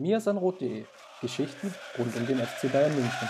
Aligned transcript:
miasanrot.de 0.00 0.84
Geschichten 1.20 1.74
rund 1.98 2.16
um 2.16 2.26
den 2.26 2.38
FC 2.38 2.72
Bayern 2.72 2.94
München. 2.94 3.28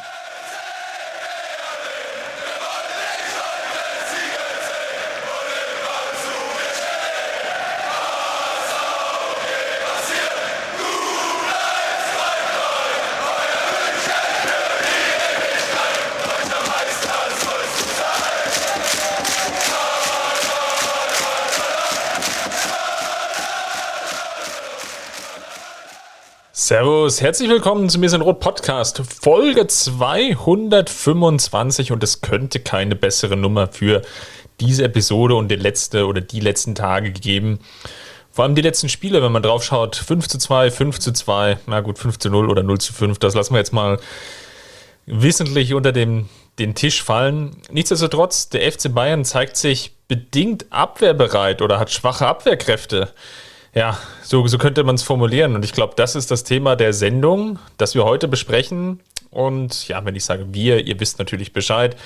Servus, 26.71 27.21
herzlich 27.21 27.51
willkommen 27.51 27.89
zum 27.89 28.01
Mir 28.01 28.11
sind 28.11 28.23
Rot 28.23 28.39
Podcast, 28.39 29.03
Folge 29.21 29.67
225 29.67 31.91
und 31.91 32.05
es 32.05 32.21
könnte 32.21 32.61
keine 32.61 32.95
bessere 32.95 33.37
Nummer 33.37 33.67
für 33.67 34.03
diese 34.61 34.85
Episode 34.85 35.35
und 35.35 35.49
die 35.49 35.57
letzte 35.57 36.07
oder 36.07 36.21
die 36.21 36.39
letzten 36.39 36.77
Tage 36.77 37.11
gegeben. 37.11 37.59
Vor 38.31 38.45
allem 38.45 38.55
die 38.55 38.63
letzten 38.63 38.89
Spiele, 38.89 39.21
wenn 39.21 39.33
man 39.33 39.43
drauf 39.43 39.65
schaut, 39.65 39.97
5 39.97 40.29
zu 40.29 40.39
2, 40.39 40.71
5 40.71 41.01
zu 41.01 41.13
2, 41.13 41.59
na 41.67 41.81
gut, 41.81 41.99
5 41.99 42.21
zu 42.21 42.31
0 42.31 42.49
oder 42.49 42.63
0 42.63 42.79
zu 42.79 42.93
5, 42.93 43.19
das 43.19 43.35
lassen 43.35 43.53
wir 43.53 43.59
jetzt 43.59 43.73
mal 43.73 43.99
wissentlich 45.07 45.75
unter 45.75 45.91
dem, 45.91 46.29
den 46.61 46.77
Tisch 46.77 47.03
fallen. 47.03 47.57
Nichtsdestotrotz, 47.73 48.49
der 48.49 48.71
FC 48.71 48.95
Bayern 48.95 49.25
zeigt 49.25 49.57
sich 49.57 49.91
bedingt 50.07 50.67
abwehrbereit 50.71 51.63
oder 51.63 51.81
hat 51.81 51.91
schwache 51.91 52.29
Abwehrkräfte. 52.29 53.13
Ja, 53.75 53.97
so, 54.23 54.47
so 54.47 54.59
könnte 54.59 54.83
man 54.83 54.97
es 54.97 55.03
formulieren. 55.03 55.55
Und 55.55 55.65
ich 55.65 55.73
glaube, 55.73 55.95
das 55.97 56.17
ist 56.17 56.31
das 56.31 56.45
Thema 56.45 56.77
der 56.77 56.93
Sendung, 56.93 57.59
das 57.77 57.95
wir 57.95 58.05
heute 58.05 58.27
besprechen. 58.27 59.01
Und 59.31 59.87
ja, 59.89 60.05
wenn 60.05 60.17
ich 60.17 60.25
sage 60.25 60.47
wir, 60.53 60.87
ihr 60.87 60.99
wisst 60.99 61.19
natürlich 61.19 61.53
Bescheid. 61.53 61.97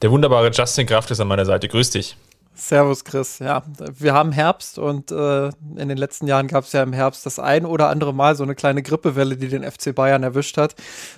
Der 0.00 0.12
wunderbare 0.12 0.50
Justin 0.50 0.86
Kraft 0.86 1.10
ist 1.10 1.20
an 1.20 1.26
meiner 1.26 1.44
Seite. 1.44 1.66
Grüß 1.66 1.90
dich. 1.90 2.16
Servus, 2.54 3.04
Chris. 3.04 3.38
Ja, 3.38 3.62
wir 3.78 4.14
haben 4.14 4.32
Herbst 4.32 4.78
und 4.78 5.12
äh, 5.12 5.46
in 5.76 5.88
den 5.88 5.96
letzten 5.96 6.26
Jahren 6.26 6.48
gab 6.48 6.64
es 6.64 6.72
ja 6.72 6.82
im 6.82 6.92
Herbst 6.92 7.24
das 7.24 7.38
ein 7.38 7.64
oder 7.64 7.88
andere 7.88 8.12
Mal 8.12 8.34
so 8.34 8.42
eine 8.42 8.56
kleine 8.56 8.82
Grippewelle, 8.82 9.36
die 9.36 9.48
den 9.48 9.62
FC 9.62 9.94
Bayern 9.94 10.24
erwischt 10.24 10.56
hat, 10.56 10.74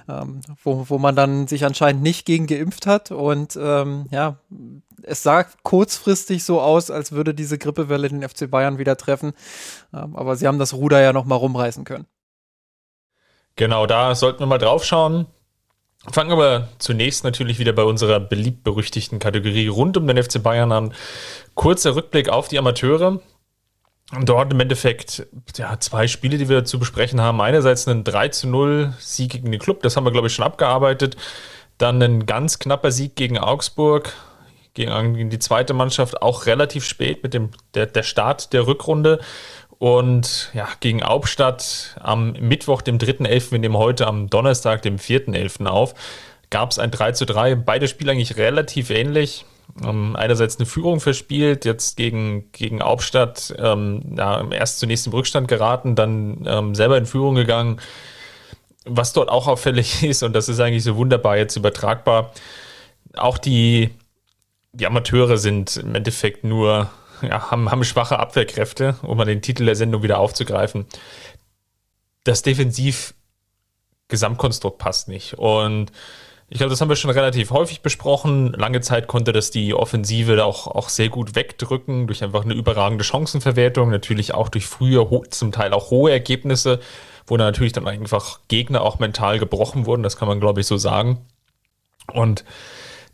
ähm, 0.06 0.42
wo, 0.62 0.84
wo 0.88 0.98
man 0.98 1.16
dann 1.16 1.46
sich 1.46 1.64
anscheinend 1.64 2.02
nicht 2.02 2.26
gegen 2.26 2.46
geimpft 2.46 2.86
hat. 2.86 3.10
Und 3.10 3.58
ähm, 3.60 4.06
ja, 4.10 4.36
es 5.02 5.22
sah 5.22 5.44
kurzfristig 5.62 6.44
so 6.44 6.60
aus, 6.60 6.90
als 6.90 7.12
würde 7.12 7.34
diese 7.34 7.58
Grippewelle 7.58 8.08
den 8.08 8.28
FC 8.28 8.50
Bayern 8.50 8.78
wieder 8.78 8.96
treffen. 8.96 9.32
Ähm, 9.92 10.16
aber 10.16 10.36
sie 10.36 10.46
haben 10.46 10.58
das 10.58 10.74
Ruder 10.74 11.00
ja 11.00 11.12
noch 11.12 11.24
mal 11.24 11.36
rumreißen 11.36 11.84
können. 11.84 12.06
Genau, 13.56 13.86
da 13.86 14.14
sollten 14.14 14.40
wir 14.40 14.46
mal 14.46 14.58
drauf 14.58 14.84
schauen. 14.84 15.26
Fangen 16.10 16.38
wir 16.38 16.68
zunächst 16.78 17.24
natürlich 17.24 17.58
wieder 17.58 17.74
bei 17.74 17.82
unserer 17.84 18.20
beliebt-berüchtigten 18.20 19.18
Kategorie 19.18 19.68
rund 19.68 19.98
um 19.98 20.06
den 20.06 20.22
FC 20.22 20.42
Bayern 20.42 20.72
an. 20.72 20.94
Kurzer 21.54 21.94
Rückblick 21.94 22.30
auf 22.30 22.48
die 22.48 22.58
Amateure. 22.58 23.20
Dort 24.22 24.52
im 24.52 24.58
Endeffekt 24.58 25.26
ja, 25.56 25.78
zwei 25.78 26.08
Spiele, 26.08 26.38
die 26.38 26.48
wir 26.48 26.64
zu 26.64 26.78
besprechen 26.78 27.20
haben. 27.20 27.40
Einerseits 27.40 27.86
einen 27.86 28.02
3 28.02 28.28
zu 28.28 28.48
0 28.48 28.94
Sieg 28.98 29.32
gegen 29.32 29.52
den 29.52 29.60
Club, 29.60 29.82
das 29.82 29.96
haben 29.96 30.04
wir, 30.04 30.10
glaube 30.10 30.26
ich, 30.26 30.34
schon 30.34 30.44
abgearbeitet. 30.44 31.16
Dann 31.78 32.02
ein 32.02 32.26
ganz 32.26 32.58
knapper 32.58 32.90
Sieg 32.90 33.14
gegen 33.14 33.38
Augsburg, 33.38 34.12
gegen 34.74 35.30
die 35.30 35.38
zweite 35.38 35.74
Mannschaft, 35.74 36.22
auch 36.22 36.46
relativ 36.46 36.84
spät 36.84 37.22
mit 37.22 37.34
dem 37.34 37.50
der, 37.74 37.86
der 37.86 38.02
Start 38.02 38.52
der 38.52 38.66
Rückrunde. 38.66 39.20
Und 39.78 40.50
ja, 40.52 40.68
gegen 40.80 41.02
Hauptstadt 41.02 41.96
am 42.00 42.32
Mittwoch, 42.32 42.82
dem 42.82 42.98
3.11., 42.98 43.52
wir 43.52 43.58
nehmen 43.58 43.78
heute 43.78 44.06
am 44.06 44.28
Donnerstag, 44.28 44.82
dem 44.82 44.98
4.11. 44.98 45.66
auf, 45.66 45.94
gab 46.50 46.70
es 46.70 46.78
ein 46.78 46.90
3 46.90 47.12
zu 47.12 47.24
3. 47.24 47.54
Beide 47.54 47.88
Spiele 47.88 48.12
eigentlich 48.12 48.36
relativ 48.36 48.90
ähnlich. 48.90 49.46
Ähm, 49.82 50.16
einerseits 50.16 50.58
eine 50.58 50.66
Führung 50.66 51.00
verspielt, 51.00 51.64
jetzt 51.64 51.96
gegen, 51.96 52.50
gegen 52.52 52.82
Hauptstadt 52.82 53.54
ähm, 53.58 54.16
ja, 54.18 54.44
erst 54.50 54.80
zunächst 54.80 55.06
im 55.06 55.12
Rückstand 55.12 55.48
geraten, 55.48 55.94
dann 55.94 56.44
ähm, 56.46 56.74
selber 56.74 56.98
in 56.98 57.06
Führung 57.06 57.34
gegangen. 57.34 57.80
Was 58.84 59.12
dort 59.12 59.30
auch 59.30 59.46
auffällig 59.46 60.02
ist, 60.02 60.22
und 60.22 60.34
das 60.34 60.50
ist 60.50 60.60
eigentlich 60.60 60.84
so 60.84 60.96
wunderbar 60.96 61.38
jetzt 61.38 61.56
übertragbar, 61.56 62.32
auch 63.16 63.38
die, 63.38 63.90
die 64.72 64.86
Amateure 64.86 65.38
sind 65.38 65.76
im 65.76 65.94
Endeffekt 65.94 66.42
nur 66.44 66.90
ja, 67.22 67.50
haben, 67.50 67.70
haben 67.70 67.84
schwache 67.84 68.18
Abwehrkräfte, 68.18 68.96
um 69.02 69.16
mal 69.16 69.24
den 69.24 69.40
Titel 69.42 69.64
der 69.64 69.76
Sendung 69.76 70.02
wieder 70.02 70.18
aufzugreifen. 70.18 70.86
Das 72.24 72.42
Defensiv-Gesamtkonstrukt 72.42 74.78
passt 74.78 75.06
nicht. 75.08 75.34
Und 75.34 75.92
ich 76.48 76.58
glaube, 76.58 76.70
das 76.70 76.80
haben 76.80 76.88
wir 76.88 76.96
schon 76.96 77.10
relativ 77.10 77.52
häufig 77.52 77.80
besprochen. 77.80 78.52
Lange 78.52 78.80
Zeit 78.80 79.06
konnte 79.06 79.32
das 79.32 79.52
die 79.52 79.72
Offensive 79.72 80.44
auch, 80.44 80.66
auch 80.66 80.88
sehr 80.88 81.08
gut 81.08 81.36
wegdrücken, 81.36 82.08
durch 82.08 82.24
einfach 82.24 82.44
eine 82.44 82.54
überragende 82.54 83.04
Chancenverwertung, 83.04 83.90
natürlich 83.90 84.34
auch 84.34 84.48
durch 84.48 84.66
frühe, 84.66 85.06
zum 85.30 85.52
Teil 85.52 85.72
auch 85.72 85.90
hohe 85.90 86.10
Ergebnisse, 86.10 86.80
wo 87.26 87.36
dann 87.36 87.46
natürlich 87.46 87.72
dann 87.72 87.86
einfach 87.86 88.40
Gegner 88.48 88.82
auch 88.82 88.98
mental 88.98 89.38
gebrochen 89.38 89.86
wurden, 89.86 90.02
das 90.02 90.16
kann 90.16 90.26
man, 90.26 90.40
glaube 90.40 90.60
ich, 90.60 90.66
so 90.66 90.76
sagen. 90.76 91.24
Und 92.12 92.44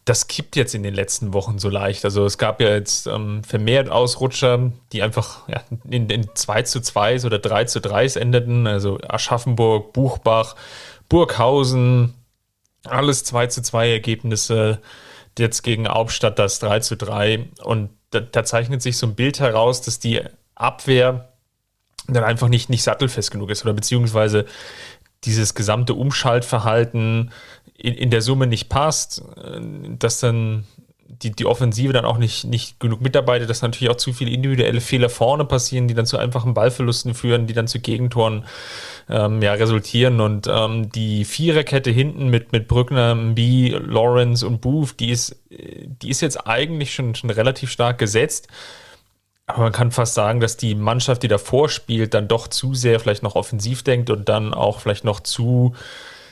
das 0.06 0.28
kippt 0.28 0.55
jetzt 0.55 0.72
in 0.75 0.84
den 0.84 0.94
letzten 0.94 1.34
Wochen 1.34 1.59
so 1.59 1.69
leicht. 1.69 2.05
Also 2.05 2.25
es 2.25 2.39
gab 2.39 2.61
ja 2.61 2.69
jetzt 2.69 3.09
ähm, 3.09 3.43
vermehrt 3.43 3.91
Ausrutscher, 3.91 4.71
die 4.93 5.03
einfach 5.03 5.49
ja, 5.49 5.61
in, 5.91 6.09
in 6.09 6.28
2 6.33 6.62
zu 6.62 6.81
2 6.81 7.25
oder 7.25 7.41
3 7.41 7.65
zu 7.65 7.81
3 7.81 8.06
endeten. 8.21 8.69
Also 8.69 9.00
Aschaffenburg, 9.09 9.93
Buchbach, 9.93 10.55
Burghausen, 11.09 12.15
alles 12.84 13.25
2 13.25 13.49
zu 13.49 13.62
2 13.62 13.91
Ergebnisse. 13.91 14.81
Jetzt 15.37 15.62
gegen 15.62 15.89
Hauptstadt 15.89 16.38
das 16.38 16.61
3 16.61 16.81
zu 16.81 16.97
3. 16.97 17.49
Und 17.65 17.91
da, 18.11 18.21
da 18.21 18.44
zeichnet 18.44 18.83
sich 18.83 18.99
so 18.99 19.09
ein 19.09 19.17
Bild 19.17 19.41
heraus, 19.41 19.83
dass 19.83 19.99
die 19.99 20.23
Abwehr 20.55 21.33
dann 22.06 22.23
einfach 22.23 22.49
nicht, 22.49 22.71
nicht 22.71 22.84
sattelfest 22.84 23.33
genug 23.33 23.50
ist 23.50 23.65
oder 23.65 23.75
beziehungsweise 23.75 24.47
dieses 25.26 25.54
gesamte 25.54 25.94
Umschaltverhalten 25.94 27.31
in, 27.76 27.94
in 27.94 28.10
der 28.10 28.22
Summe 28.22 28.47
nicht 28.47 28.69
passt, 28.69 29.22
äh, 29.37 29.60
dass 29.98 30.20
dann 30.20 30.64
die, 31.22 31.31
die 31.31 31.47
Offensive 31.47 31.92
dann 31.92 32.04
auch 32.04 32.19
nicht, 32.19 32.44
nicht 32.44 32.81
genug 32.81 33.00
mitarbeitet, 33.00 33.48
dass 33.48 33.62
natürlich 33.62 33.91
auch 33.91 33.97
zu 33.97 34.12
viele 34.12 34.31
individuelle 34.31 34.81
Fehler 34.81 35.09
vorne 35.09 35.44
passieren, 35.44 35.88
die 35.88 35.94
dann 35.94 36.06
zu 36.06 36.19
einfachen 36.19 36.54
Ballverlusten 36.54 37.14
führen, 37.14 37.47
die 37.47 37.54
dann 37.54 37.69
zu 37.69 37.81
Gegentoren 37.81 38.44
ähm, 39.09 39.41
ja, 39.41 39.54
resultieren. 39.54 40.20
Und 40.20 40.47
ähm, 40.48 40.91
die 40.91 41.25
Viererkette 41.25 41.91
hinten 41.91 42.28
mit, 42.28 42.53
mit 42.53 42.69
Brückner, 42.69 43.14
B, 43.14 43.70
Lawrence 43.70 44.47
und 44.47 44.60
Booth, 44.60 44.98
die 45.00 45.10
ist, 45.10 45.37
die 45.48 46.10
ist 46.10 46.20
jetzt 46.20 46.47
eigentlich 46.47 46.93
schon, 46.93 47.14
schon 47.14 47.31
relativ 47.31 47.70
stark 47.70 47.98
gesetzt. 47.98 48.48
Aber 49.47 49.62
man 49.62 49.73
kann 49.73 49.93
fast 49.93 50.15
sagen, 50.15 50.41
dass 50.41 50.57
die 50.57 50.75
Mannschaft, 50.75 51.23
die 51.23 51.29
davor 51.29 51.69
spielt, 51.69 52.15
dann 52.15 52.29
doch 52.29 52.49
zu 52.49 52.75
sehr 52.75 52.99
vielleicht 52.99 53.23
noch 53.23 53.37
offensiv 53.37 53.83
denkt 53.84 54.11
und 54.11 54.29
dann 54.29 54.55
auch 54.55 54.81
vielleicht 54.81 55.05
noch 55.05 55.21
zu 55.21 55.75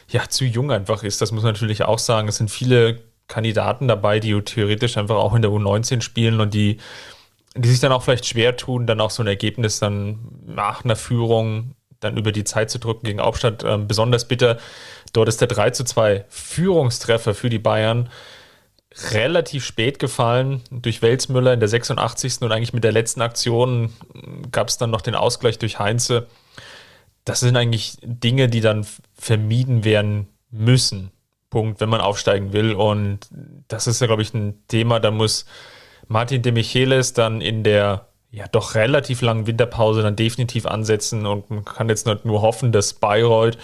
ja, 0.09 0.29
zu 0.29 0.45
jung 0.45 0.71
einfach 0.71 1.03
ist. 1.03 1.21
Das 1.21 1.33
muss 1.33 1.43
man 1.43 1.53
natürlich 1.53 1.83
auch 1.83 1.99
sagen. 1.99 2.29
Es 2.29 2.37
sind 2.37 2.51
viele 2.51 3.01
Kandidaten 3.29 3.89
dabei, 3.89 4.21
die 4.21 4.39
theoretisch 4.43 4.97
einfach 4.97 5.17
auch 5.17 5.35
in 5.35 5.43
der 5.43 5.51
U19 5.51 6.03
spielen 6.03 6.41
und 6.41 6.55
die, 6.55 6.79
die 7.57 7.69
sich 7.69 7.81
dann 7.81 7.93
auch 7.93 8.03
vielleicht 8.03 8.27
schwer 8.27 8.57
tun, 8.57 8.87
dann 8.87 9.01
auch 9.01 9.11
so 9.11 9.23
ein 9.23 9.27
Ergebnis 9.27 9.79
dann 9.79 10.19
nach 10.47 10.85
einer 10.85 10.97
Führung 10.97 11.75
dann 12.01 12.17
über 12.17 12.33
die 12.33 12.45
Zeit 12.45 12.71
zu 12.71 12.79
drücken 12.79 13.07
gegen 13.07 13.21
Hauptstadt. 13.21 13.65
Ähm, 13.65 13.89
besonders 13.89 14.29
bitter, 14.29 14.59
dort 15.13 15.29
ist 15.29 15.41
der 15.41 15.49
3 15.49 15.71
zu 15.71 15.85
2 15.85 16.27
Führungstreffer 16.29 17.35
für 17.35 17.49
die 17.49 17.59
Bayern 17.59 18.11
relativ 19.11 19.65
spät 19.65 19.99
gefallen 19.99 20.63
durch 20.71 21.03
Welsmüller 21.03 21.53
in 21.53 21.61
der 21.61 21.69
86. 21.69 22.43
und 22.43 22.53
eigentlich 22.53 22.73
mit 22.73 22.85
der 22.85 22.93
letzten 22.93 23.23
Aktion 23.23 23.93
gab 24.53 24.69
es 24.69 24.79
dann 24.79 24.91
noch 24.91 25.01
den 25.01 25.15
Ausgleich 25.15 25.59
durch 25.59 25.79
Heinze 25.79 26.29
das 27.25 27.41
sind 27.41 27.57
eigentlich 27.57 27.97
Dinge, 28.03 28.49
die 28.49 28.61
dann 28.61 28.87
vermieden 29.15 29.85
werden 29.85 30.29
müssen. 30.51 31.11
Punkt, 31.51 31.81
wenn 31.81 31.89
man 31.89 32.01
aufsteigen 32.01 32.53
will. 32.53 32.75
Und 32.75 33.21
das 33.69 33.87
ist 33.87 34.01
ja, 34.01 34.07
glaube 34.07 34.23
ich, 34.23 34.35
ein 34.35 34.63
Thema, 34.69 35.01
da 35.01 35.11
muss 35.11 35.47
Martin 36.07 36.43
de 36.43 36.53
Michelis 36.53 37.13
dann 37.13 37.41
in 37.41 37.65
der 37.65 38.09
ja 38.31 38.47
doch 38.49 38.75
relativ 38.75 39.23
langen 39.23 39.47
Winterpause 39.47 40.03
dann 40.03 40.17
definitiv 40.17 40.67
ansetzen 40.67 41.25
und 41.25 41.51
man 41.51 41.65
kann 41.65 41.89
jetzt 41.89 42.07
nur 42.07 42.43
hoffen, 42.43 42.73
dass 42.73 42.93
Bayreuth 42.95 43.57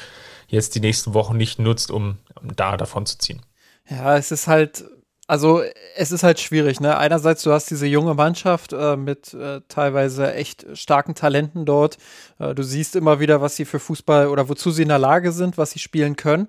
jetzt 0.46 0.76
die 0.76 0.80
nächsten 0.80 1.12
Wochen 1.12 1.36
nicht 1.36 1.58
nutzt, 1.58 1.90
um 1.90 2.18
da 2.40 2.76
davon 2.76 3.04
zu 3.04 3.18
ziehen. 3.18 3.42
Ja, 3.88 4.16
es 4.16 4.30
ist 4.30 4.46
halt 4.46 4.84
also 5.30 5.62
es 5.94 6.10
ist 6.10 6.24
halt 6.24 6.40
schwierig, 6.40 6.80
ne? 6.80 6.98
Einerseits, 6.98 7.44
du 7.44 7.52
hast 7.52 7.70
diese 7.70 7.86
junge 7.86 8.14
Mannschaft 8.14 8.72
äh, 8.72 8.96
mit 8.96 9.32
äh, 9.32 9.60
teilweise 9.68 10.34
echt 10.34 10.66
starken 10.76 11.14
Talenten 11.14 11.64
dort. 11.64 11.98
Äh, 12.40 12.52
du 12.52 12.64
siehst 12.64 12.96
immer 12.96 13.20
wieder, 13.20 13.40
was 13.40 13.54
sie 13.54 13.64
für 13.64 13.78
Fußball 13.78 14.26
oder 14.26 14.48
wozu 14.48 14.72
sie 14.72 14.82
in 14.82 14.88
der 14.88 14.98
Lage 14.98 15.30
sind, 15.30 15.56
was 15.56 15.70
sie 15.70 15.78
spielen 15.78 16.16
können. 16.16 16.48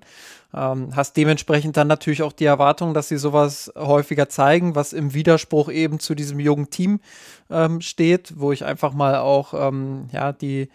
Ähm, 0.52 0.96
hast 0.96 1.16
dementsprechend 1.16 1.76
dann 1.76 1.86
natürlich 1.86 2.24
auch 2.24 2.32
die 2.32 2.44
Erwartung, 2.44 2.92
dass 2.92 3.06
sie 3.06 3.18
sowas 3.18 3.72
häufiger 3.76 4.28
zeigen, 4.28 4.74
was 4.74 4.92
im 4.92 5.14
Widerspruch 5.14 5.70
eben 5.70 6.00
zu 6.00 6.16
diesem 6.16 6.40
jungen 6.40 6.68
Team 6.70 6.98
ähm, 7.50 7.80
steht, 7.82 8.34
wo 8.36 8.50
ich 8.50 8.64
einfach 8.64 8.94
mal 8.94 9.14
auch 9.18 9.54
ähm, 9.54 10.08
ja 10.10 10.32
die 10.32 10.70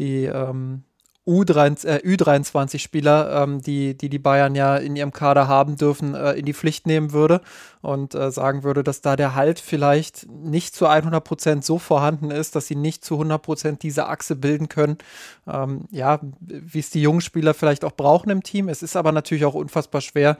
die 0.00 0.24
ähm, 0.24 0.82
U23-Spieler, 1.26 3.42
ähm, 3.42 3.62
die, 3.62 3.96
die 3.96 4.10
die 4.10 4.18
Bayern 4.18 4.54
ja 4.54 4.76
in 4.76 4.94
ihrem 4.94 5.12
Kader 5.12 5.48
haben 5.48 5.76
dürfen, 5.76 6.14
äh, 6.14 6.32
in 6.32 6.44
die 6.44 6.52
Pflicht 6.52 6.86
nehmen 6.86 7.12
würde 7.12 7.40
und 7.80 8.14
äh, 8.14 8.30
sagen 8.30 8.62
würde, 8.62 8.84
dass 8.84 9.00
da 9.00 9.16
der 9.16 9.34
Halt 9.34 9.58
vielleicht 9.58 10.28
nicht 10.28 10.74
zu 10.74 10.86
100 10.86 11.24
Prozent 11.24 11.64
so 11.64 11.78
vorhanden 11.78 12.30
ist, 12.30 12.56
dass 12.56 12.66
sie 12.66 12.76
nicht 12.76 13.04
zu 13.04 13.14
100 13.14 13.40
Prozent 13.40 13.82
diese 13.82 14.06
Achse 14.06 14.36
bilden 14.36 14.68
können, 14.68 14.98
ähm, 15.46 15.86
ja, 15.90 16.20
wie 16.40 16.78
es 16.78 16.90
die 16.90 17.00
jungen 17.00 17.22
Spieler 17.22 17.54
vielleicht 17.54 17.84
auch 17.84 17.92
brauchen 17.92 18.28
im 18.28 18.42
Team. 18.42 18.68
Es 18.68 18.82
ist 18.82 18.96
aber 18.96 19.12
natürlich 19.12 19.46
auch 19.46 19.54
unfassbar 19.54 20.02
schwer, 20.02 20.36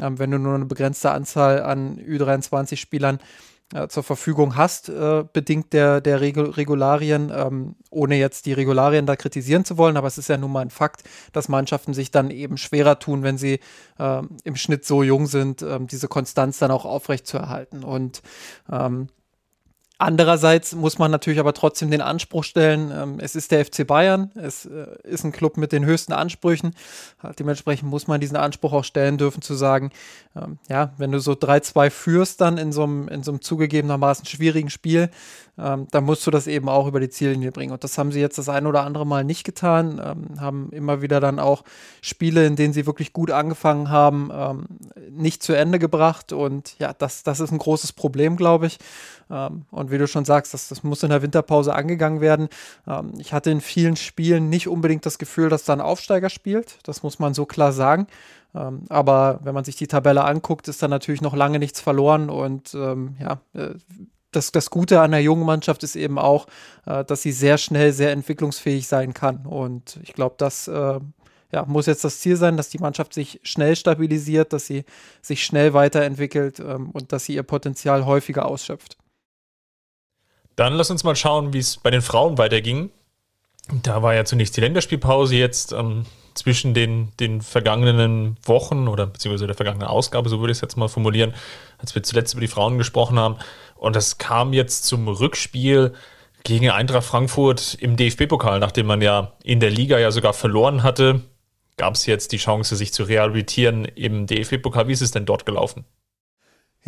ähm, 0.00 0.20
wenn 0.20 0.30
du 0.30 0.38
nur 0.38 0.54
eine 0.54 0.66
begrenzte 0.66 1.10
Anzahl 1.10 1.62
an 1.62 1.98
U23-Spielern 1.98 3.16
äh, 3.16 3.18
zur 3.88 4.02
Verfügung 4.02 4.56
hast, 4.56 4.88
äh, 4.88 5.24
bedingt 5.30 5.72
der, 5.74 6.00
der 6.00 6.20
Regul 6.20 6.50
Regularien, 6.50 7.30
ähm, 7.34 7.76
ohne 7.90 8.16
jetzt 8.16 8.46
die 8.46 8.54
Regularien 8.54 9.04
da 9.04 9.14
kritisieren 9.14 9.64
zu 9.64 9.76
wollen, 9.76 9.98
aber 9.98 10.06
es 10.06 10.16
ist 10.16 10.28
ja 10.28 10.38
nun 10.38 10.52
mal 10.52 10.60
ein 10.60 10.70
Fakt, 10.70 11.02
dass 11.32 11.48
Mannschaften 11.48 11.92
sich 11.92 12.10
dann 12.10 12.30
eben 12.30 12.56
schwerer 12.56 12.98
tun, 12.98 13.22
wenn 13.22 13.36
sie 13.36 13.60
äh, 13.98 14.22
im 14.44 14.56
Schnitt 14.56 14.86
so 14.86 15.02
jung 15.02 15.26
sind, 15.26 15.60
ähm, 15.62 15.86
diese 15.86 16.08
Konstanz 16.08 16.58
dann 16.58 16.70
auch 16.70 16.86
aufrechtzuerhalten. 16.86 17.84
Und 17.84 18.22
ähm, 18.72 19.08
Andererseits 20.00 20.76
muss 20.76 21.00
man 21.00 21.10
natürlich 21.10 21.40
aber 21.40 21.52
trotzdem 21.54 21.90
den 21.90 22.00
Anspruch 22.00 22.44
stellen, 22.44 22.92
ähm, 22.94 23.18
es 23.18 23.34
ist 23.34 23.50
der 23.50 23.64
FC 23.64 23.84
Bayern, 23.84 24.30
es 24.36 24.64
äh, 24.64 24.86
ist 25.02 25.24
ein 25.24 25.32
Club 25.32 25.56
mit 25.56 25.72
den 25.72 25.84
höchsten 25.84 26.12
Ansprüchen. 26.12 26.76
Dementsprechend 27.36 27.90
muss 27.90 28.06
man 28.06 28.20
diesen 28.20 28.36
Anspruch 28.36 28.72
auch 28.72 28.84
stellen 28.84 29.18
dürfen, 29.18 29.42
zu 29.42 29.54
sagen, 29.54 29.90
ähm, 30.36 30.58
ja, 30.68 30.92
wenn 30.98 31.10
du 31.10 31.18
so 31.18 31.32
3-2 31.32 31.90
führst 31.90 32.40
dann 32.40 32.58
in 32.58 32.70
so 32.70 32.84
einem, 32.84 33.08
in 33.08 33.24
so 33.24 33.32
einem 33.32 33.40
zugegebenermaßen 33.40 34.24
schwierigen 34.24 34.70
Spiel, 34.70 35.10
ähm, 35.58 35.88
dann 35.90 36.04
musst 36.04 36.24
du 36.24 36.30
das 36.30 36.46
eben 36.46 36.68
auch 36.68 36.86
über 36.86 37.00
die 37.00 37.08
Ziellinie 37.08 37.50
bringen. 37.50 37.72
Und 37.72 37.82
das 37.82 37.98
haben 37.98 38.12
sie 38.12 38.20
jetzt 38.20 38.38
das 38.38 38.48
ein 38.48 38.66
oder 38.66 38.84
andere 38.84 39.04
Mal 39.04 39.24
nicht 39.24 39.42
getan, 39.42 40.00
haben 40.38 40.70
immer 40.70 41.02
wieder 41.02 41.18
dann 41.18 41.40
auch 41.40 41.64
Spiele, 42.00 42.46
in 42.46 42.54
denen 42.54 42.72
sie 42.72 42.86
wirklich 42.86 43.12
gut 43.12 43.32
angefangen 43.32 43.90
haben, 43.90 44.68
nicht 45.10 45.42
zu 45.42 45.54
Ende 45.54 45.80
gebracht. 45.80 46.32
Und 46.32 46.78
ja, 46.78 46.92
das, 46.92 47.24
das 47.24 47.40
ist 47.40 47.50
ein 47.50 47.58
großes 47.58 47.92
Problem, 47.92 48.36
glaube 48.36 48.66
ich. 48.66 48.78
Ähm, 49.30 49.66
und 49.88 49.92
wie 49.92 49.98
du 49.98 50.06
schon 50.06 50.24
sagst, 50.24 50.54
das, 50.54 50.68
das 50.68 50.82
muss 50.82 51.02
in 51.02 51.10
der 51.10 51.22
Winterpause 51.22 51.74
angegangen 51.74 52.20
werden. 52.20 52.48
Ähm, 52.86 53.12
ich 53.18 53.32
hatte 53.32 53.50
in 53.50 53.60
vielen 53.60 53.96
Spielen 53.96 54.48
nicht 54.48 54.68
unbedingt 54.68 55.06
das 55.06 55.18
Gefühl, 55.18 55.48
dass 55.48 55.64
da 55.64 55.72
ein 55.72 55.80
Aufsteiger 55.80 56.28
spielt. 56.28 56.78
Das 56.84 57.02
muss 57.02 57.18
man 57.18 57.34
so 57.34 57.46
klar 57.46 57.72
sagen. 57.72 58.06
Ähm, 58.54 58.82
aber 58.88 59.40
wenn 59.42 59.54
man 59.54 59.64
sich 59.64 59.76
die 59.76 59.86
Tabelle 59.86 60.24
anguckt, 60.24 60.68
ist 60.68 60.82
da 60.82 60.88
natürlich 60.88 61.22
noch 61.22 61.34
lange 61.34 61.58
nichts 61.58 61.80
verloren. 61.80 62.28
Und 62.30 62.74
ähm, 62.74 63.16
ja, 63.18 63.40
äh, 63.54 63.74
das, 64.30 64.52
das 64.52 64.70
Gute 64.70 65.00
an 65.00 65.12
der 65.12 65.22
jungen 65.22 65.46
Mannschaft 65.46 65.82
ist 65.82 65.96
eben 65.96 66.18
auch, 66.18 66.46
äh, 66.86 67.04
dass 67.04 67.22
sie 67.22 67.32
sehr 67.32 67.56
schnell, 67.56 67.92
sehr 67.92 68.12
entwicklungsfähig 68.12 68.86
sein 68.86 69.14
kann. 69.14 69.46
Und 69.46 69.98
ich 70.02 70.12
glaube, 70.12 70.34
das 70.38 70.68
äh, 70.68 71.00
ja, 71.50 71.64
muss 71.66 71.86
jetzt 71.86 72.04
das 72.04 72.20
Ziel 72.20 72.36
sein, 72.36 72.56
dass 72.56 72.68
die 72.68 72.78
Mannschaft 72.78 73.14
sich 73.14 73.40
schnell 73.42 73.74
stabilisiert, 73.74 74.52
dass 74.52 74.66
sie 74.66 74.84
sich 75.22 75.44
schnell 75.44 75.72
weiterentwickelt 75.72 76.60
ähm, 76.60 76.90
und 76.90 77.12
dass 77.12 77.24
sie 77.24 77.34
ihr 77.34 77.42
Potenzial 77.42 78.04
häufiger 78.04 78.46
ausschöpft. 78.46 78.98
Dann 80.58 80.74
lass 80.74 80.90
uns 80.90 81.04
mal 81.04 81.14
schauen, 81.14 81.52
wie 81.52 81.58
es 81.58 81.76
bei 81.76 81.92
den 81.92 82.02
Frauen 82.02 82.36
weiterging. 82.36 82.90
Da 83.84 84.02
war 84.02 84.16
ja 84.16 84.24
zunächst 84.24 84.56
die 84.56 84.60
Länderspielpause 84.60 85.36
jetzt 85.36 85.72
ähm, 85.72 86.04
zwischen 86.34 86.74
den, 86.74 87.12
den 87.20 87.42
vergangenen 87.42 88.36
Wochen 88.42 88.88
oder 88.88 89.06
beziehungsweise 89.06 89.46
der 89.46 89.54
vergangenen 89.54 89.86
Ausgabe, 89.86 90.28
so 90.28 90.40
würde 90.40 90.50
ich 90.50 90.58
es 90.58 90.62
jetzt 90.62 90.76
mal 90.76 90.88
formulieren, 90.88 91.32
als 91.78 91.94
wir 91.94 92.02
zuletzt 92.02 92.34
über 92.34 92.40
die 92.40 92.48
Frauen 92.48 92.76
gesprochen 92.76 93.20
haben. 93.20 93.36
Und 93.76 93.94
das 93.94 94.18
kam 94.18 94.52
jetzt 94.52 94.84
zum 94.84 95.06
Rückspiel 95.06 95.94
gegen 96.42 96.70
Eintracht 96.70 97.06
Frankfurt 97.06 97.74
im 97.74 97.96
DFB-Pokal, 97.96 98.58
nachdem 98.58 98.86
man 98.86 99.00
ja 99.00 99.34
in 99.44 99.60
der 99.60 99.70
Liga 99.70 100.00
ja 100.00 100.10
sogar 100.10 100.32
verloren 100.32 100.82
hatte, 100.82 101.20
gab 101.76 101.94
es 101.94 102.04
jetzt 102.06 102.32
die 102.32 102.38
Chance, 102.38 102.74
sich 102.74 102.92
zu 102.92 103.04
rehabilitieren 103.04 103.84
im 103.84 104.26
DFB-Pokal. 104.26 104.88
Wie 104.88 104.92
ist 104.92 105.02
es 105.02 105.12
denn 105.12 105.24
dort 105.24 105.46
gelaufen? 105.46 105.84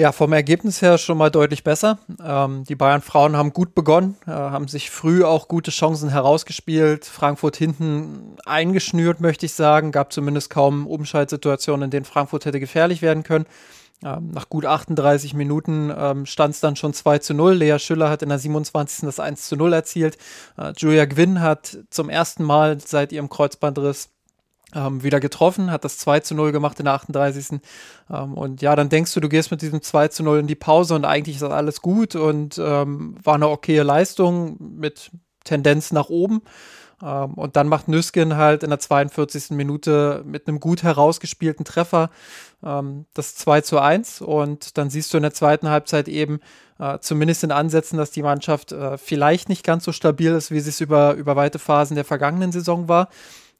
Ja, 0.01 0.13
vom 0.13 0.33
Ergebnis 0.33 0.81
her 0.81 0.97
schon 0.97 1.19
mal 1.19 1.31
deutlich 1.31 1.63
besser. 1.63 1.99
Ähm, 2.25 2.65
die 2.65 2.75
Bayern-Frauen 2.75 3.37
haben 3.37 3.53
gut 3.53 3.75
begonnen, 3.75 4.17
äh, 4.27 4.31
haben 4.31 4.67
sich 4.67 4.89
früh 4.89 5.25
auch 5.25 5.47
gute 5.47 5.71
Chancen 5.71 6.09
herausgespielt. 6.09 7.05
Frankfurt 7.05 7.57
hinten 7.57 8.37
eingeschnürt, 8.47 9.21
möchte 9.21 9.45
ich 9.45 9.53
sagen. 9.53 9.93
Gab 9.93 10.11
zumindest 10.11 10.49
kaum 10.49 10.87
Umschaltsituationen, 10.87 11.85
in 11.85 11.91
denen 11.91 12.07
Frankfurt 12.07 12.47
hätte 12.47 12.61
gefährlich 12.61 13.03
werden 13.03 13.25
können. 13.25 13.45
Ähm, 14.03 14.31
nach 14.31 14.49
gut 14.49 14.65
38 14.65 15.35
Minuten 15.35 15.93
ähm, 15.95 16.25
stand 16.25 16.55
es 16.55 16.61
dann 16.61 16.77
schon 16.77 16.95
2 16.95 17.19
zu 17.19 17.35
0. 17.35 17.53
Lea 17.53 17.79
Schüller 17.79 18.09
hat 18.09 18.23
in 18.23 18.31
der 18.31 18.39
27. 18.39 19.01
das 19.03 19.21
1 19.21 19.49
zu 19.49 19.57
0 19.57 19.75
erzielt. 19.75 20.17
Äh, 20.57 20.73
Julia 20.79 21.05
Gwynn 21.05 21.43
hat 21.43 21.77
zum 21.91 22.09
ersten 22.09 22.43
Mal 22.43 22.81
seit 22.81 23.13
ihrem 23.13 23.29
Kreuzbandriss 23.29 24.09
ähm, 24.75 25.03
wieder 25.03 25.21
getroffen, 25.21 25.71
hat 25.71 25.85
das 25.85 25.99
2 25.99 26.21
zu 26.21 26.35
0 26.35 26.53
gemacht 26.53 26.79
in 26.79 26.85
der 26.85 26.95
38. 26.95 27.61
Ähm, 28.11 28.35
und 28.35 28.63
ja, 28.63 28.77
dann 28.77 28.89
denkst 28.89 29.13
du, 29.15 29.21
du 29.21 29.29
gehst 29.29 29.51
mit 29.51 29.63
diesem 29.63 29.83
2 29.83 30.09
zu 30.09 30.23
0 30.23 30.41
in 30.41 30.47
die 30.47 30.55
Pause 30.55 30.95
und 30.95 31.05
eigentlich 31.05 31.37
ist 31.37 31.43
das 31.43 31.53
alles 31.53 31.83
gut 31.83 32.15
und 32.15 32.59
ähm, 32.59 33.17
war 33.23 33.35
eine 33.35 33.49
okaye 33.49 33.83
Leistung 33.83 34.57
mit 34.59 35.11
Tendenz 35.45 35.93
nach 35.93 36.09
oben. 36.09 36.43
Ähm, 37.03 37.35
und 37.35 37.57
dann 37.57 37.69
macht 37.69 37.89
Nüsken 37.89 38.37
halt 38.37 38.63
in 38.63 38.71
der 38.71 38.79
42. 38.79 39.51
Minute 39.51 40.23
mit 40.25 40.47
einem 40.47 40.61
gut 40.61 40.83
herausgespielten 40.83 41.65
Treffer 41.65 42.11
ähm, 42.63 43.07
das 43.15 43.35
2 43.37 43.63
zu 43.63 43.79
1. 43.79 44.21
Und 44.21 44.77
dann 44.79 44.91
siehst 44.91 45.13
du 45.13 45.17
in 45.19 45.23
der 45.23 45.35
zweiten 45.35 45.69
Halbzeit 45.69 46.09
eben, 46.09 46.41
äh, 46.79 46.99
zumindest 47.01 47.45
in 47.45 47.53
Ansätzen, 47.53 47.99
dass 47.99 48.11
die 48.11 48.23
Mannschaft 48.23 48.73
äh, 48.73 48.99
vielleicht 48.99 49.49
nicht 49.49 49.65
ganz 49.65 49.85
so 49.85 49.93
stabil 49.93 50.33
ist, 50.33 50.51
wie 50.51 50.61
sie 50.61 50.71
es 50.71 50.81
über, 50.81 51.15
über 51.15 51.37
weite 51.37 51.59
Phasen 51.59 51.95
der 51.95 52.05
vergangenen 52.05 52.53
Saison 52.53 52.89
war. 52.89 53.09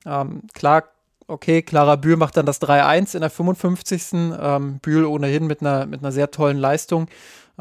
Ähm, 0.07 0.43
klar 0.55 0.85
okay, 1.31 1.63
Clara 1.63 1.97
Bühl 1.97 2.17
macht 2.17 2.37
dann 2.37 2.47
das 2.47 2.61
3-1 2.61 3.15
in 3.15 3.21
der 3.21 3.31
55. 3.31 4.03
Ähm, 4.13 4.79
Bühl 4.81 5.05
ohnehin 5.05 5.47
mit 5.47 5.61
einer, 5.61 5.87
mit 5.87 6.01
einer 6.01 6.13
sehr 6.13 6.31
tollen 6.31 6.59
Leistung. 6.59 7.09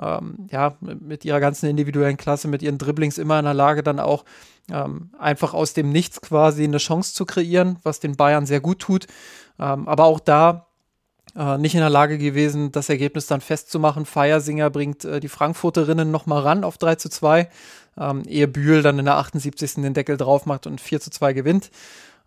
Ähm, 0.01 0.47
ja, 0.49 0.75
mit 0.81 1.25
ihrer 1.25 1.39
ganzen 1.39 1.69
individuellen 1.69 2.17
Klasse, 2.17 2.47
mit 2.47 2.61
ihren 2.61 2.77
Dribblings 2.77 3.17
immer 3.17 3.37
in 3.39 3.45
der 3.45 3.53
Lage, 3.53 3.83
dann 3.83 3.99
auch 3.99 4.23
ähm, 4.71 5.11
einfach 5.17 5.53
aus 5.53 5.73
dem 5.73 5.91
Nichts 5.91 6.21
quasi 6.21 6.63
eine 6.63 6.77
Chance 6.77 7.13
zu 7.13 7.25
kreieren, 7.25 7.77
was 7.83 7.99
den 7.99 8.15
Bayern 8.15 8.45
sehr 8.45 8.61
gut 8.61 8.79
tut. 8.79 9.07
Ähm, 9.59 9.87
aber 9.87 10.05
auch 10.05 10.19
da 10.19 10.67
äh, 11.35 11.57
nicht 11.57 11.75
in 11.75 11.81
der 11.81 11.89
Lage 11.89 12.17
gewesen, 12.17 12.71
das 12.71 12.89
Ergebnis 12.89 13.27
dann 13.27 13.41
festzumachen. 13.41 14.05
Feiersinger 14.05 14.69
bringt 14.69 15.05
äh, 15.05 15.19
die 15.19 15.27
Frankfurterinnen 15.27 16.09
nochmal 16.11 16.41
ran 16.41 16.63
auf 16.63 16.77
3 16.77 16.95
zu 16.95 17.09
2, 17.09 17.49
ähm, 17.97 18.23
ehe 18.25 18.47
Bühl 18.47 18.81
dann 18.81 18.99
in 18.99 19.05
der 19.05 19.17
78. 19.17 19.75
den 19.75 19.93
Deckel 19.93 20.17
drauf 20.17 20.45
macht 20.45 20.65
und 20.65 20.81
4 20.81 21.01
zu 21.01 21.11
2 21.11 21.33
gewinnt. 21.33 21.71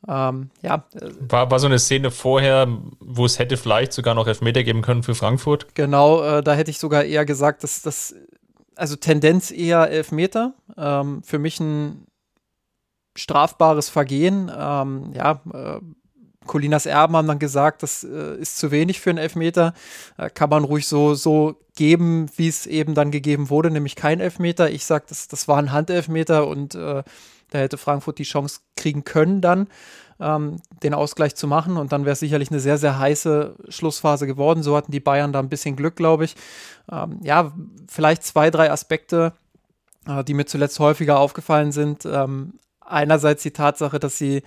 Ähm, 0.08 0.50
ja. 0.62 0.84
War, 1.20 1.50
war 1.50 1.58
so 1.58 1.66
eine 1.66 1.78
Szene 1.78 2.10
vorher, 2.10 2.68
wo 3.00 3.24
es 3.24 3.38
hätte 3.38 3.56
vielleicht 3.56 3.92
sogar 3.92 4.14
noch 4.14 4.26
Elfmeter 4.26 4.64
geben 4.64 4.82
können 4.82 5.02
für 5.02 5.14
Frankfurt? 5.14 5.74
Genau, 5.74 6.22
äh, 6.22 6.42
da 6.42 6.54
hätte 6.54 6.70
ich 6.70 6.78
sogar 6.78 7.04
eher 7.04 7.24
gesagt, 7.24 7.62
dass 7.62 7.82
das, 7.82 8.14
also 8.74 8.96
Tendenz 8.96 9.50
eher 9.50 9.90
Elfmeter. 9.90 10.54
Ähm, 10.76 11.22
für 11.22 11.38
mich 11.38 11.60
ein 11.60 12.06
strafbares 13.16 13.88
Vergehen. 13.88 14.50
Ähm, 14.56 15.12
ja, 15.14 15.40
äh, 15.52 15.80
Colinas 16.46 16.86
Erben 16.86 17.16
haben 17.16 17.28
dann 17.28 17.38
gesagt, 17.38 17.82
das 17.82 18.04
äh, 18.04 18.36
ist 18.36 18.58
zu 18.58 18.70
wenig 18.70 19.00
für 19.00 19.10
einen 19.10 19.18
Elfmeter. 19.18 19.74
Äh, 20.18 20.30
kann 20.30 20.50
man 20.50 20.64
ruhig 20.64 20.88
so, 20.88 21.14
so 21.14 21.56
geben, 21.76 22.26
wie 22.36 22.48
es 22.48 22.66
eben 22.66 22.94
dann 22.94 23.10
gegeben 23.10 23.50
wurde, 23.50 23.70
nämlich 23.70 23.96
kein 23.96 24.20
Elfmeter. 24.20 24.70
Ich 24.70 24.84
sage, 24.84 25.04
das, 25.08 25.28
das 25.28 25.48
war 25.48 25.58
ein 25.58 25.72
Handelfmeter 25.72 26.46
und 26.48 26.74
äh, 26.74 27.02
da 27.52 27.58
hätte 27.58 27.78
Frankfurt 27.78 28.18
die 28.18 28.24
Chance 28.24 28.60
kriegen 28.76 29.04
können, 29.04 29.40
dann 29.40 29.68
ähm, 30.20 30.56
den 30.82 30.94
Ausgleich 30.94 31.34
zu 31.34 31.46
machen. 31.46 31.76
Und 31.76 31.92
dann 31.92 32.04
wäre 32.04 32.14
es 32.14 32.20
sicherlich 32.20 32.50
eine 32.50 32.60
sehr, 32.60 32.78
sehr 32.78 32.98
heiße 32.98 33.56
Schlussphase 33.68 34.26
geworden. 34.26 34.62
So 34.62 34.76
hatten 34.76 34.92
die 34.92 35.00
Bayern 35.00 35.32
da 35.32 35.40
ein 35.40 35.48
bisschen 35.48 35.76
Glück, 35.76 35.96
glaube 35.96 36.24
ich. 36.24 36.36
Ähm, 36.90 37.20
ja, 37.22 37.52
vielleicht 37.88 38.24
zwei, 38.24 38.50
drei 38.50 38.70
Aspekte, 38.70 39.32
äh, 40.06 40.24
die 40.24 40.34
mir 40.34 40.46
zuletzt 40.46 40.78
häufiger 40.78 41.18
aufgefallen 41.18 41.72
sind. 41.72 42.06
Ähm, 42.06 42.54
einerseits 42.80 43.42
die 43.42 43.52
Tatsache, 43.52 43.98
dass 43.98 44.16
sie 44.16 44.42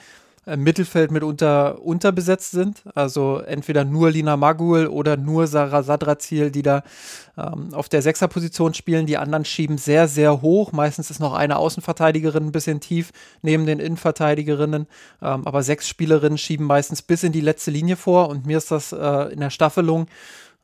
im 0.45 0.63
Mittelfeld 0.63 1.11
mitunter 1.11 1.81
unterbesetzt 1.81 2.51
sind. 2.51 2.83
Also 2.93 3.39
entweder 3.39 3.83
nur 3.83 4.11
Lina 4.11 4.37
Magul 4.37 4.87
oder 4.87 5.17
nur 5.17 5.47
Sarah 5.47 5.83
Sadrazil, 5.83 6.51
die 6.51 6.61
da 6.61 6.83
ähm, 7.37 7.73
auf 7.73 7.89
der 7.89 8.01
Sechserposition 8.01 8.73
spielen. 8.73 9.07
Die 9.07 9.17
anderen 9.17 9.45
schieben 9.45 9.77
sehr, 9.77 10.07
sehr 10.07 10.41
hoch. 10.41 10.71
Meistens 10.71 11.09
ist 11.09 11.19
noch 11.19 11.33
eine 11.33 11.57
Außenverteidigerin 11.57 12.47
ein 12.47 12.51
bisschen 12.51 12.79
tief 12.79 13.11
neben 13.41 13.65
den 13.65 13.79
Innenverteidigerinnen. 13.79 14.87
Ähm, 15.21 15.47
aber 15.47 15.63
sechs 15.63 15.87
Spielerinnen 15.87 16.37
schieben 16.37 16.67
meistens 16.67 17.01
bis 17.01 17.23
in 17.23 17.31
die 17.31 17.41
letzte 17.41 17.71
Linie 17.71 17.95
vor. 17.95 18.29
Und 18.29 18.45
mir 18.45 18.57
ist 18.57 18.71
das 18.71 18.91
äh, 18.91 19.33
in 19.33 19.39
der 19.39 19.49
Staffelung 19.49 20.07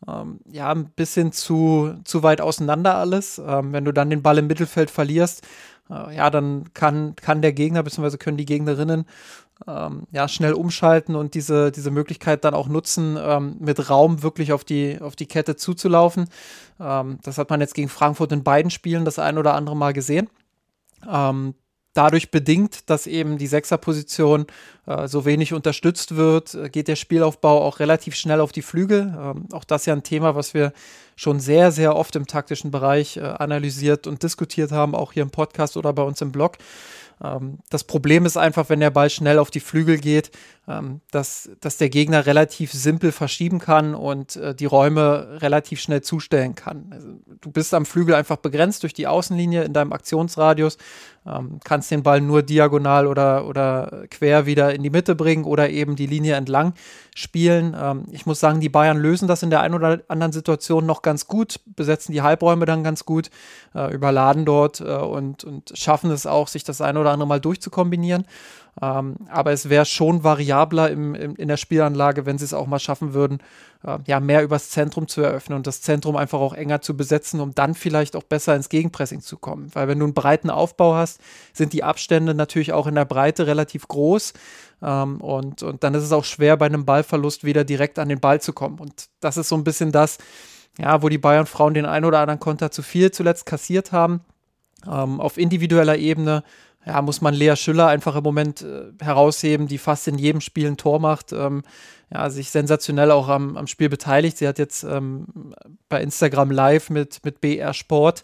ähm, 0.07 0.39
ja, 0.51 0.71
ein 0.71 0.85
bisschen 0.85 1.31
zu, 1.31 1.95
zu 2.03 2.23
weit 2.23 2.41
auseinander 2.41 2.95
alles. 2.95 3.41
Ähm, 3.43 3.73
wenn 3.73 3.85
du 3.85 3.91
dann 3.91 4.09
den 4.09 4.21
Ball 4.21 4.37
im 4.37 4.47
Mittelfeld 4.47 4.89
verlierst, 4.89 5.43
äh, 5.89 6.15
ja, 6.15 6.29
dann 6.29 6.73
kann, 6.73 7.15
kann 7.15 7.41
der 7.41 7.53
Gegner 7.53 7.83
bzw. 7.83 8.17
können 8.17 8.37
die 8.37 8.45
Gegnerinnen 8.45 9.05
ähm, 9.67 10.07
ja, 10.11 10.27
schnell 10.27 10.53
umschalten 10.53 11.15
und 11.15 11.33
diese, 11.33 11.71
diese 11.71 11.91
Möglichkeit 11.91 12.43
dann 12.43 12.53
auch 12.53 12.67
nutzen, 12.67 13.17
ähm, 13.19 13.57
mit 13.59 13.89
Raum 13.89 14.23
wirklich 14.23 14.53
auf 14.53 14.63
die, 14.63 14.99
auf 15.01 15.15
die 15.15 15.27
Kette 15.27 15.55
zuzulaufen. 15.55 16.29
Ähm, 16.79 17.19
das 17.23 17.37
hat 17.37 17.49
man 17.49 17.61
jetzt 17.61 17.75
gegen 17.75 17.89
Frankfurt 17.89 18.31
in 18.31 18.43
beiden 18.43 18.71
Spielen 18.71 19.05
das 19.05 19.19
ein 19.19 19.37
oder 19.37 19.53
andere 19.53 19.75
Mal 19.75 19.93
gesehen. 19.93 20.29
Ähm, 21.09 21.55
dadurch 21.93 22.31
bedingt, 22.31 22.89
dass 22.89 23.07
eben 23.07 23.37
die 23.37 23.47
Sechserposition 23.47 24.45
äh, 24.85 25.07
so 25.07 25.25
wenig 25.25 25.53
unterstützt 25.53 26.15
wird, 26.15 26.57
geht 26.71 26.87
der 26.87 26.95
Spielaufbau 26.95 27.61
auch 27.61 27.79
relativ 27.79 28.15
schnell 28.15 28.39
auf 28.39 28.51
die 28.51 28.61
Flügel. 28.61 29.13
Ähm, 29.19 29.47
auch 29.51 29.63
das 29.63 29.83
ist 29.83 29.85
ja 29.87 29.93
ein 29.93 30.03
Thema, 30.03 30.35
was 30.35 30.53
wir 30.53 30.73
schon 31.15 31.39
sehr, 31.39 31.71
sehr 31.71 31.95
oft 31.95 32.15
im 32.15 32.27
taktischen 32.27 32.71
Bereich 32.71 33.17
äh, 33.17 33.21
analysiert 33.21 34.07
und 34.07 34.23
diskutiert 34.23 34.71
haben, 34.71 34.95
auch 34.95 35.11
hier 35.13 35.23
im 35.23 35.31
Podcast 35.31 35.77
oder 35.77 35.93
bei 35.93 36.03
uns 36.03 36.21
im 36.21 36.31
Blog. 36.31 36.57
Ähm, 37.23 37.59
das 37.69 37.83
Problem 37.83 38.25
ist 38.25 38.37
einfach, 38.37 38.69
wenn 38.69 38.79
der 38.79 38.91
Ball 38.91 39.09
schnell 39.09 39.39
auf 39.39 39.51
die 39.51 39.59
Flügel 39.59 39.97
geht, 39.97 40.31
ähm, 40.67 41.01
dass, 41.09 41.49
dass 41.59 41.77
der 41.77 41.89
Gegner 41.89 42.27
relativ 42.27 42.71
simpel 42.71 43.11
verschieben 43.11 43.57
kann 43.57 43.95
und 43.95 44.35
äh, 44.35 44.53
die 44.53 44.65
Räume 44.65 45.41
relativ 45.41 45.81
schnell 45.81 46.01
zustellen 46.01 46.53
kann. 46.53 46.85
Also, 46.91 47.07
du 47.41 47.51
bist 47.51 47.73
am 47.73 47.85
Flügel 47.85 48.13
einfach 48.13 48.37
begrenzt 48.37 48.83
durch 48.83 48.93
die 48.93 49.07
Außenlinie 49.07 49.63
in 49.63 49.73
deinem 49.73 49.91
Aktionsradius, 49.91 50.77
ähm, 51.25 51.59
kannst 51.63 51.89
den 51.89 52.03
Ball 52.03 52.21
nur 52.21 52.43
diagonal 52.43 53.07
oder, 53.07 53.47
oder 53.47 54.05
quer 54.11 54.45
wieder 54.45 54.73
in 54.75 54.83
die 54.83 54.91
Mitte 54.91 55.15
bringen 55.15 55.45
oder 55.45 55.69
eben 55.69 55.95
die 55.95 56.05
Linie 56.05 56.35
entlang 56.35 56.73
spielen. 57.15 57.75
Ähm, 57.79 58.05
ich 58.11 58.27
muss 58.27 58.39
sagen, 58.39 58.59
die 58.59 58.69
Bayern 58.69 58.97
lösen 58.97 59.27
das 59.27 59.41
in 59.41 59.49
der 59.49 59.61
einen 59.61 59.73
oder 59.73 60.01
anderen 60.09 60.31
Situation 60.31 60.85
noch 60.85 61.01
ganz 61.01 61.25
gut, 61.25 61.59
besetzen 61.65 62.11
die 62.11 62.21
Halbräume 62.21 62.67
dann 62.67 62.83
ganz 62.83 63.03
gut, 63.03 63.31
äh, 63.73 63.91
überladen 63.91 64.45
dort 64.45 64.79
äh, 64.79 64.83
und, 64.83 65.43
und 65.43 65.73
schaffen 65.75 66.11
es 66.11 66.27
auch, 66.27 66.47
sich 66.47 66.63
das 66.63 66.81
eine 66.81 66.99
oder 66.99 67.11
andere 67.11 67.27
Mal 67.27 67.39
durchzukombinieren. 67.39 68.25
Ähm, 68.81 69.15
aber 69.29 69.51
es 69.51 69.69
wäre 69.69 69.85
schon 69.85 70.23
variabler 70.23 70.89
im, 70.89 71.13
im, 71.13 71.35
in 71.35 71.47
der 71.49 71.57
Spielanlage, 71.57 72.25
wenn 72.25 72.37
sie 72.37 72.45
es 72.45 72.53
auch 72.53 72.67
mal 72.67 72.79
schaffen 72.79 73.13
würden, 73.13 73.39
äh, 73.83 73.97
ja, 74.05 74.19
mehr 74.19 74.43
übers 74.43 74.69
Zentrum 74.69 75.07
zu 75.07 75.21
eröffnen 75.21 75.57
und 75.57 75.67
das 75.67 75.81
Zentrum 75.81 76.15
einfach 76.15 76.39
auch 76.39 76.53
enger 76.53 76.81
zu 76.81 76.95
besetzen, 76.95 77.41
um 77.41 77.53
dann 77.53 77.73
vielleicht 77.73 78.15
auch 78.15 78.23
besser 78.23 78.55
ins 78.55 78.69
Gegenpressing 78.69 79.21
zu 79.21 79.37
kommen. 79.37 79.69
Weil 79.73 79.87
wenn 79.89 79.99
du 79.99 80.05
einen 80.05 80.13
breiten 80.13 80.49
Aufbau 80.49 80.95
hast, 80.95 81.19
sind 81.53 81.73
die 81.73 81.83
Abstände 81.83 82.33
natürlich 82.33 82.71
auch 82.71 82.87
in 82.87 82.95
der 82.95 83.05
Breite 83.05 83.45
relativ 83.45 83.87
groß. 83.87 84.33
Ähm, 84.81 85.19
und, 85.19 85.63
und 85.63 85.83
dann 85.83 85.93
ist 85.93 86.03
es 86.03 86.13
auch 86.13 86.25
schwer, 86.25 86.55
bei 86.55 86.67
einem 86.67 86.85
Ballverlust 86.85 87.43
wieder 87.43 87.65
direkt 87.65 87.99
an 87.99 88.07
den 88.07 88.21
Ball 88.21 88.39
zu 88.39 88.53
kommen. 88.53 88.79
Und 88.79 89.09
das 89.19 89.35
ist 89.35 89.49
so 89.49 89.55
ein 89.55 89.65
bisschen 89.65 89.91
das, 89.91 90.17
ja, 90.79 91.01
wo 91.03 91.09
die 91.09 91.17
Bayern-Frauen 91.17 91.73
den 91.73 91.85
ein 91.85 92.05
oder 92.05 92.19
anderen 92.19 92.39
Konter 92.39 92.71
zu 92.71 92.83
viel 92.83 93.11
zuletzt 93.11 93.45
kassiert 93.45 93.91
haben. 93.91 94.21
Ähm, 94.87 95.19
auf 95.19 95.37
individueller 95.37 95.97
Ebene 95.97 96.43
ja, 96.85 97.01
muss 97.01 97.21
man 97.21 97.33
Lea 97.33 97.55
Schüller 97.55 97.87
einfach 97.87 98.15
im 98.15 98.23
Moment 98.23 98.61
äh, 98.61 98.91
herausheben, 99.03 99.67
die 99.67 99.77
fast 99.77 100.07
in 100.07 100.17
jedem 100.17 100.41
Spiel 100.41 100.67
ein 100.67 100.77
Tor 100.77 100.99
macht, 100.99 101.31
ähm, 101.31 101.63
ja, 102.13 102.29
sich 102.29 102.51
sensationell 102.51 103.11
auch 103.11 103.27
am, 103.27 103.57
am 103.57 103.67
Spiel 103.67 103.89
beteiligt. 103.89 104.37
Sie 104.37 104.47
hat 104.47 104.59
jetzt 104.59 104.83
ähm, 104.83 105.53
bei 105.89 106.01
Instagram 106.01 106.51
Live 106.51 106.89
mit, 106.89 107.23
mit 107.23 107.41
BR 107.41 107.73
Sport 107.73 108.23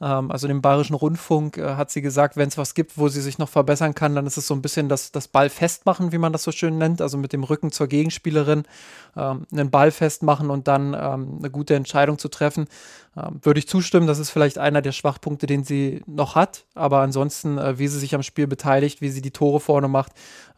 ähm, 0.00 0.30
also 0.30 0.48
dem 0.48 0.62
Bayerischen 0.62 0.94
Rundfunk, 0.94 1.58
äh, 1.58 1.74
hat 1.74 1.90
sie 1.90 2.00
gesagt, 2.00 2.36
wenn 2.36 2.48
es 2.48 2.56
was 2.56 2.74
gibt, 2.74 2.96
wo 2.96 3.08
sie 3.08 3.20
sich 3.20 3.38
noch 3.38 3.48
verbessern 3.48 3.94
kann, 3.94 4.14
dann 4.14 4.26
ist 4.26 4.38
es 4.38 4.46
so 4.46 4.54
ein 4.54 4.62
bisschen 4.62 4.88
das, 4.88 5.12
das 5.12 5.28
Ball 5.28 5.50
festmachen, 5.50 6.12
wie 6.12 6.18
man 6.18 6.32
das 6.32 6.42
so 6.42 6.52
schön 6.52 6.78
nennt, 6.78 7.02
also 7.02 7.18
mit 7.18 7.32
dem 7.32 7.44
Rücken 7.44 7.70
zur 7.70 7.86
Gegenspielerin 7.86 8.64
ähm, 9.16 9.46
einen 9.52 9.70
Ball 9.70 9.90
festmachen 9.90 10.50
und 10.50 10.68
dann 10.68 10.94
ähm, 10.94 11.38
eine 11.38 11.50
gute 11.50 11.74
Entscheidung 11.74 12.18
zu 12.18 12.28
treffen. 12.28 12.66
Ähm, 13.16 13.40
würde 13.42 13.58
ich 13.58 13.68
zustimmen, 13.68 14.06
das 14.06 14.18
ist 14.18 14.30
vielleicht 14.30 14.58
einer 14.58 14.80
der 14.80 14.92
Schwachpunkte, 14.92 15.46
den 15.46 15.64
sie 15.64 16.02
noch 16.06 16.34
hat, 16.34 16.64
aber 16.74 17.00
ansonsten, 17.00 17.58
äh, 17.58 17.78
wie 17.78 17.88
sie 17.88 17.98
sich 17.98 18.14
am 18.14 18.22
Spiel 18.22 18.46
beteiligt, 18.46 19.02
wie 19.02 19.10
sie 19.10 19.22
die 19.22 19.32
Tore 19.32 19.60
vorne 19.60 19.88
macht, 19.88 20.12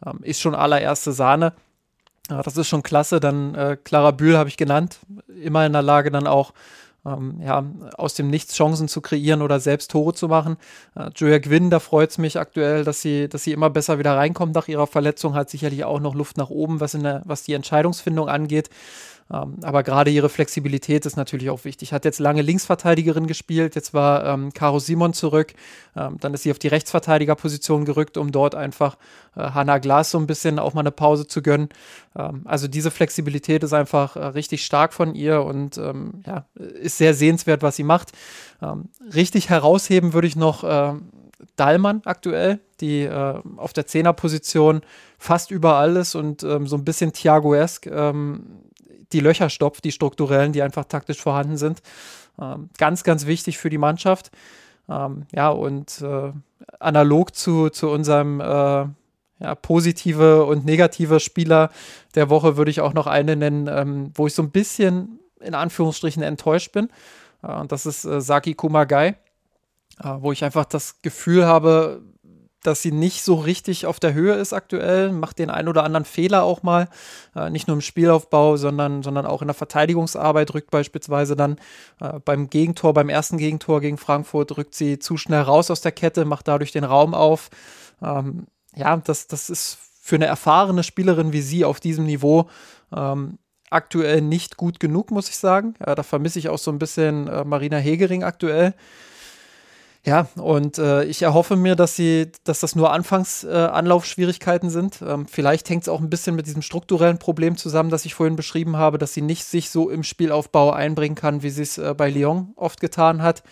ähm, 0.05 0.19
ist 0.21 0.39
schon 0.39 0.55
allererste 0.55 1.11
Sahne. 1.11 1.53
Ja, 2.29 2.41
das 2.41 2.57
ist 2.57 2.67
schon 2.67 2.83
klasse. 2.83 3.19
Dann 3.19 3.55
äh, 3.55 3.77
Clara 3.83 4.11
Bühl 4.11 4.37
habe 4.37 4.49
ich 4.49 4.57
genannt, 4.57 4.99
immer 5.41 5.65
in 5.65 5.73
der 5.73 5.81
Lage, 5.81 6.09
dann 6.09 6.27
auch 6.27 6.53
ähm, 7.05 7.41
ja, 7.43 7.65
aus 7.97 8.13
dem 8.13 8.29
Nichts 8.29 8.55
Chancen 8.55 8.87
zu 8.87 9.01
kreieren 9.01 9.41
oder 9.41 9.59
selbst 9.59 9.91
Tore 9.91 10.13
zu 10.13 10.27
machen. 10.27 10.57
Äh, 10.95 11.09
Julia 11.15 11.39
Gwynn, 11.39 11.69
da 11.69 11.79
freut 11.79 12.11
es 12.11 12.17
mich 12.17 12.39
aktuell, 12.39 12.83
dass 12.83 13.01
sie, 13.01 13.27
dass 13.27 13.43
sie 13.43 13.51
immer 13.51 13.69
besser 13.69 13.99
wieder 13.99 14.15
reinkommt 14.15 14.55
nach 14.55 14.67
ihrer 14.67 14.87
Verletzung, 14.87 15.35
hat 15.35 15.49
sicherlich 15.49 15.83
auch 15.83 15.99
noch 15.99 16.15
Luft 16.15 16.37
nach 16.37 16.49
oben, 16.49 16.79
was, 16.79 16.93
in 16.93 17.03
der, 17.03 17.21
was 17.25 17.43
die 17.43 17.53
Entscheidungsfindung 17.53 18.29
angeht. 18.29 18.69
Ähm, 19.31 19.57
aber 19.61 19.83
gerade 19.83 20.11
ihre 20.11 20.29
Flexibilität 20.29 21.05
ist 21.05 21.15
natürlich 21.15 21.49
auch 21.49 21.65
wichtig. 21.65 21.93
Hat 21.93 22.05
jetzt 22.05 22.19
lange 22.19 22.41
Linksverteidigerin 22.41 23.27
gespielt, 23.27 23.75
jetzt 23.75 23.93
war 23.93 24.25
ähm, 24.25 24.53
Caro 24.53 24.79
Simon 24.79 25.13
zurück, 25.13 25.53
ähm, 25.95 26.17
dann 26.19 26.33
ist 26.33 26.43
sie 26.43 26.51
auf 26.51 26.59
die 26.59 26.67
Rechtsverteidigerposition 26.67 27.85
gerückt, 27.85 28.17
um 28.17 28.31
dort 28.31 28.55
einfach 28.55 28.97
äh, 29.35 29.41
Hannah 29.41 29.77
Glas 29.77 30.11
so 30.11 30.17
ein 30.17 30.27
bisschen 30.27 30.59
auch 30.59 30.73
mal 30.73 30.81
eine 30.81 30.91
Pause 30.91 31.27
zu 31.27 31.41
gönnen. 31.41 31.69
Ähm, 32.15 32.41
also 32.45 32.67
diese 32.67 32.91
Flexibilität 32.91 33.63
ist 33.63 33.73
einfach 33.73 34.15
äh, 34.15 34.25
richtig 34.25 34.65
stark 34.65 34.93
von 34.93 35.15
ihr 35.15 35.43
und 35.43 35.77
ähm, 35.77 36.23
ja, 36.25 36.45
ist 36.55 36.97
sehr 36.97 37.13
sehenswert, 37.13 37.61
was 37.61 37.75
sie 37.75 37.83
macht. 37.83 38.11
Ähm, 38.61 38.89
richtig 39.13 39.49
herausheben 39.49 40.13
würde 40.13 40.27
ich 40.27 40.35
noch 40.35 40.63
äh, 40.63 40.93
Dallmann 41.55 42.01
aktuell, 42.05 42.59
die 42.81 43.01
äh, 43.01 43.39
auf 43.57 43.73
der 43.73 43.85
Zehnerposition 43.85 44.81
fast 45.17 45.51
überall 45.51 45.95
ist 45.95 46.15
und 46.15 46.43
ähm, 46.43 46.67
so 46.67 46.75
ein 46.75 46.85
bisschen 46.85 47.13
Thiago-esque 47.13 47.87
ähm, 47.87 48.63
die 49.13 49.19
Löcher 49.19 49.49
stopft, 49.49 49.83
die 49.83 49.91
strukturellen, 49.91 50.51
die 50.51 50.61
einfach 50.61 50.85
taktisch 50.85 51.21
vorhanden 51.21 51.57
sind. 51.57 51.81
Ähm, 52.41 52.69
ganz, 52.77 53.03
ganz 53.03 53.25
wichtig 53.25 53.57
für 53.57 53.69
die 53.69 53.77
Mannschaft. 53.77 54.31
Ähm, 54.89 55.25
ja, 55.31 55.49
und 55.49 56.01
äh, 56.01 56.31
analog 56.79 57.35
zu, 57.35 57.69
zu 57.69 57.89
unserem 57.89 58.41
äh, 58.41 58.85
ja, 59.43 59.55
positive 59.61 60.45
und 60.45 60.65
negative 60.65 61.19
Spieler 61.19 61.69
der 62.15 62.29
Woche 62.29 62.57
würde 62.57 62.71
ich 62.71 62.81
auch 62.81 62.93
noch 62.93 63.07
eine 63.07 63.35
nennen, 63.35 63.67
ähm, 63.67 64.11
wo 64.15 64.27
ich 64.27 64.33
so 64.33 64.41
ein 64.41 64.51
bisschen 64.51 65.19
in 65.39 65.55
Anführungsstrichen 65.55 66.23
enttäuscht 66.23 66.71
bin. 66.71 66.89
Äh, 67.43 67.65
das 67.67 67.85
ist 67.85 68.05
äh, 68.05 68.21
Saki 68.21 68.55
Kumagai, 68.55 69.09
äh, 69.09 69.13
wo 70.19 70.31
ich 70.31 70.43
einfach 70.43 70.65
das 70.65 71.01
Gefühl 71.01 71.45
habe, 71.45 72.01
dass 72.67 72.81
sie 72.81 72.91
nicht 72.91 73.23
so 73.23 73.35
richtig 73.35 73.85
auf 73.85 73.99
der 73.99 74.13
Höhe 74.13 74.33
ist 74.33 74.53
aktuell, 74.53 75.11
macht 75.11 75.39
den 75.39 75.49
ein 75.49 75.67
oder 75.67 75.83
anderen 75.83 76.05
Fehler 76.05 76.43
auch 76.43 76.63
mal, 76.63 76.87
äh, 77.35 77.49
nicht 77.49 77.67
nur 77.67 77.75
im 77.75 77.81
Spielaufbau, 77.81 78.57
sondern, 78.57 79.03
sondern 79.03 79.25
auch 79.25 79.41
in 79.41 79.47
der 79.47 79.55
Verteidigungsarbeit, 79.55 80.53
rückt 80.53 80.71
beispielsweise 80.71 81.35
dann 81.35 81.57
äh, 81.99 82.19
beim 82.23 82.49
Gegentor, 82.49 82.93
beim 82.93 83.09
ersten 83.09 83.37
Gegentor 83.37 83.81
gegen 83.81 83.97
Frankfurt, 83.97 84.57
rückt 84.57 84.75
sie 84.75 84.99
zu 84.99 85.17
schnell 85.17 85.41
raus 85.41 85.69
aus 85.69 85.81
der 85.81 85.91
Kette, 85.91 86.25
macht 86.25 86.47
dadurch 86.47 86.71
den 86.71 86.83
Raum 86.83 87.13
auf. 87.13 87.49
Ähm, 88.01 88.47
ja, 88.75 88.97
das, 88.97 89.27
das 89.27 89.49
ist 89.49 89.77
für 90.01 90.15
eine 90.15 90.25
erfahrene 90.25 90.83
Spielerin 90.83 91.31
wie 91.31 91.41
sie 91.41 91.63
auf 91.63 91.79
diesem 91.79 92.05
Niveau 92.05 92.49
ähm, 92.93 93.37
aktuell 93.69 94.21
nicht 94.21 94.57
gut 94.57 94.79
genug, 94.79 95.11
muss 95.11 95.29
ich 95.29 95.37
sagen. 95.37 95.75
Ja, 95.85 95.95
da 95.95 96.03
vermisse 96.03 96.39
ich 96.39 96.49
auch 96.49 96.57
so 96.57 96.71
ein 96.71 96.79
bisschen 96.79 97.27
äh, 97.27 97.43
Marina 97.43 97.77
Hegering 97.77 98.23
aktuell. 98.23 98.73
Ja, 100.05 100.27
und 100.35 100.79
äh, 100.79 101.05
ich 101.05 101.21
erhoffe 101.21 101.55
mir, 101.55 101.77
dass 101.77 101.95
sie, 101.95 102.29
dass 102.43 102.59
das 102.59 102.75
nur 102.75 102.91
Anfangsanlaufschwierigkeiten 102.91 104.67
äh, 104.67 104.71
sind. 104.71 105.01
Ähm, 105.01 105.27
vielleicht 105.27 105.69
hängt 105.69 105.83
es 105.83 105.89
auch 105.89 106.01
ein 106.01 106.09
bisschen 106.09 106.35
mit 106.35 106.45
diesem 106.45 106.61
strukturellen 106.61 107.19
Problem 107.19 107.55
zusammen, 107.55 107.89
das 107.89 108.03
ich 108.03 108.13
vorhin 108.13 108.35
beschrieben 108.35 108.75
habe, 108.75 108.97
dass 108.97 109.13
sie 109.13 109.21
nicht 109.21 109.45
sich 109.45 109.69
so 109.69 109.89
im 109.89 110.03
Spielaufbau 110.03 110.71
einbringen 110.71 111.15
kann, 111.15 111.41
wie 111.41 111.49
sie 111.49 111.61
es 111.61 111.77
äh, 111.77 111.93
bei 111.95 112.09
Lyon 112.09 112.51
oft 112.57 112.81
getan 112.81 113.21
hat. 113.21 113.43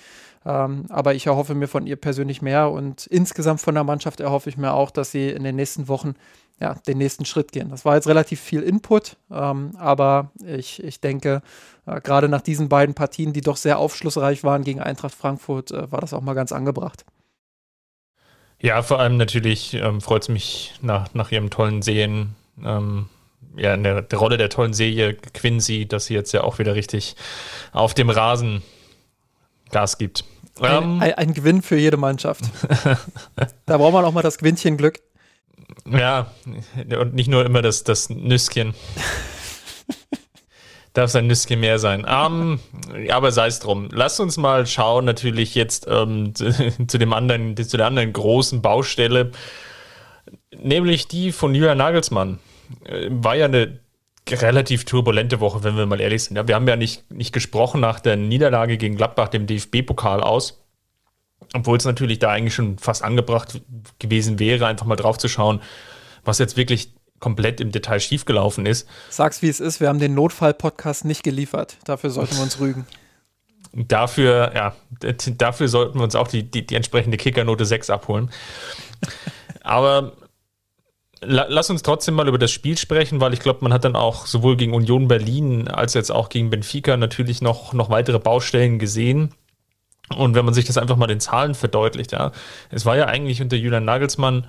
Ähm, 0.45 0.85
aber 0.89 1.13
ich 1.13 1.27
erhoffe 1.27 1.53
mir 1.53 1.67
von 1.67 1.85
ihr 1.85 1.97
persönlich 1.97 2.41
mehr 2.41 2.71
und 2.71 3.05
insgesamt 3.07 3.61
von 3.61 3.75
der 3.75 3.83
Mannschaft 3.83 4.19
erhoffe 4.19 4.49
ich 4.49 4.57
mir 4.57 4.73
auch, 4.73 4.89
dass 4.89 5.11
sie 5.11 5.29
in 5.29 5.43
den 5.43 5.55
nächsten 5.55 5.87
Wochen 5.87 6.15
ja, 6.59 6.75
den 6.87 6.99
nächsten 6.99 7.25
Schritt 7.25 7.51
gehen. 7.51 7.69
Das 7.69 7.85
war 7.85 7.95
jetzt 7.95 8.07
relativ 8.07 8.39
viel 8.39 8.61
Input, 8.61 9.17
ähm, 9.31 9.71
aber 9.77 10.31
ich, 10.45 10.81
ich 10.83 11.01
denke, 11.01 11.41
äh, 11.87 11.99
gerade 12.01 12.29
nach 12.29 12.41
diesen 12.41 12.69
beiden 12.69 12.93
Partien, 12.93 13.33
die 13.33 13.41
doch 13.41 13.57
sehr 13.57 13.79
aufschlussreich 13.79 14.43
waren 14.43 14.63
gegen 14.63 14.79
Eintracht 14.79 15.15
Frankfurt, 15.15 15.71
äh, 15.71 15.91
war 15.91 16.01
das 16.01 16.13
auch 16.13 16.21
mal 16.21 16.35
ganz 16.35 16.51
angebracht. 16.51 17.03
Ja, 18.59 18.83
vor 18.83 18.99
allem 18.99 19.17
natürlich 19.17 19.73
ähm, 19.73 20.01
freut 20.01 20.21
es 20.21 20.29
mich 20.29 20.75
nach, 20.81 21.11
nach 21.15 21.31
ihrem 21.31 21.49
tollen 21.49 21.81
Sehen, 21.81 22.35
ähm, 22.63 23.09
ja, 23.57 23.73
in 23.73 23.83
der, 23.83 24.03
der, 24.03 24.19
Rolle 24.19 24.37
der 24.37 24.49
tollen 24.49 24.73
Serie 24.73 25.15
Quincy, 25.15 25.87
dass 25.87 26.05
sie 26.05 26.13
jetzt 26.13 26.31
ja 26.31 26.43
auch 26.43 26.59
wieder 26.59 26.75
richtig 26.75 27.15
auf 27.73 27.95
dem 27.95 28.11
Rasen 28.11 28.61
Gas 29.71 29.97
gibt. 29.97 30.25
Ein, 30.59 30.83
ähm, 30.83 31.01
ein, 31.01 31.13
ein 31.13 31.33
Gewinn 31.33 31.61
für 31.61 31.77
jede 31.77 31.97
Mannschaft. 31.97 32.43
da 33.65 33.77
braucht 33.77 33.93
man 33.93 34.05
auch 34.05 34.11
mal 34.11 34.21
das 34.21 34.37
Gewinnchen 34.37 34.77
Glück. 34.77 34.99
Ja, 35.85 36.31
und 36.75 37.13
nicht 37.13 37.29
nur 37.29 37.45
immer 37.45 37.61
das, 37.61 37.83
das 37.83 38.09
Nüsschen. 38.09 38.73
Darf 40.93 41.05
es 41.05 41.15
ein 41.15 41.27
Nüsschen 41.27 41.59
mehr 41.59 41.79
sein. 41.79 42.05
Um, 42.05 42.59
aber 43.09 43.31
sei 43.31 43.47
es 43.47 43.59
drum. 43.59 43.87
Lass 43.91 44.19
uns 44.19 44.35
mal 44.37 44.67
schauen, 44.67 45.05
natürlich 45.05 45.55
jetzt 45.55 45.87
ähm, 45.89 46.35
zu, 46.35 46.51
zu, 46.87 46.97
dem 46.97 47.13
anderen, 47.13 47.55
zu 47.55 47.77
der 47.77 47.87
anderen 47.87 48.11
großen 48.11 48.61
Baustelle, 48.61 49.31
nämlich 50.55 51.07
die 51.07 51.31
von 51.31 51.55
Julian 51.55 51.77
Nagelsmann. 51.77 52.39
Äh, 52.83 53.07
war 53.09 53.35
ja 53.35 53.45
eine 53.45 53.79
relativ 54.33 54.85
turbulente 54.85 55.39
Woche, 55.39 55.63
wenn 55.63 55.75
wir 55.75 55.85
mal 55.85 56.01
ehrlich 56.01 56.23
sind. 56.23 56.37
Ja, 56.37 56.47
wir 56.47 56.55
haben 56.55 56.67
ja 56.67 56.75
nicht, 56.75 57.09
nicht 57.11 57.33
gesprochen 57.33 57.81
nach 57.81 57.99
der 57.99 58.15
Niederlage 58.15 58.77
gegen 58.77 58.95
Gladbach, 58.95 59.29
dem 59.29 59.47
DFB-Pokal 59.47 60.21
aus. 60.21 60.63
Obwohl 61.53 61.77
es 61.77 61.85
natürlich 61.85 62.19
da 62.19 62.29
eigentlich 62.29 62.53
schon 62.53 62.77
fast 62.77 63.03
angebracht 63.03 63.61
gewesen 63.99 64.39
wäre, 64.39 64.67
einfach 64.67 64.85
mal 64.85 64.95
drauf 64.95 65.17
zu 65.17 65.27
schauen, 65.27 65.61
was 66.23 66.39
jetzt 66.39 66.55
wirklich 66.55 66.93
komplett 67.19 67.59
im 67.61 67.71
Detail 67.71 67.99
schiefgelaufen 67.99 68.65
ist. 68.65 68.87
Sag's 69.09 69.41
wie 69.41 69.49
es 69.49 69.59
ist, 69.59 69.79
wir 69.79 69.89
haben 69.89 69.99
den 69.99 70.13
Notfall-Podcast 70.15 71.05
nicht 71.05 71.23
geliefert. 71.23 71.77
Dafür 71.85 72.09
sollten 72.09 72.35
wir 72.35 72.43
uns 72.43 72.59
rügen. 72.59 72.85
Dafür, 73.73 74.51
ja, 74.53 74.75
dafür 75.37 75.67
sollten 75.67 75.99
wir 75.99 76.03
uns 76.03 76.15
auch 76.15 76.27
die, 76.27 76.43
die, 76.43 76.65
die 76.65 76.75
entsprechende 76.75 77.17
Kickernote 77.17 77.65
6 77.65 77.89
abholen. 77.89 78.31
Aber 79.61 80.13
lass 81.21 81.69
uns 81.69 81.83
trotzdem 81.83 82.15
mal 82.15 82.27
über 82.27 82.39
das 82.39 82.51
Spiel 82.51 82.77
sprechen, 82.77 83.21
weil 83.21 83.33
ich 83.33 83.39
glaube, 83.39 83.59
man 83.61 83.73
hat 83.73 83.85
dann 83.85 83.95
auch 83.95 84.25
sowohl 84.25 84.57
gegen 84.57 84.73
Union 84.73 85.07
Berlin 85.07 85.67
als 85.67 85.93
jetzt 85.93 86.11
auch 86.11 86.29
gegen 86.29 86.49
Benfica 86.49 86.97
natürlich 86.97 87.41
noch, 87.41 87.73
noch 87.73 87.89
weitere 87.89 88.19
Baustellen 88.19 88.79
gesehen. 88.79 89.33
Und 90.15 90.35
wenn 90.35 90.45
man 90.45 90.53
sich 90.53 90.65
das 90.65 90.77
einfach 90.77 90.97
mal 90.97 91.07
den 91.07 91.19
Zahlen 91.19 91.53
verdeutlicht, 91.53 92.11
ja, 92.11 92.31
es 92.69 92.85
war 92.85 92.97
ja 92.97 93.05
eigentlich 93.05 93.41
unter 93.41 93.55
Julian 93.55 93.85
Nagelsmann, 93.85 94.47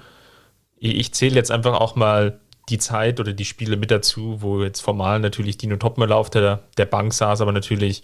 ich 0.79 1.15
zähle 1.15 1.37
jetzt 1.37 1.53
einfach 1.53 1.79
auch 1.79 1.95
mal 1.95 2.41
die 2.69 2.79
Zeit 2.79 3.21
oder 3.21 3.33
die 3.33 3.45
Spiele 3.45 3.77
mit 3.77 3.91
dazu, 3.91 4.39
wo 4.41 4.63
jetzt 4.63 4.81
formal 4.81 5.21
natürlich 5.21 5.59
Dino 5.59 5.77
Topmöller 5.77 6.17
auf 6.17 6.31
der, 6.31 6.65
der 6.79 6.87
Bank 6.87 7.13
saß, 7.13 7.41
aber 7.41 7.53
natürlich 7.53 8.03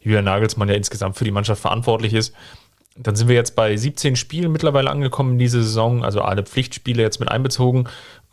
Julian 0.00 0.24
Nagelsmann 0.24 0.68
ja 0.68 0.74
insgesamt 0.74 1.16
für 1.16 1.24
die 1.24 1.30
Mannschaft 1.30 1.60
verantwortlich 1.60 2.14
ist. 2.14 2.34
Dann 2.98 3.16
sind 3.16 3.28
wir 3.28 3.34
jetzt 3.34 3.56
bei 3.56 3.76
17 3.76 4.16
Spielen 4.16 4.52
mittlerweile 4.52 4.90
angekommen 4.90 5.32
in 5.32 5.38
dieser 5.38 5.62
Saison, 5.62 6.04
also 6.04 6.22
alle 6.22 6.42
Pflichtspiele 6.42 7.02
jetzt 7.02 7.20
mit 7.20 7.30
einbezogen. 7.30 7.88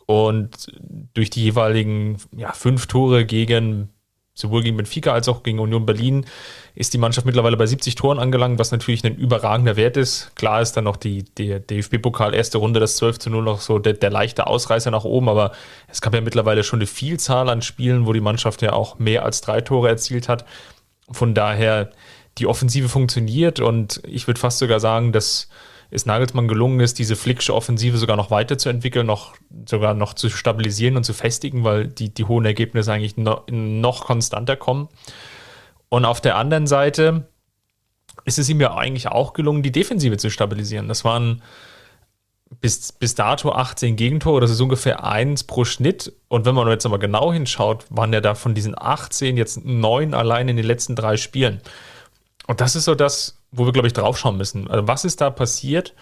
Und 0.05 0.71
durch 1.13 1.29
die 1.29 1.43
jeweiligen 1.43 2.17
ja, 2.35 2.51
fünf 2.51 2.87
Tore 2.87 3.25
gegen 3.25 3.89
sowohl 4.35 4.63
gegen 4.63 4.77
Benfica 4.77 5.13
als 5.13 5.29
auch 5.29 5.43
gegen 5.43 5.59
Union 5.59 5.85
Berlin 5.85 6.25
ist 6.75 6.93
die 6.93 6.97
Mannschaft 6.97 7.25
mittlerweile 7.25 7.55
bei 7.55 7.67
70 7.67 7.93
Toren 7.95 8.17
angelangt, 8.17 8.57
was 8.57 8.71
natürlich 8.71 9.03
ein 9.05 9.15
überragender 9.15 9.75
Wert 9.75 9.95
ist. 9.95 10.35
Klar 10.35 10.61
ist 10.61 10.73
dann 10.73 10.85
noch 10.85 10.97
die, 10.97 11.23
die 11.37 11.59
DFB-Pokal 11.59 12.33
erste 12.33 12.57
Runde, 12.57 12.79
das 12.79 12.97
12 12.97 13.19
zu 13.19 13.29
0 13.29 13.43
noch 13.43 13.61
so 13.61 13.77
der, 13.77 13.93
der, 13.93 14.09
leichte 14.09 14.47
Ausreißer 14.47 14.89
nach 14.89 15.03
oben, 15.03 15.29
aber 15.29 15.51
es 15.87 16.01
gab 16.01 16.15
ja 16.15 16.21
mittlerweile 16.21 16.63
schon 16.63 16.79
eine 16.79 16.87
Vielzahl 16.87 17.47
an 17.49 17.61
Spielen, 17.61 18.07
wo 18.07 18.13
die 18.13 18.21
Mannschaft 18.21 18.63
ja 18.63 18.73
auch 18.73 18.97
mehr 18.97 19.23
als 19.23 19.41
drei 19.41 19.61
Tore 19.61 19.89
erzielt 19.89 20.27
hat. 20.27 20.45
Von 21.11 21.35
daher, 21.35 21.91
die 22.37 22.47
Offensive 22.47 22.89
funktioniert 22.89 23.59
und 23.59 24.01
ich 24.07 24.27
würde 24.27 24.39
fast 24.39 24.59
sogar 24.59 24.79
sagen, 24.79 25.11
dass 25.11 25.49
es 25.91 26.07
Nagelsmann 26.07 26.47
gelungen 26.47 26.79
ist, 26.79 26.97
diese 26.97 27.15
Flicksche 27.15 27.53
Offensive 27.53 27.97
sogar 27.97 28.17
noch 28.17 28.31
weiterzuentwickeln, 28.31 29.05
noch, 29.05 29.35
sogar 29.69 29.93
noch 29.93 30.15
zu 30.15 30.29
stabilisieren 30.29 30.97
und 30.97 31.03
zu 31.03 31.13
festigen, 31.13 31.63
weil 31.63 31.87
die, 31.87 32.11
die 32.11 32.25
hohen 32.25 32.45
Ergebnisse 32.45 32.91
eigentlich 32.91 33.15
noch, 33.15 33.43
noch 33.49 34.05
konstanter 34.05 34.55
kommen. 34.55 34.89
Und 35.89 36.05
auf 36.05 36.19
der 36.19 36.37
anderen 36.37 36.65
Seite 36.65 37.27
ist 38.25 38.39
es 38.39 38.49
ihm 38.49 38.59
ja 38.59 38.75
eigentlich 38.75 39.07
auch 39.07 39.33
gelungen, 39.33 39.61
die 39.61 39.71
Defensive 39.71 40.17
zu 40.17 40.31
stabilisieren. 40.31 40.87
Das 40.87 41.05
waren 41.05 41.43
bis, 42.59 42.91
bis 42.91 43.13
dato 43.13 43.51
18 43.51 43.95
Gegentore, 43.95 44.41
das 44.41 44.49
ist 44.49 44.61
ungefähr 44.61 45.03
eins 45.03 45.43
pro 45.43 45.65
Schnitt. 45.65 46.11
Und 46.27 46.45
wenn 46.45 46.55
man 46.55 46.67
jetzt 46.69 46.87
aber 46.87 46.97
genau 46.97 47.31
hinschaut, 47.31 47.85
waren 47.89 48.13
ja 48.13 48.21
da 48.21 48.33
von 48.33 48.55
diesen 48.55 48.73
18 48.75 49.37
jetzt 49.37 49.63
neun 49.63 50.15
allein 50.15 50.49
in 50.49 50.57
den 50.57 50.65
letzten 50.65 50.95
drei 50.95 51.17
Spielen. 51.17 51.61
Und 52.47 52.61
das 52.61 52.75
ist 52.75 52.85
so 52.85 52.95
das, 52.95 53.37
wo 53.51 53.65
wir, 53.65 53.73
glaube 53.73 53.87
ich, 53.87 53.93
draufschauen 53.93 54.37
müssen. 54.37 54.69
Also 54.69 54.87
was 54.87 55.05
ist 55.05 55.21
da 55.21 55.29
passiert, 55.29 55.93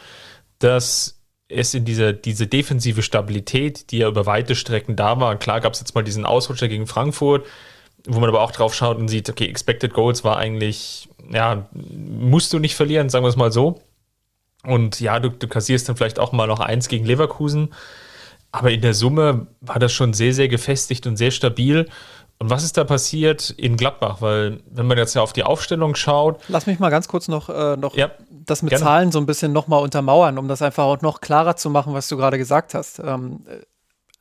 dass 0.60 1.22
es 1.48 1.74
in 1.74 1.86
diese, 1.86 2.14
diese 2.14 2.48
defensive 2.48 3.02
Stabilität, 3.02 3.92
die 3.92 4.00
ja 4.00 4.08
über 4.08 4.26
weite 4.26 4.56
Strecken 4.56 4.96
da 4.96 5.20
war, 5.20 5.36
klar 5.36 5.60
gab 5.60 5.74
es 5.74 5.80
jetzt 5.80 5.94
mal 5.94 6.04
diesen 6.04 6.26
Ausrutscher 6.26 6.68
gegen 6.68 6.88
Frankfurt, 6.88 7.46
wo 8.08 8.20
man 8.20 8.30
aber 8.30 8.42
auch 8.42 8.52
drauf 8.52 8.74
schaut 8.74 8.98
und 8.98 9.10
sieht, 9.10 9.30
okay, 9.30 9.46
Expected 9.46 9.94
Goals 9.94 10.24
war 10.24 10.38
eigentlich, 10.38 11.10
ja, 11.30 11.68
musst 11.74 12.54
du 12.54 12.60
nicht 12.60 12.76
verlieren, 12.76 13.10
sagen 13.10 13.26
wir 13.26 13.30
es 13.30 13.36
mal 13.36 13.52
so. 13.52 13.82
Und 14.64 15.00
ja, 15.00 15.20
du, 15.20 15.30
du 15.30 15.48
kassierst 15.48 15.90
dann 15.90 15.96
vielleicht 15.96 16.20
auch 16.20 16.32
mal 16.32 16.48
noch 16.48 16.60
eins 16.60 16.88
gegen 16.88 17.06
Leverkusen. 17.06 17.74
Aber 18.52 18.72
in 18.72 18.82
der 18.82 18.94
Summe 18.94 19.48
war 19.62 19.80
das 19.80 19.94
schon 19.94 20.14
sehr, 20.14 20.34
sehr 20.34 20.48
gefestigt 20.48 21.08
und 21.08 21.18
sehr 21.18 21.32
stabil. 21.32 21.88
Und 22.42 22.50
was 22.50 22.64
ist 22.64 22.76
da 22.76 22.84
passiert 22.84 23.52
in 23.52 23.78
Gladbach? 23.78 24.20
Weil, 24.20 24.62
wenn 24.66 24.88
man 24.88 24.98
jetzt 24.98 25.14
ja 25.14 25.22
auf 25.22 25.32
die 25.32 25.44
Aufstellung 25.44 25.94
schaut. 25.94 26.40
Lass 26.48 26.66
mich 26.66 26.80
mal 26.80 26.90
ganz 26.90 27.08
kurz 27.08 27.28
noch, 27.28 27.50
äh, 27.50 27.78
noch 27.78 27.96
ja, 27.96 28.10
das 28.32 28.64
mit 28.64 28.72
gerne. 28.72 28.84
Zahlen 28.84 29.12
so 29.12 29.20
ein 29.20 29.28
bisschen 29.28 29.54
nochmal 29.54 29.84
untermauern, 29.84 30.40
um 30.40 30.48
das 30.48 30.64
einfach 30.64 30.86
auch 30.86 31.02
noch 31.02 31.22
klarer 31.22 31.56
zu 31.56 31.70
machen, 31.70 31.94
was 31.94 32.08
du 32.08 32.18
gerade 32.18 32.40
gesagt 32.40 32.74
hast. 32.74 32.98
Ähm, 32.98 33.46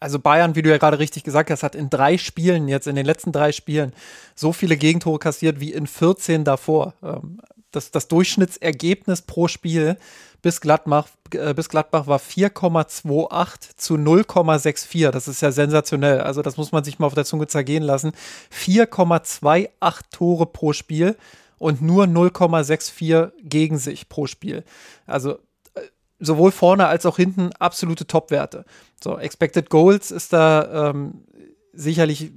also 0.00 0.18
Bayern, 0.18 0.54
wie 0.54 0.60
du 0.60 0.68
ja 0.68 0.76
gerade 0.76 0.98
richtig 0.98 1.24
gesagt 1.24 1.50
hast, 1.50 1.62
hat 1.62 1.74
in 1.74 1.88
drei 1.88 2.18
Spielen 2.18 2.68
jetzt, 2.68 2.86
in 2.86 2.94
den 2.94 3.06
letzten 3.06 3.32
drei 3.32 3.52
Spielen, 3.52 3.94
so 4.34 4.52
viele 4.52 4.76
Gegentore 4.76 5.18
kassiert 5.18 5.58
wie 5.58 5.72
in 5.72 5.86
14 5.86 6.44
davor. 6.44 6.92
Ähm, 7.02 7.40
das, 7.70 7.90
das 7.90 8.06
Durchschnittsergebnis 8.08 9.22
pro 9.22 9.48
Spiel 9.48 9.96
bis 10.42 10.60
Gladbach, 10.60 11.08
äh, 11.32 11.54
bis 11.54 11.68
Gladbach 11.68 12.06
war 12.06 12.18
4,28 12.18 13.76
zu 13.76 13.94
0,64. 13.94 15.10
Das 15.10 15.28
ist 15.28 15.42
ja 15.42 15.52
sensationell. 15.52 16.20
Also 16.20 16.42
das 16.42 16.56
muss 16.56 16.72
man 16.72 16.84
sich 16.84 16.98
mal 16.98 17.06
auf 17.06 17.14
der 17.14 17.24
Zunge 17.24 17.46
zergehen 17.46 17.82
lassen. 17.82 18.12
4,28 18.52 20.00
Tore 20.10 20.46
pro 20.46 20.72
Spiel 20.72 21.16
und 21.58 21.82
nur 21.82 22.04
0,64 22.04 23.32
gegen 23.42 23.78
sich 23.78 24.08
pro 24.08 24.26
Spiel. 24.26 24.64
Also 25.06 25.34
äh, 25.74 25.82
sowohl 26.18 26.52
vorne 26.52 26.86
als 26.86 27.06
auch 27.06 27.16
hinten 27.16 27.50
absolute 27.58 28.06
Topwerte. 28.06 28.64
So, 29.02 29.18
Expected 29.18 29.70
Goals 29.70 30.10
ist 30.10 30.32
da 30.32 30.90
ähm, 30.90 31.24
sicherlich 31.72 32.32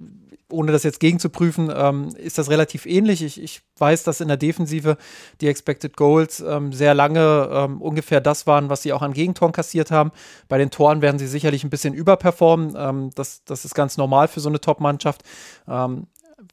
ohne 0.50 0.72
das 0.72 0.84
jetzt 0.84 1.00
gegenzuprüfen, 1.00 1.72
ähm, 1.76 2.10
ist 2.18 2.38
das 2.38 2.50
relativ 2.50 2.86
ähnlich. 2.86 3.24
Ich, 3.24 3.42
ich, 3.42 3.62
weiß, 3.80 4.04
dass 4.04 4.22
in 4.22 4.28
der 4.28 4.38
Defensive 4.38 4.98
die 5.42 5.48
Expected 5.48 5.98
Goals 5.98 6.40
ähm, 6.40 6.72
sehr 6.72 6.94
lange 6.94 7.50
ähm, 7.52 7.82
ungefähr 7.82 8.22
das 8.22 8.46
waren, 8.46 8.70
was 8.70 8.84
sie 8.84 8.94
auch 8.94 9.02
an 9.02 9.14
Gegentoren 9.14 9.52
kassiert 9.52 9.90
haben. 9.90 10.12
Bei 10.48 10.60
den 10.60 10.70
Toren 10.70 11.02
werden 11.02 11.18
sie 11.18 11.28
sicherlich 11.28 11.64
ein 11.64 11.72
bisschen 11.72 11.94
überperformen. 11.94 12.76
Ähm, 12.78 13.10
das, 13.16 13.44
das 13.46 13.66
ist 13.66 13.74
ganz 13.74 13.98
normal 13.98 14.28
für 14.28 14.42
so 14.42 14.50
eine 14.50 14.62
Top-Mannschaft. 14.62 15.24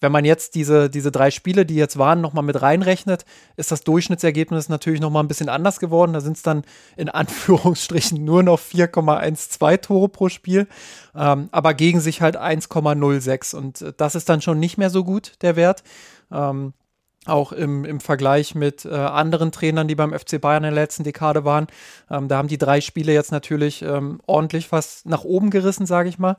Wenn 0.00 0.12
man 0.12 0.24
jetzt 0.24 0.54
diese, 0.54 0.90
diese 0.90 1.10
drei 1.10 1.30
Spiele, 1.30 1.66
die 1.66 1.74
jetzt 1.74 1.98
waren, 1.98 2.20
nochmal 2.20 2.44
mit 2.44 2.60
reinrechnet, 2.60 3.24
ist 3.56 3.72
das 3.72 3.82
Durchschnittsergebnis 3.82 4.68
natürlich 4.68 5.00
nochmal 5.00 5.24
ein 5.24 5.28
bisschen 5.28 5.48
anders 5.48 5.80
geworden. 5.80 6.12
Da 6.12 6.20
sind 6.20 6.36
es 6.36 6.42
dann 6.42 6.64
in 6.96 7.08
Anführungsstrichen 7.10 8.24
nur 8.24 8.42
noch 8.42 8.60
4,12 8.60 9.80
Tore 9.80 10.08
pro 10.08 10.28
Spiel, 10.28 10.68
ähm, 11.14 11.48
aber 11.52 11.74
gegen 11.74 12.00
sich 12.00 12.20
halt 12.20 12.36
1,06. 12.38 13.56
Und 13.56 13.82
äh, 13.82 13.92
das 13.96 14.14
ist 14.14 14.28
dann 14.28 14.42
schon 14.42 14.58
nicht 14.60 14.78
mehr 14.78 14.90
so 14.90 15.04
gut, 15.04 15.32
der 15.42 15.56
Wert. 15.56 15.82
Ähm, 16.30 16.74
auch 17.26 17.52
im, 17.52 17.84
im 17.84 18.00
Vergleich 18.00 18.54
mit 18.54 18.86
äh, 18.86 18.94
anderen 18.94 19.52
Trainern, 19.52 19.88
die 19.88 19.94
beim 19.94 20.18
FC 20.18 20.40
Bayern 20.40 20.64
in 20.64 20.74
der 20.74 20.82
letzten 20.82 21.04
Dekade 21.04 21.44
waren. 21.44 21.66
Ähm, 22.10 22.28
da 22.28 22.38
haben 22.38 22.48
die 22.48 22.56
drei 22.56 22.80
Spiele 22.80 23.12
jetzt 23.12 23.30
natürlich 23.30 23.82
ähm, 23.82 24.20
ordentlich 24.26 24.72
was 24.72 25.04
nach 25.04 25.24
oben 25.24 25.50
gerissen, 25.50 25.84
sage 25.84 26.08
ich 26.08 26.18
mal. 26.18 26.36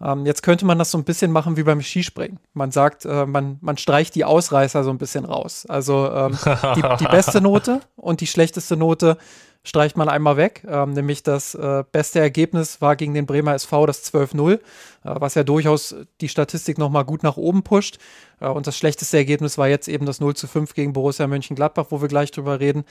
Ähm, 0.00 0.26
jetzt 0.26 0.42
könnte 0.42 0.64
man 0.64 0.78
das 0.78 0.90
so 0.90 0.98
ein 0.98 1.04
bisschen 1.04 1.32
machen 1.32 1.56
wie 1.56 1.62
beim 1.62 1.82
Skispringen. 1.82 2.38
Man 2.54 2.70
sagt, 2.70 3.04
äh, 3.04 3.26
man, 3.26 3.58
man 3.60 3.76
streicht 3.76 4.14
die 4.14 4.24
Ausreißer 4.24 4.84
so 4.84 4.90
ein 4.90 4.98
bisschen 4.98 5.24
raus. 5.24 5.66
Also 5.68 6.10
ähm, 6.10 6.38
die, 6.76 6.82
die, 7.00 7.08
beste 7.10 7.40
Note 7.40 7.80
und 7.96 8.20
die 8.20 8.26
schlechteste 8.26 8.76
Note 8.76 9.18
streicht 9.64 9.96
man 9.96 10.08
einmal 10.08 10.36
weg. 10.36 10.64
Ähm, 10.68 10.92
nämlich 10.92 11.22
das 11.22 11.54
äh, 11.54 11.84
beste 11.90 12.20
Ergebnis 12.20 12.80
war 12.80 12.96
gegen 12.96 13.14
den 13.14 13.26
Bremer 13.26 13.54
SV 13.54 13.86
das 13.86 14.12
12-0, 14.12 14.54
äh, 14.54 14.58
was 15.02 15.34
ja 15.34 15.42
durchaus 15.42 15.94
die 16.20 16.28
Statistik 16.28 16.78
nochmal 16.78 17.04
gut 17.04 17.22
nach 17.22 17.36
oben 17.36 17.62
pusht. 17.62 17.98
Äh, 18.40 18.48
und 18.48 18.66
das 18.66 18.76
schlechteste 18.76 19.16
Ergebnis 19.16 19.58
war 19.58 19.68
jetzt 19.68 19.88
eben 19.88 20.06
das 20.06 20.20
0 20.20 20.34
5 20.34 20.74
gegen 20.74 20.92
Borussia 20.92 21.26
Mönchengladbach, 21.26 21.86
wo 21.90 22.00
wir 22.00 22.08
gleich 22.08 22.30
drüber 22.30 22.60
reden. 22.60 22.84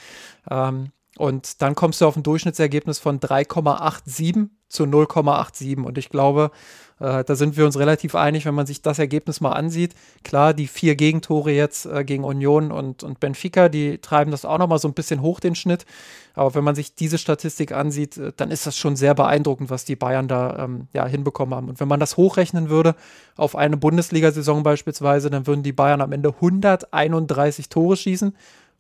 Ähm, 0.49 0.91
und 1.17 1.61
dann 1.61 1.73
kommst 1.73 1.99
du 2.01 2.05
auf 2.05 2.15
ein 2.15 2.23
Durchschnittsergebnis 2.23 2.99
von 2.99 3.19
3,87 3.19 4.49
zu 4.69 4.83
0,87. 4.83 5.83
Und 5.83 5.97
ich 5.97 6.09
glaube, 6.09 6.51
äh, 6.99 7.23
da 7.23 7.35
sind 7.35 7.57
wir 7.57 7.65
uns 7.65 7.77
relativ 7.77 8.15
einig, 8.15 8.45
wenn 8.45 8.55
man 8.55 8.65
sich 8.65 8.81
das 8.81 8.99
Ergebnis 8.99 9.41
mal 9.41 9.51
ansieht. 9.51 9.93
Klar, 10.23 10.53
die 10.53 10.67
vier 10.67 10.95
Gegentore 10.95 11.51
jetzt 11.51 11.85
äh, 11.85 12.03
gegen 12.03 12.23
Union 12.23 12.71
und, 12.71 13.03
und 13.03 13.19
Benfica, 13.19 13.69
die 13.69 13.99
treiben 13.99 14.31
das 14.31 14.45
auch 14.45 14.57
nochmal 14.57 14.79
so 14.79 14.87
ein 14.87 14.93
bisschen 14.93 15.21
hoch, 15.21 15.39
den 15.39 15.55
Schnitt. 15.55 15.85
Aber 16.33 16.53
wenn 16.55 16.63
man 16.63 16.75
sich 16.75 16.95
diese 16.95 17.17
Statistik 17.17 17.71
ansieht, 17.71 18.17
äh, 18.17 18.31
dann 18.35 18.51
ist 18.51 18.65
das 18.65 18.77
schon 18.77 18.95
sehr 18.95 19.13
beeindruckend, 19.13 19.69
was 19.69 19.85
die 19.85 19.95
Bayern 19.95 20.27
da 20.27 20.65
ähm, 20.65 20.87
ja, 20.93 21.05
hinbekommen 21.05 21.55
haben. 21.55 21.69
Und 21.69 21.79
wenn 21.79 21.87
man 21.87 21.99
das 21.99 22.17
hochrechnen 22.17 22.69
würde 22.69 22.95
auf 23.35 23.55
eine 23.55 23.77
Bundesliga-Saison 23.77 24.63
beispielsweise, 24.63 25.29
dann 25.29 25.45
würden 25.45 25.63
die 25.63 25.73
Bayern 25.73 26.01
am 26.01 26.11
Ende 26.11 26.29
131 26.29 27.69
Tore 27.69 27.97
schießen 27.97 28.33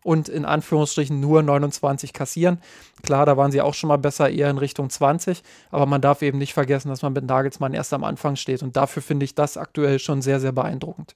und 0.03 0.29
in 0.29 0.45
Anführungsstrichen 0.45 1.19
nur 1.19 1.43
29 1.43 2.13
kassieren. 2.13 2.61
Klar, 3.03 3.25
da 3.25 3.37
waren 3.37 3.51
sie 3.51 3.61
auch 3.61 3.73
schon 3.73 3.89
mal 3.89 3.97
besser, 3.97 4.29
eher 4.29 4.49
in 4.49 4.57
Richtung 4.57 4.89
20, 4.89 5.43
aber 5.71 5.85
man 5.85 6.01
darf 6.01 6.21
eben 6.21 6.37
nicht 6.37 6.53
vergessen, 6.53 6.89
dass 6.89 7.01
man 7.01 7.13
mit 7.13 7.25
Nagelsmann 7.25 7.73
erst 7.73 7.93
am 7.93 8.03
Anfang 8.03 8.35
steht 8.35 8.63
und 8.63 8.75
dafür 8.75 9.01
finde 9.01 9.25
ich 9.25 9.35
das 9.35 9.57
aktuell 9.57 9.99
schon 9.99 10.21
sehr, 10.21 10.39
sehr 10.39 10.51
beeindruckend. 10.51 11.15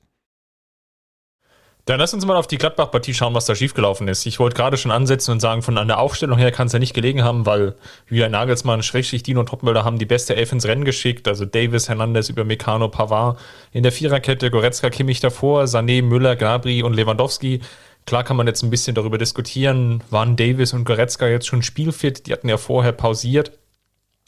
Dann 1.86 2.00
lass 2.00 2.14
uns 2.14 2.26
mal 2.28 2.36
auf 2.36 2.46
die 2.46 2.60
Gladbach-Partie 2.60 3.16
schauen, 3.16 3.34
was 3.34 3.46
da 3.46 3.56
schiefgelaufen 3.56 4.08
ist. 4.08 4.28
Ich 4.28 4.40
wollte 4.40 4.56
gerade 4.56 4.78
schon 4.78 4.92
ansetzen 4.92 5.32
und 5.32 5.40
sagen, 5.40 5.64
von 5.64 5.76
der 5.76 6.00
Aufstellung 6.00 6.38
her 6.38 6.52
kann 6.52 6.68
es 6.68 6.74
ja 6.74 6.80
nicht 6.80 6.94
gelegen 6.94 7.24
haben, 7.24 7.48
weil 7.48 7.76
Julian 8.08 8.32
Nagelsmann, 8.32 8.84
Schrägstrich, 8.84 9.24
Dino 9.24 9.40
und 9.40 9.50
Topmöller 9.50 9.84
haben 9.84 9.98
die 9.98 10.06
beste 10.06 10.36
Elf 10.36 10.52
ins 10.52 10.66
Rennen 10.66 10.86
geschickt. 10.86 11.28
Also 11.28 11.46
Davis, 11.46 11.90
Hernandez 11.90 12.30
über 12.30 12.44
Meccano, 12.44 12.88
Pavard. 12.88 13.40
In 13.72 13.82
der 13.82 13.92
Viererkette 13.92 14.52
Goretzka, 14.52 14.92
Kimmich 14.92 15.22
davor, 15.22 15.64
Sané, 15.64 16.04
Müller, 16.04 16.36
Gnabry 16.36 16.84
und 16.84 16.94
Lewandowski. 16.94 17.62
Klar 18.06 18.24
kann 18.24 18.38
man 18.38 18.48
jetzt 18.48 18.64
ein 18.64 18.70
bisschen 18.70 18.96
darüber 18.96 19.18
diskutieren, 19.18 20.04
waren 20.10 20.36
Davis 20.36 20.74
und 20.74 20.86
Goretzka 20.86 21.28
jetzt 21.28 21.48
schon 21.48 21.62
spielfit? 21.62 22.28
Die 22.28 22.34
hatten 22.34 22.50
ja 22.50 22.58
vorher 22.58 22.92
pausiert. 22.92 23.58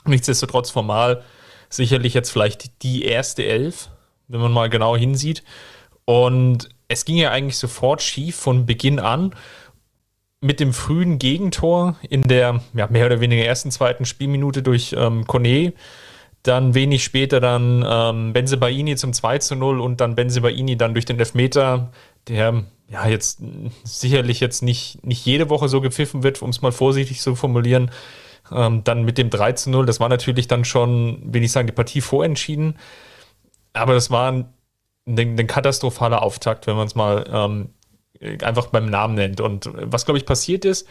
Nichtsdestotrotz 0.05 0.69
formal 0.69 1.23
sicherlich 1.69 2.13
jetzt 2.13 2.29
vielleicht 2.29 2.83
die 2.83 3.03
erste 3.03 3.45
Elf, 3.45 3.89
wenn 4.27 4.41
man 4.41 4.51
mal 4.51 4.69
genau 4.69 4.95
hinsieht. 4.95 5.43
Und 6.05 6.69
es 6.87 7.05
ging 7.05 7.17
ja 7.17 7.31
eigentlich 7.31 7.57
sofort 7.57 8.01
schief 8.01 8.35
von 8.35 8.65
Beginn 8.65 8.99
an 8.99 9.33
mit 10.41 10.59
dem 10.59 10.73
frühen 10.73 11.19
Gegentor 11.19 11.95
in 12.07 12.23
der 12.23 12.61
ja, 12.73 12.87
mehr 12.87 13.05
oder 13.05 13.21
weniger 13.21 13.43
ersten, 13.43 13.71
zweiten 13.71 14.05
Spielminute 14.05 14.61
durch 14.61 14.93
ähm, 14.97 15.25
Kone. 15.25 15.73
Dann 16.43 16.73
wenig 16.75 17.05
später 17.05 17.39
dann 17.39 17.85
ähm, 17.87 18.33
Benzebaini 18.33 18.97
zum 18.97 19.13
2 19.13 19.37
zu 19.37 19.55
0 19.55 19.79
und 19.79 20.01
dann 20.01 20.15
Benzebaini 20.15 20.75
dann 20.75 20.93
durch 20.93 21.05
den 21.05 21.17
Elfmeter, 21.17 21.91
der 22.27 22.63
ja 22.87 23.07
jetzt 23.07 23.41
sicherlich 23.83 24.39
jetzt 24.39 24.61
nicht, 24.61 25.03
nicht 25.05 25.25
jede 25.25 25.49
Woche 25.49 25.67
so 25.67 25.81
gepfiffen 25.81 26.23
wird, 26.23 26.41
um 26.41 26.49
es 26.49 26.61
mal 26.61 26.71
vorsichtig 26.71 27.21
zu 27.21 27.35
formulieren. 27.35 27.91
Ähm, 28.51 28.83
dann 28.83 29.03
mit 29.03 29.17
dem 29.17 29.29
3 29.29 29.53
zu 29.53 29.69
0, 29.69 29.85
das 29.85 29.99
war 29.99 30.09
natürlich 30.09 30.47
dann 30.47 30.65
schon, 30.65 31.33
will 31.33 31.43
ich 31.43 31.51
sagen, 31.51 31.67
die 31.67 31.73
Partie 31.73 32.01
vorentschieden. 32.01 32.77
Aber 33.73 33.93
das 33.93 34.11
war 34.11 34.31
ein, 34.31 34.45
ein, 35.07 35.39
ein 35.39 35.47
katastrophaler 35.47 36.21
Auftakt, 36.21 36.67
wenn 36.67 36.75
man 36.75 36.87
es 36.87 36.95
mal 36.95 37.25
ähm, 37.31 37.69
einfach 38.41 38.67
beim 38.67 38.85
Namen 38.85 39.15
nennt. 39.15 39.41
Und 39.41 39.69
was, 39.73 40.05
glaube 40.05 40.17
ich, 40.17 40.25
passiert 40.25 40.65
ist, 40.65 40.87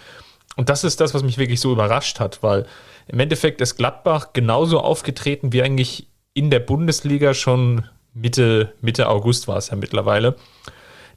und 0.57 0.69
das 0.69 0.85
ist 0.85 1.01
das, 1.01 1.15
was 1.15 1.23
mich 1.23 1.39
wirklich 1.39 1.61
so 1.61 1.73
überrascht 1.73 2.21
hat, 2.21 2.43
weil 2.43 2.67
im 3.09 3.21
Endeffekt 3.21 3.61
ist 3.61 3.77
Gladbach 3.77 4.33
genauso 4.33 4.81
aufgetreten 4.81 5.53
wie 5.53 5.63
eigentlich 5.63 6.09
in 6.35 6.51
der 6.51 6.61
Bundesliga 6.61 7.35
schon 7.35 7.85
Mitte, 8.15 8.75
Mitte 8.81 9.09
August 9.09 9.49
war 9.49 9.57
es 9.57 9.71
ja 9.71 9.77
mittlerweile. 9.77 10.37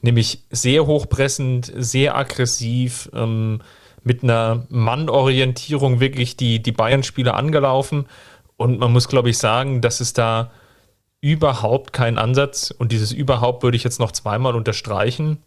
Nämlich 0.05 0.43
sehr 0.51 0.85
hochpressend, 0.85 1.73
sehr 1.75 2.15
aggressiv, 2.15 3.09
ähm, 3.13 3.59
mit 4.03 4.21
einer 4.21 4.67
Mannorientierung 4.69 5.99
wirklich 5.99 6.37
die, 6.37 6.61
die 6.61 6.71
Bayern-Spieler 6.71 7.33
angelaufen. 7.33 8.05
Und 8.55 8.79
man 8.79 8.93
muss, 8.93 9.07
glaube 9.07 9.31
ich, 9.31 9.39
sagen, 9.39 9.81
dass 9.81 9.99
es 9.99 10.13
da 10.13 10.51
überhaupt 11.21 11.91
keinen 11.91 12.19
Ansatz, 12.19 12.69
und 12.69 12.91
dieses 12.91 13.11
überhaupt 13.11 13.63
würde 13.63 13.75
ich 13.77 13.83
jetzt 13.83 13.99
noch 13.99 14.11
zweimal 14.11 14.55
unterstreichen, 14.55 15.39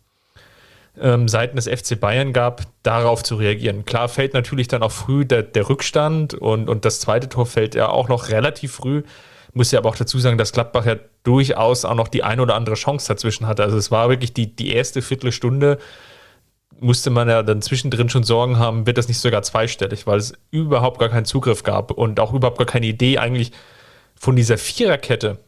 ähm, 1.01 1.29
Seiten 1.29 1.55
des 1.55 1.69
FC 1.69 2.01
Bayern 2.01 2.33
gab, 2.33 2.63
darauf 2.83 3.23
zu 3.23 3.37
reagieren. 3.37 3.85
Klar 3.85 4.09
fällt 4.09 4.35
natürlich 4.35 4.67
dann 4.67 4.83
auch 4.83 4.91
früh 4.91 5.25
der, 5.25 5.45
der 5.45 5.69
Rückstand 5.69 6.35
und, 6.35 6.69
und 6.69 6.85
das 6.85 6.99
zweite 6.99 7.29
Tor 7.29 7.47
fällt 7.47 7.77
ja 7.77 7.91
auch 7.91 8.09
noch 8.09 8.31
relativ 8.31 8.73
früh. 8.73 9.05
Muss 9.55 9.71
ja 9.71 9.79
aber 9.79 9.89
auch 9.89 9.97
dazu 9.97 10.19
sagen, 10.19 10.39
dass 10.39 10.53
Gladbach 10.53 10.87
ja 10.87 10.97
durchaus 11.23 11.85
auch 11.85 11.95
noch 11.95 12.09
die 12.09 12.23
ein 12.23 12.41
oder 12.41 12.55
andere 12.55 12.75
Chance 12.75 13.09
dazwischen 13.09 13.47
hatte. 13.47 13.63
Also 13.63 13.77
es 13.77 13.91
war 13.91 14.09
wirklich 14.09 14.33
die, 14.33 14.55
die 14.55 14.73
erste 14.73 15.03
Viertelstunde, 15.03 15.79
musste 16.81 17.11
man 17.11 17.29
ja 17.29 17.43
dann 17.43 17.63
zwischendrin 17.63 18.09
schon 18.09 18.23
Sorgen 18.23 18.59
haben, 18.59 18.87
wird 18.87 18.99
das 18.99 19.09
nicht 19.09 19.19
sogar 19.19 19.43
zweistellig, 19.43 20.07
weil 20.07 20.19
es 20.19 20.35
überhaupt 20.51 20.99
gar 20.99 21.09
keinen 21.09 21.25
Zugriff 21.25 21.63
gab 21.63 21.91
und 21.91 22.21
auch 22.21 22.33
überhaupt 22.33 22.59
gar 22.59 22.67
keine 22.67 22.87
Idee 22.87 23.19
eigentlich 23.19 23.53
von 24.15 24.37
dieser 24.37 24.59
Viererkette 24.59 25.39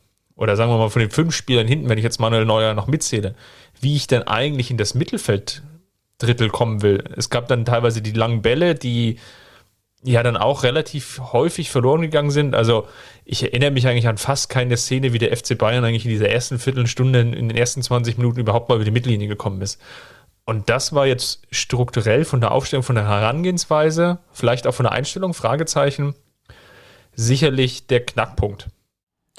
oder 0.41 0.57
sagen 0.57 0.71
wir 0.71 0.79
mal 0.79 0.89
von 0.89 1.01
den 1.01 1.11
fünf 1.11 1.35
Spielern 1.35 1.69
hinten, 1.69 1.89
wenn 1.89 1.99
ich 1.99 2.05
jetzt 2.05 2.19
Manuel 2.19 2.47
Neuer 2.47 2.75
noch 2.75 2.87
mitzähle, 2.87 3.35
wie 3.81 3.97
ich 3.97 4.07
denn 4.07 4.23
eigentlich 4.23 4.71
in 4.71 4.79
das 4.79 4.95
Mittelfelddrittel 4.95 6.49
kommen 6.49 6.83
will. 6.83 7.05
Es 7.15 7.29
gab 7.29 7.47
dann 7.49 7.67
teilweise 7.67 8.01
die 8.01 8.13
langen 8.13 8.41
Bälle, 8.41 8.75
die 8.75 9.19
ja 10.03 10.23
dann 10.23 10.37
auch 10.37 10.63
relativ 10.63 11.21
häufig 11.33 11.71
verloren 11.71 12.01
gegangen 12.01 12.31
sind. 12.31 12.55
Also 12.55 12.87
ich 13.25 13.43
erinnere 13.43 13.71
mich 13.71 13.87
eigentlich 13.87 14.09
an 14.09 14.19
fast 14.19 14.49
keine 14.49 14.77
Szene, 14.77 15.13
wie 15.13 15.19
der 15.19 15.37
FC 15.37 15.59
Bayern 15.59 15.85
eigentlich 15.85 16.05
in 16.05 16.11
dieser 16.11 16.29
ersten 16.29 16.59
Viertelstunde, 16.59 17.21
in 17.21 17.49
den 17.49 17.57
ersten 17.57 17.83
20 17.83 18.17
Minuten 18.19 18.41
überhaupt 18.41 18.69
mal 18.69 18.77
über 18.77 18.85
die 18.85 18.91
Mittellinie 18.91 19.29
gekommen 19.29 19.61
ist. 19.61 19.81
Und 20.47 20.69
das 20.69 20.95
war 20.95 21.07
jetzt 21.07 21.43
strukturell 21.51 22.25
von 22.25 22.41
der 22.41 22.51
Aufstellung, 22.53 22.83
von 22.83 22.97
der 22.97 23.07
Herangehensweise, 23.07 24.19
vielleicht 24.33 24.67
auch 24.67 24.75
von 24.75 24.85
der 24.85 24.93
Einstellung, 24.93 25.35
Fragezeichen, 25.35 26.15
sicherlich 27.15 27.87
der 27.87 28.05
Knackpunkt. 28.05 28.69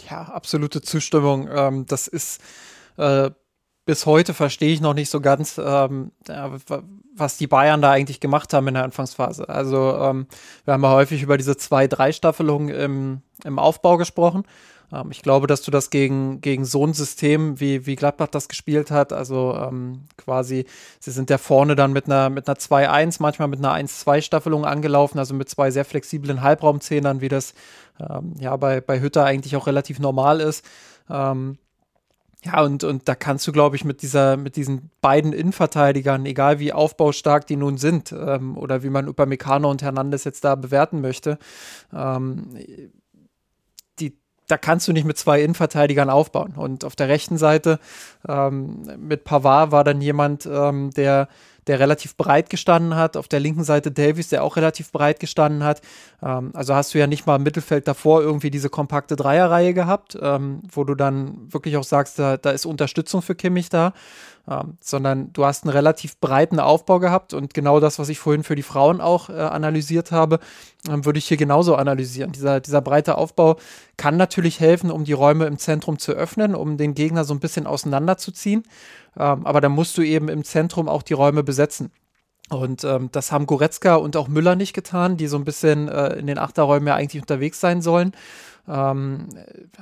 Ja, 0.09 0.23
absolute 0.23 0.81
Zustimmung. 0.81 1.49
Ähm, 1.51 1.85
das 1.85 2.07
ist 2.07 2.41
äh, 2.97 3.31
bis 3.85 4.05
heute 4.05 4.33
verstehe 4.33 4.73
ich 4.73 4.81
noch 4.81 4.93
nicht 4.93 5.09
so 5.09 5.21
ganz, 5.21 5.59
ähm, 5.63 6.11
was 7.15 7.37
die 7.37 7.47
Bayern 7.47 7.81
da 7.81 7.91
eigentlich 7.91 8.19
gemacht 8.19 8.53
haben 8.53 8.67
in 8.67 8.75
der 8.75 8.83
Anfangsphase. 8.83 9.49
Also 9.49 9.97
ähm, 9.97 10.27
wir 10.65 10.73
haben 10.73 10.83
ja 10.83 10.91
häufig 10.91 11.23
über 11.23 11.37
diese 11.37 11.57
zwei, 11.57 11.87
drei 11.87 12.11
Staffelungen 12.11 12.69
im, 12.69 13.21
im 13.43 13.59
Aufbau 13.59 13.97
gesprochen. 13.97 14.43
Ähm, 14.93 15.09
ich 15.11 15.21
glaube, 15.21 15.47
dass 15.47 15.61
du 15.61 15.71
das 15.71 15.89
gegen, 15.89 16.41
gegen 16.41 16.65
so 16.65 16.85
ein 16.85 16.93
System, 16.93 17.59
wie, 17.59 17.85
wie 17.85 17.95
Gladbach 17.95 18.27
das 18.27 18.47
gespielt 18.47 18.91
hat, 18.91 19.13
also 19.13 19.55
ähm, 19.55 20.05
quasi, 20.17 20.65
sie 20.99 21.11
sind 21.11 21.29
ja 21.29 21.37
vorne 21.37 21.75
dann 21.75 21.93
mit 21.93 22.05
einer, 22.05 22.29
mit 22.29 22.47
einer 22.47 22.57
2-1, 22.57 23.17
manchmal 23.19 23.47
mit 23.47 23.59
einer 23.59 23.73
1-2-Staffelung 23.75 24.65
angelaufen, 24.65 25.19
also 25.19 25.33
mit 25.33 25.49
zwei 25.49 25.71
sehr 25.71 25.85
flexiblen 25.85 26.41
Halbraumzehnern, 26.41 27.21
wie 27.21 27.29
das 27.29 27.53
ähm, 27.99 28.35
ja 28.39 28.55
bei, 28.57 28.81
bei 28.81 28.99
Hütter 29.01 29.25
eigentlich 29.25 29.55
auch 29.55 29.67
relativ 29.67 29.99
normal 29.99 30.39
ist. 30.39 30.65
Ähm, 31.09 31.57
ja, 32.43 32.63
und, 32.63 32.83
und 32.83 33.07
da 33.07 33.13
kannst 33.13 33.45
du, 33.47 33.51
glaube 33.51 33.75
ich, 33.75 33.85
mit 33.85 34.01
dieser, 34.01 34.35
mit 34.35 34.55
diesen 34.55 34.89
beiden 34.99 35.31
Innenverteidigern, 35.31 36.25
egal 36.25 36.59
wie 36.59 36.73
aufbaustark 36.73 37.45
die 37.45 37.55
nun 37.55 37.77
sind, 37.77 38.11
ähm, 38.11 38.57
oder 38.57 38.81
wie 38.81 38.89
man 38.89 39.07
Upamecano 39.07 39.69
und 39.69 39.83
Hernandez 39.83 40.23
jetzt 40.23 40.43
da 40.43 40.55
bewerten 40.55 41.01
möchte, 41.01 41.37
ähm, 41.93 42.57
die, 43.99 44.17
da 44.47 44.57
kannst 44.57 44.87
du 44.87 44.93
nicht 44.93 45.05
mit 45.05 45.19
zwei 45.19 45.43
Innenverteidigern 45.43 46.09
aufbauen. 46.09 46.53
Und 46.55 46.83
auf 46.83 46.95
der 46.95 47.09
rechten 47.09 47.37
Seite 47.37 47.79
ähm, 48.27 48.89
mit 48.97 49.23
Pavard 49.23 49.71
war 49.71 49.83
dann 49.83 50.01
jemand, 50.01 50.47
ähm, 50.47 50.89
der 50.91 51.27
der 51.67 51.79
relativ 51.79 52.15
breit 52.15 52.49
gestanden 52.49 52.95
hat. 52.95 53.17
Auf 53.17 53.27
der 53.27 53.39
linken 53.39 53.63
Seite 53.63 53.91
Davies, 53.91 54.29
der 54.29 54.43
auch 54.43 54.55
relativ 54.55 54.91
breit 54.91 55.19
gestanden 55.19 55.63
hat. 55.63 55.81
Ähm, 56.23 56.51
also 56.53 56.75
hast 56.75 56.93
du 56.93 56.99
ja 56.99 57.07
nicht 57.07 57.25
mal 57.25 57.35
im 57.35 57.43
Mittelfeld 57.43 57.87
davor 57.87 58.21
irgendwie 58.21 58.51
diese 58.51 58.69
kompakte 58.69 59.15
Dreierreihe 59.15 59.73
gehabt, 59.73 60.17
ähm, 60.21 60.61
wo 60.71 60.83
du 60.83 60.95
dann 60.95 61.51
wirklich 61.51 61.77
auch 61.77 61.83
sagst, 61.83 62.19
da, 62.19 62.37
da 62.37 62.51
ist 62.51 62.65
Unterstützung 62.65 63.21
für 63.21 63.35
Kimmich 63.35 63.69
da. 63.69 63.93
Ähm, 64.49 64.77
sondern 64.81 65.31
du 65.33 65.45
hast 65.45 65.63
einen 65.63 65.71
relativ 65.71 66.19
breiten 66.19 66.59
Aufbau 66.59 66.99
gehabt 66.99 67.35
und 67.35 67.53
genau 67.53 67.79
das, 67.79 67.99
was 67.99 68.09
ich 68.09 68.17
vorhin 68.17 68.43
für 68.43 68.55
die 68.55 68.63
Frauen 68.63 68.99
auch 68.99 69.29
äh, 69.29 69.33
analysiert 69.33 70.11
habe, 70.11 70.39
ähm, 70.89 71.05
würde 71.05 71.19
ich 71.19 71.27
hier 71.27 71.37
genauso 71.37 71.75
analysieren. 71.75 72.31
Dieser, 72.31 72.59
dieser 72.59 72.81
breite 72.81 73.19
Aufbau 73.19 73.57
kann 73.97 74.17
natürlich 74.17 74.59
helfen, 74.59 74.89
um 74.89 75.03
die 75.03 75.13
Räume 75.13 75.45
im 75.45 75.59
Zentrum 75.59 75.99
zu 75.99 76.13
öffnen, 76.13 76.55
um 76.55 76.77
den 76.77 76.95
Gegner 76.95 77.23
so 77.23 77.35
ein 77.35 77.39
bisschen 77.39 77.67
auseinanderzuziehen. 77.67 78.63
Ähm, 79.15 79.45
aber 79.45 79.61
dann 79.61 79.73
musst 79.73 79.95
du 79.99 80.01
eben 80.01 80.27
im 80.27 80.43
Zentrum 80.43 80.89
auch 80.89 81.03
die 81.03 81.13
Räume 81.13 81.43
besetzen. 81.43 81.91
Und 82.49 82.83
ähm, 82.83 83.09
das 83.11 83.31
haben 83.31 83.45
Goretzka 83.45 83.95
und 83.95 84.17
auch 84.17 84.27
Müller 84.27 84.55
nicht 84.55 84.73
getan, 84.73 85.17
die 85.17 85.27
so 85.27 85.37
ein 85.37 85.45
bisschen 85.45 85.87
äh, 85.87 86.15
in 86.15 86.27
den 86.27 86.39
Achterräumen 86.39 86.87
ja 86.87 86.95
eigentlich 86.95 87.21
unterwegs 87.21 87.59
sein 87.59 87.81
sollen. 87.81 88.11
Ähm, 88.67 89.27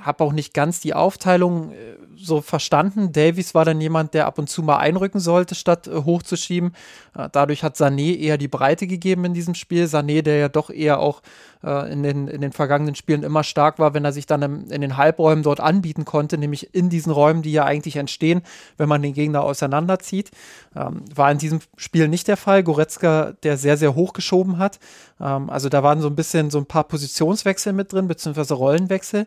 habe 0.02 0.24
auch 0.24 0.32
nicht 0.32 0.54
ganz 0.54 0.80
die 0.80 0.94
Aufteilung 0.94 1.72
äh, 1.72 1.98
so 2.16 2.42
verstanden. 2.42 3.12
Davies 3.12 3.54
war 3.54 3.66
dann 3.66 3.82
jemand, 3.82 4.14
der 4.14 4.26
ab 4.26 4.40
und 4.40 4.50
zu 4.50 4.64
mal 4.64 4.78
einrücken 4.78 5.20
sollte, 5.20 5.56
statt 5.56 5.88
äh, 5.88 6.04
hochzuschieben. 6.04 6.74
Äh, 7.16 7.30
dadurch 7.32 7.64
hat 7.64 7.76
Sané 7.76 8.18
eher 8.18 8.38
die 8.38 8.48
Breite 8.48 8.88
gegeben 8.88 9.26
in 9.26 9.34
diesem 9.34 9.54
Spiel. 9.54 9.86
Sané, 9.86 10.22
der 10.22 10.38
ja 10.38 10.50
doch 10.50 10.70
eher 10.70 11.00
auch 11.00 11.22
äh, 11.64 11.92
in, 11.92 12.04
den, 12.04 12.28
in 12.28 12.42
den 12.42 12.52
vergangenen 12.52 12.96
Spielen 12.96 13.24
immer 13.24 13.44
stark 13.44 13.80
war, 13.80 13.94
wenn 13.94 14.06
er 14.06 14.14
sich 14.14 14.26
dann 14.26 14.42
im, 14.42 14.72
in 14.72 14.82
den 14.82 14.98
Halbräumen 14.98 15.44
dort 15.44 15.60
anbieten 15.60 16.06
konnte, 16.06 16.38
nämlich 16.38 16.74
in 16.74 16.90
diesen 16.90 17.12
Räumen, 17.12 17.42
die 17.42 17.52
ja 17.52 17.66
eigentlich 17.66 17.98
entstehen, 17.98 18.42
wenn 18.78 18.90
man 18.90 19.02
den 19.02 19.14
Gegner 19.14 19.44
auseinanderzieht. 19.44 20.32
Ähm, 20.76 21.04
war 21.14 21.32
in 21.32 21.38
diesem 21.38 21.60
Spiel 21.76 22.08
nicht 22.08 22.28
der 22.28 22.38
Fall. 22.38 22.64
Goretzka, 22.64 23.34
der 23.44 23.58
sehr, 23.58 23.78
sehr 23.78 23.96
hoch 23.96 24.14
geschoben 24.14 24.58
hat. 24.58 24.80
Ähm, 25.20 25.50
also 25.50 25.70
da 25.70 25.84
waren 25.84 26.02
so 26.02 26.08
ein 26.08 26.16
bisschen 26.16 26.50
so 26.50 26.60
ein 26.60 26.66
paar 26.66 26.86
Positionswechsel 26.86 27.74
mit 27.74 27.92
drin, 27.92 28.08
beziehungsweise 28.08 28.54
Rollenwechsel 28.70 29.26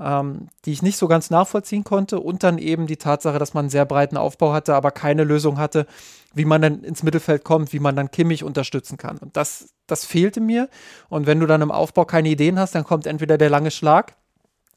ähm, 0.00 0.48
die 0.64 0.72
ich 0.72 0.82
nicht 0.82 0.96
so 0.96 1.08
ganz 1.08 1.30
nachvollziehen 1.30 1.84
konnte. 1.84 2.20
Und 2.20 2.42
dann 2.42 2.58
eben 2.58 2.86
die 2.86 2.96
Tatsache, 2.96 3.38
dass 3.38 3.54
man 3.54 3.64
einen 3.64 3.70
sehr 3.70 3.84
breiten 3.84 4.16
Aufbau 4.16 4.52
hatte, 4.52 4.74
aber 4.74 4.90
keine 4.90 5.24
Lösung 5.24 5.58
hatte, 5.58 5.86
wie 6.34 6.44
man 6.44 6.62
dann 6.62 6.84
ins 6.84 7.02
Mittelfeld 7.02 7.44
kommt, 7.44 7.72
wie 7.72 7.80
man 7.80 7.96
dann 7.96 8.10
Kimmich 8.10 8.44
unterstützen 8.44 8.96
kann. 8.96 9.18
Und 9.18 9.36
das, 9.36 9.74
das 9.86 10.04
fehlte 10.04 10.40
mir. 10.40 10.68
Und 11.08 11.26
wenn 11.26 11.40
du 11.40 11.46
dann 11.46 11.62
im 11.62 11.70
Aufbau 11.70 12.04
keine 12.04 12.28
Ideen 12.28 12.58
hast, 12.58 12.74
dann 12.74 12.84
kommt 12.84 13.06
entweder 13.06 13.38
der 13.38 13.50
lange 13.50 13.70
Schlag, 13.70 14.14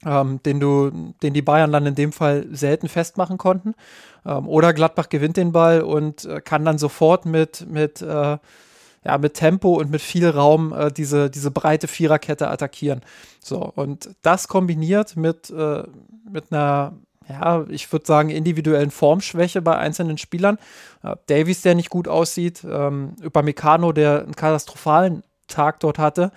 ähm, 0.06 0.42
den 0.44 0.60
du, 0.60 1.14
den 1.22 1.34
die 1.34 1.44
Bayern 1.44 1.72
dann 1.72 1.86
in 1.86 1.96
dem 1.96 2.12
Fall 2.12 2.48
selten 2.52 2.88
festmachen 2.88 3.38
konnten, 3.38 3.76
ähm, 4.26 4.48
oder 4.48 4.74
Gladbach 4.74 5.10
gewinnt 5.10 5.38
den 5.38 5.52
Ball 5.52 5.82
und 5.82 6.26
äh, 6.26 6.42
kann 6.42 6.66
dann 6.66 6.80
sofort 6.80 7.26
mit, 7.26 7.68
mit 7.70 8.02
äh, 8.02 8.38
ja, 9.04 9.18
mit 9.18 9.34
Tempo 9.34 9.74
und 9.74 9.90
mit 9.90 10.02
viel 10.02 10.30
Raum 10.30 10.74
äh, 10.74 10.92
diese, 10.92 11.30
diese 11.30 11.52
breite 11.52 11.88
Viererkette 11.88 12.50
attackieren. 12.50 13.02
So, 13.44 13.60
und 13.76 14.10
das 14.22 14.48
kombiniert 14.48 15.16
mit, 15.16 15.50
äh, 15.50 15.84
mit 16.30 16.52
einer, 16.52 16.94
ja, 17.28 17.66
ich 17.70 17.92
würde 17.92 18.06
sagen, 18.06 18.30
individuellen 18.30 18.92
Formschwäche 18.92 19.62
bei 19.62 19.78
einzelnen 19.78 20.18
Spielern. 20.18 20.58
Äh, 21.04 21.16
Davies, 21.28 21.62
der 21.62 21.76
nicht 21.76 21.90
gut 21.90 22.08
aussieht, 22.08 22.64
ähm, 22.70 23.16
Upamecano, 23.24 23.92
der 23.92 24.24
einen 24.24 24.36
katastrophalen 24.36 25.24
Tag 25.48 25.80
dort 25.80 25.98
hatte. 25.98 26.32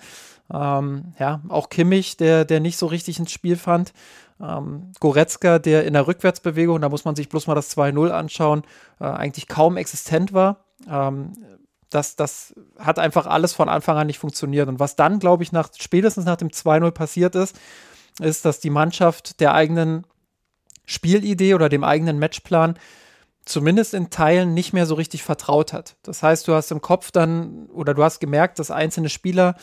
Ähm, 0.53 1.13
ja, 1.19 1.41
auch 1.49 1.69
Kimmich, 1.69 2.17
der, 2.17 2.45
der 2.45 2.59
nicht 2.59 2.77
so 2.77 2.87
richtig 2.87 3.19
ins 3.19 3.31
Spiel 3.31 3.57
fand. 3.57 3.93
Ähm, 4.41 4.91
Goretzka, 4.99 5.59
der 5.59 5.85
in 5.85 5.93
der 5.93 6.07
Rückwärtsbewegung, 6.07 6.81
da 6.81 6.89
muss 6.89 7.05
man 7.05 7.15
sich 7.15 7.29
bloß 7.29 7.47
mal 7.47 7.55
das 7.55 7.75
2-0 7.75 8.09
anschauen, 8.09 8.63
äh, 8.99 9.05
eigentlich 9.05 9.47
kaum 9.47 9.77
existent 9.77 10.33
war. 10.33 10.65
Ähm, 10.89 11.33
das, 11.95 12.15
das 12.15 12.53
hat 12.77 12.99
einfach 12.99 13.25
alles 13.25 13.53
von 13.53 13.69
Anfang 13.69 13.97
an 13.97 14.07
nicht 14.07 14.19
funktioniert. 14.19 14.67
Und 14.67 14.79
was 14.79 14.95
dann, 14.95 15.19
glaube 15.19 15.43
ich, 15.43 15.51
nach, 15.51 15.69
spätestens 15.77 16.25
nach 16.25 16.35
dem 16.35 16.49
2-0 16.49 16.91
passiert 16.91 17.35
ist, 17.35 17.57
ist, 18.19 18.45
dass 18.45 18.59
die 18.59 18.69
Mannschaft 18.69 19.39
der 19.39 19.53
eigenen 19.53 20.05
Spielidee 20.85 21.53
oder 21.55 21.69
dem 21.69 21.83
eigenen 21.83 22.19
Matchplan 22.19 22.77
zumindest 23.45 23.93
in 23.93 24.09
Teilen 24.09 24.53
nicht 24.53 24.73
mehr 24.73 24.85
so 24.85 24.95
richtig 24.95 25.23
vertraut 25.23 25.71
hat. 25.71 25.95
Das 26.03 26.23
heißt, 26.23 26.47
du 26.47 26.53
hast 26.53 26.71
im 26.71 26.81
Kopf 26.81 27.11
dann 27.11 27.67
oder 27.67 27.93
du 27.93 28.03
hast 28.03 28.19
gemerkt, 28.19 28.59
dass 28.59 28.71
einzelne 28.71 29.09
Spieler 29.09 29.55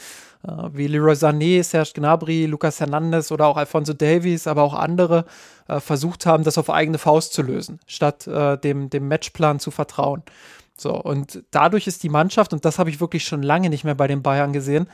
äh, 0.46 0.52
wie 0.72 0.86
Leroy 0.86 1.14
Sané, 1.14 1.62
Serge 1.62 1.92
Gnabry, 1.94 2.46
Lucas 2.46 2.80
Hernandez 2.80 3.32
oder 3.32 3.46
auch 3.46 3.56
Alfonso 3.56 3.92
Davies, 3.92 4.46
aber 4.46 4.62
auch 4.62 4.74
andere 4.74 5.24
äh, 5.68 5.80
versucht 5.80 6.26
haben, 6.26 6.44
das 6.44 6.58
auf 6.58 6.70
eigene 6.70 6.98
Faust 6.98 7.32
zu 7.32 7.42
lösen, 7.42 7.80
statt 7.86 8.26
äh, 8.28 8.56
dem, 8.56 8.88
dem 8.88 9.08
Matchplan 9.08 9.58
zu 9.58 9.72
vertrauen. 9.72 10.22
So, 10.76 10.94
und 10.94 11.44
dadurch 11.50 11.86
ist 11.86 12.02
die 12.02 12.08
Mannschaft, 12.08 12.52
und 12.52 12.64
das 12.64 12.78
habe 12.78 12.90
ich 12.90 13.00
wirklich 13.00 13.24
schon 13.24 13.42
lange 13.42 13.70
nicht 13.70 13.84
mehr 13.84 13.94
bei 13.94 14.06
den 14.06 14.22
Bayern 14.22 14.52
gesehen, 14.52 14.88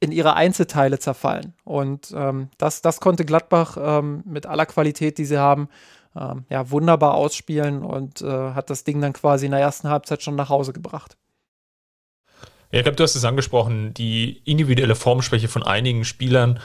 in 0.00 0.12
ihre 0.12 0.34
Einzelteile 0.34 0.98
zerfallen. 0.98 1.54
Und 1.64 2.12
ähm, 2.14 2.50
das, 2.56 2.82
das 2.82 3.00
konnte 3.00 3.24
Gladbach 3.24 3.76
ähm, 3.80 4.22
mit 4.24 4.46
aller 4.46 4.66
Qualität, 4.66 5.18
die 5.18 5.24
sie 5.24 5.38
haben, 5.38 5.68
ähm, 6.16 6.44
ja, 6.48 6.70
wunderbar 6.70 7.14
ausspielen 7.14 7.82
und 7.82 8.22
äh, 8.22 8.26
hat 8.26 8.70
das 8.70 8.84
Ding 8.84 9.00
dann 9.00 9.12
quasi 9.12 9.46
in 9.46 9.52
der 9.52 9.60
ersten 9.60 9.88
Halbzeit 9.88 10.22
schon 10.22 10.36
nach 10.36 10.48
Hause 10.48 10.72
gebracht. 10.72 11.16
Ja, 12.70 12.80
ich 12.80 12.82
glaube, 12.84 12.96
du 12.96 13.02
hast 13.02 13.16
es 13.16 13.24
angesprochen, 13.24 13.94
die 13.94 14.42
individuelle 14.44 14.94
Formschwäche 14.94 15.48
von 15.48 15.62
einigen 15.62 16.04
Spielern 16.04 16.60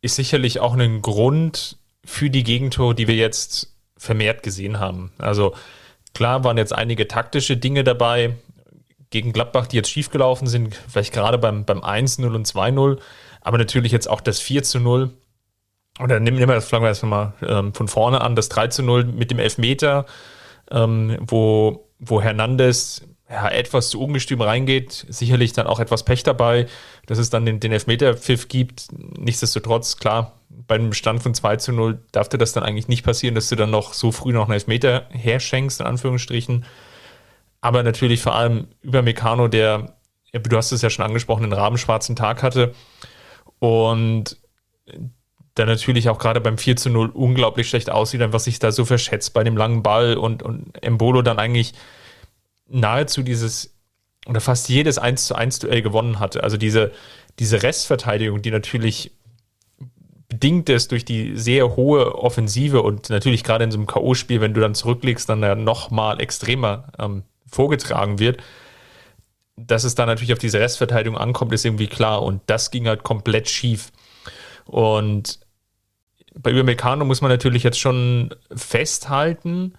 ist 0.00 0.16
sicherlich 0.16 0.60
auch 0.60 0.74
ein 0.74 1.02
Grund 1.02 1.78
für 2.04 2.30
die 2.30 2.44
Gegentore, 2.44 2.94
die 2.94 3.08
wir 3.08 3.14
jetzt 3.14 3.74
vermehrt 3.96 4.42
gesehen 4.42 4.78
haben. 4.78 5.12
Also 5.18 5.54
klar 6.18 6.42
waren 6.42 6.58
jetzt 6.58 6.74
einige 6.74 7.06
taktische 7.06 7.56
Dinge 7.56 7.84
dabei, 7.84 8.34
gegen 9.10 9.32
Gladbach, 9.32 9.68
die 9.68 9.76
jetzt 9.76 9.88
schiefgelaufen 9.88 10.48
sind, 10.48 10.74
vielleicht 10.88 11.14
gerade 11.14 11.38
beim, 11.38 11.64
beim 11.64 11.78
1-0 11.78 12.26
und 12.34 12.44
2-0, 12.44 12.98
aber 13.40 13.56
natürlich 13.56 13.92
jetzt 13.92 14.10
auch 14.10 14.20
das 14.20 14.42
4-0. 14.42 15.10
Oder 16.00 16.18
nehmen 16.18 16.38
wir 16.38 16.46
das, 16.48 16.72
wir 16.72 16.82
erstmal 16.82 17.34
ähm, 17.40 17.72
von 17.72 17.86
vorne 17.86 18.20
an, 18.20 18.34
das 18.34 18.50
3-0 18.50 19.04
mit 19.04 19.30
dem 19.30 19.38
Elfmeter, 19.38 20.06
ähm, 20.72 21.18
wo, 21.20 21.88
wo 22.00 22.20
Hernandez 22.20 23.02
ja, 23.30 23.48
etwas 23.48 23.90
zu 23.90 24.02
ungestüm 24.02 24.40
reingeht, 24.40 25.06
sicherlich 25.08 25.52
dann 25.52 25.68
auch 25.68 25.78
etwas 25.78 26.04
Pech 26.04 26.24
dabei, 26.24 26.66
dass 27.06 27.18
es 27.18 27.30
dann 27.30 27.46
den, 27.46 27.60
den 27.60 27.70
Elfmeter-Pfiff 27.70 28.48
gibt. 28.48 28.88
Nichtsdestotrotz, 28.92 29.98
klar, 29.98 30.37
bei 30.50 30.76
einem 30.76 30.92
Stand 30.92 31.22
von 31.22 31.34
2 31.34 31.56
zu 31.56 31.72
0 31.72 32.02
darf 32.12 32.28
dir 32.28 32.38
das 32.38 32.52
dann 32.52 32.64
eigentlich 32.64 32.88
nicht 32.88 33.04
passieren, 33.04 33.34
dass 33.34 33.48
du 33.48 33.56
dann 33.56 33.70
noch 33.70 33.92
so 33.92 34.12
früh 34.12 34.32
noch 34.32 34.44
einen 34.44 34.54
Elfmeter 34.54 35.06
herschenkst, 35.10 35.80
in 35.80 35.86
Anführungsstrichen 35.86 36.64
aber 37.60 37.82
natürlich 37.82 38.20
vor 38.20 38.34
allem 38.34 38.68
über 38.82 39.02
Meccano, 39.02 39.48
der, 39.48 39.96
du 40.32 40.56
hast 40.56 40.72
es 40.72 40.82
ja 40.82 40.90
schon 40.90 41.04
angesprochen, 41.04 41.44
einen 41.44 41.52
rabenschwarzen 41.52 42.16
Tag 42.16 42.42
hatte 42.42 42.74
und 43.58 44.36
der 45.56 45.66
natürlich 45.66 46.08
auch 46.08 46.18
gerade 46.18 46.40
beim 46.40 46.56
4 46.56 46.76
zu 46.76 46.90
0 46.90 47.08
unglaublich 47.08 47.68
schlecht 47.68 47.90
aussieht, 47.90 48.22
einfach 48.22 48.38
sich 48.38 48.60
da 48.60 48.70
so 48.70 48.84
verschätzt 48.84 49.34
bei 49.34 49.42
dem 49.42 49.56
langen 49.56 49.82
Ball 49.82 50.16
und, 50.16 50.42
und 50.42 50.82
Embolo 50.82 51.22
dann 51.22 51.40
eigentlich 51.40 51.74
nahezu 52.68 53.22
dieses 53.22 53.74
oder 54.26 54.40
fast 54.40 54.68
jedes 54.68 54.98
1 54.98 55.26
zu 55.26 55.34
1 55.34 55.58
Duell 55.58 55.82
gewonnen 55.82 56.20
hatte. 56.20 56.44
Also 56.44 56.56
diese, 56.56 56.92
diese 57.38 57.62
Restverteidigung, 57.62 58.42
die 58.42 58.50
natürlich 58.50 59.12
bedingt 60.38 60.68
ist 60.68 60.92
durch 60.92 61.04
die 61.04 61.36
sehr 61.36 61.74
hohe 61.74 62.14
Offensive 62.14 62.82
und 62.82 63.10
natürlich 63.10 63.42
gerade 63.42 63.64
in 63.64 63.72
so 63.72 63.78
einem 63.78 63.88
K.O.-Spiel, 63.88 64.40
wenn 64.40 64.54
du 64.54 64.60
dann 64.60 64.74
zurücklegst, 64.74 65.28
dann 65.28 65.42
ja 65.42 65.56
noch 65.56 65.90
mal 65.90 66.20
extremer 66.20 66.84
ähm, 66.98 67.24
vorgetragen 67.50 68.20
wird. 68.20 68.40
Dass 69.56 69.82
es 69.82 69.96
da 69.96 70.06
natürlich 70.06 70.32
auf 70.32 70.38
diese 70.38 70.60
Restverteidigung 70.60 71.18
ankommt, 71.18 71.52
ist 71.52 71.64
irgendwie 71.64 71.88
klar. 71.88 72.22
Und 72.22 72.40
das 72.46 72.70
ging 72.70 72.86
halt 72.86 73.02
komplett 73.02 73.48
schief. 73.48 73.90
Und 74.64 75.40
bei 76.36 76.52
Übermecano 76.52 77.04
muss 77.04 77.20
man 77.20 77.32
natürlich 77.32 77.64
jetzt 77.64 77.80
schon 77.80 78.32
festhalten. 78.54 79.74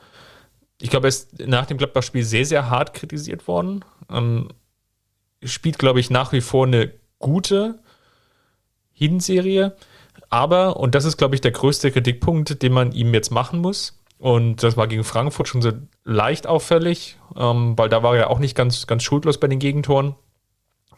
Ich 0.82 0.90
glaube, 0.90 1.08
er 1.08 1.10
ist 1.10 1.40
nach 1.48 1.68
dem 1.68 1.78
Gladbach-Spiel 1.78 2.24
sehr, 2.24 2.46
sehr 2.46 2.70
hart 2.70 2.94
kritisiert 2.94 3.48
worden. 3.48 3.86
Ähm, 4.12 4.50
spielt, 5.42 5.80
glaube 5.80 6.02
ich, 6.02 6.10
nach 6.10 6.34
wie 6.34 6.42
vor 6.42 6.68
eine 6.68 6.92
gute 7.18 7.80
Hinserie. 8.92 9.78
Aber, 10.30 10.78
und 10.78 10.96
das 10.96 11.06
ist, 11.06 11.18
glaube 11.18 11.36
ich, 11.36 11.42
der 11.42 11.52
größte 11.52 11.92
Kritikpunkt, 11.92 12.62
den 12.62 12.74
man 12.74 12.92
ihm 12.92 13.14
jetzt 13.14 13.32
machen 13.32 13.60
muss, 13.60 14.00
und 14.20 14.64
das 14.64 14.76
war 14.76 14.88
gegen 14.88 15.06
Frankfurt 15.06 15.48
schon 15.48 15.62
so 15.62 15.72
leicht 16.04 16.46
auffällig, 16.46 17.18
ähm, 17.38 17.78
weil 17.78 17.88
da 17.88 18.04
war 18.04 18.18
er 18.18 18.30
auch 18.30 18.40
nicht 18.40 18.56
ganz, 18.56 18.86
ganz 18.86 19.04
schuldlos 19.04 19.40
bei 19.40 19.48
den 19.48 19.60
Gegentoren. 19.60 20.16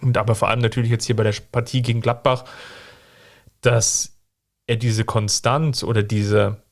Und 0.02 0.18
aber 0.18 0.34
vor 0.34 0.50
allem 0.50 0.60
natürlich 0.60 0.90
jetzt 0.90 1.06
hier 1.06 1.16
bei 1.16 1.24
der 1.24 1.36
Partie 1.52 1.84
gegen 1.84 2.02
Gladbach, 2.02 2.46
dass 3.62 4.18
er 4.66 4.78
diese 4.78 5.06
Konstanz 5.06 5.84
oder 5.84 6.02
diese 6.02 6.64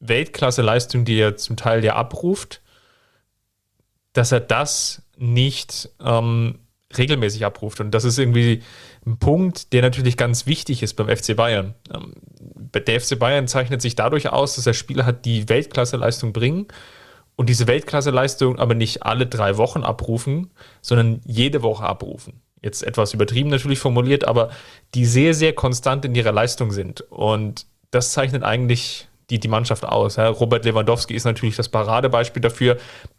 Weltklasse-Leistung, 0.00 1.04
die 1.04 1.18
er 1.18 1.36
zum 1.36 1.56
Teil 1.56 1.84
ja 1.84 1.94
abruft, 1.94 2.62
dass 4.14 4.32
er 4.32 4.40
das 4.40 5.02
nicht 5.18 5.90
ähm, 6.00 6.58
regelmäßig 6.98 7.44
abruft. 7.44 7.80
Und 7.80 7.92
das 7.92 8.04
ist 8.04 8.18
irgendwie 8.18 8.62
ein 9.06 9.18
Punkt, 9.18 9.72
der 9.72 9.82
natürlich 9.82 10.16
ganz 10.16 10.46
wichtig 10.46 10.82
ist 10.82 10.94
beim 10.94 11.08
FC 11.08 11.36
Bayern. 11.36 11.74
Ähm, 11.94 12.14
der 12.74 13.00
FC 13.00 13.18
Bayern 13.18 13.48
zeichnet 13.48 13.82
sich 13.82 13.94
dadurch 13.94 14.30
aus, 14.30 14.56
dass 14.56 14.66
er 14.66 14.74
Spieler 14.74 15.06
hat, 15.06 15.24
die 15.24 15.48
Weltklasse-Leistung 15.48 16.32
bringen 16.32 16.66
und 17.36 17.48
diese 17.48 17.66
Weltklasse-Leistung 17.66 18.58
aber 18.58 18.74
nicht 18.74 19.02
alle 19.02 19.26
drei 19.26 19.56
Wochen 19.56 19.82
abrufen, 19.82 20.50
sondern 20.80 21.20
jede 21.24 21.62
Woche 21.62 21.84
abrufen. 21.84 22.40
Jetzt 22.62 22.82
etwas 22.82 23.12
übertrieben 23.12 23.50
natürlich 23.50 23.80
formuliert, 23.80 24.24
aber 24.24 24.50
die 24.94 25.04
sehr, 25.04 25.34
sehr 25.34 25.52
konstant 25.52 26.04
in 26.04 26.14
ihrer 26.14 26.32
Leistung 26.32 26.70
sind. 26.70 27.00
Und 27.10 27.66
das 27.90 28.12
zeichnet 28.12 28.44
eigentlich 28.44 29.08
die, 29.32 29.40
die 29.40 29.48
Mannschaft 29.48 29.84
aus. 29.84 30.18
Robert 30.18 30.64
Lewandowski 30.66 31.14
ist 31.14 31.24
natürlich 31.24 31.56
das 31.56 31.70
Paradebeispiel 31.70 32.42
dafür, 32.42 32.76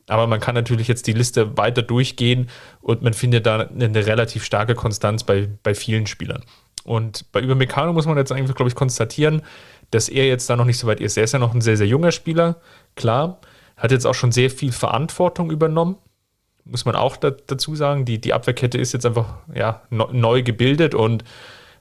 aber 0.08 0.28
man 0.28 0.40
kann 0.40 0.54
natürlich 0.54 0.88
jetzt 0.88 1.08
die 1.08 1.14
Liste 1.14 1.58
weiter 1.58 1.82
durchgehen 1.82 2.50
und 2.82 3.02
man 3.02 3.14
findet 3.14 3.48
da 3.48 3.62
eine 3.62 4.06
relativ 4.06 4.46
starke 4.46 4.76
Konstanz 4.76 5.24
bei, 5.24 5.50
bei 5.64 5.74
vielen 5.74 6.06
Spielern. 6.06 6.44
Und 6.84 7.32
bei 7.32 7.42
Übermecano 7.42 7.94
muss 7.94 8.06
man 8.06 8.18
jetzt 8.18 8.32
eigentlich, 8.32 8.56
glaube 8.56 8.70
ich, 8.70 8.76
konstatieren, 8.76 9.42
dass 9.90 10.08
er 10.08 10.28
jetzt 10.28 10.50
da 10.50 10.56
noch 10.56 10.66
nicht 10.66 10.78
so 10.78 10.86
weit 10.86 11.00
ist. 11.00 11.18
Er 11.18 11.24
ist 11.24 11.34
ja 11.34 11.40
noch 11.40 11.54
ein 11.54 11.62
sehr, 11.62 11.78
sehr 11.78 11.88
junger 11.88 12.12
Spieler, 12.12 12.58
klar. 12.96 13.40
Hat 13.76 13.92
jetzt 13.92 14.06
auch 14.06 14.14
schon 14.14 14.32
sehr 14.32 14.52
viel 14.52 14.72
Verantwortung 14.72 15.50
übernommen, 15.50 15.98
muss 16.64 16.86
man 16.86 16.96
auch 16.96 17.18
da, 17.18 17.32
dazu 17.32 17.76
sagen. 17.76 18.06
Die, 18.06 18.22
die 18.22 18.34
Abwehrkette 18.34 18.78
ist 18.78 18.94
jetzt 18.94 19.06
einfach 19.06 19.38
ja, 19.54 19.82
neu 19.90 20.44
gebildet 20.44 20.94
und 20.94 21.24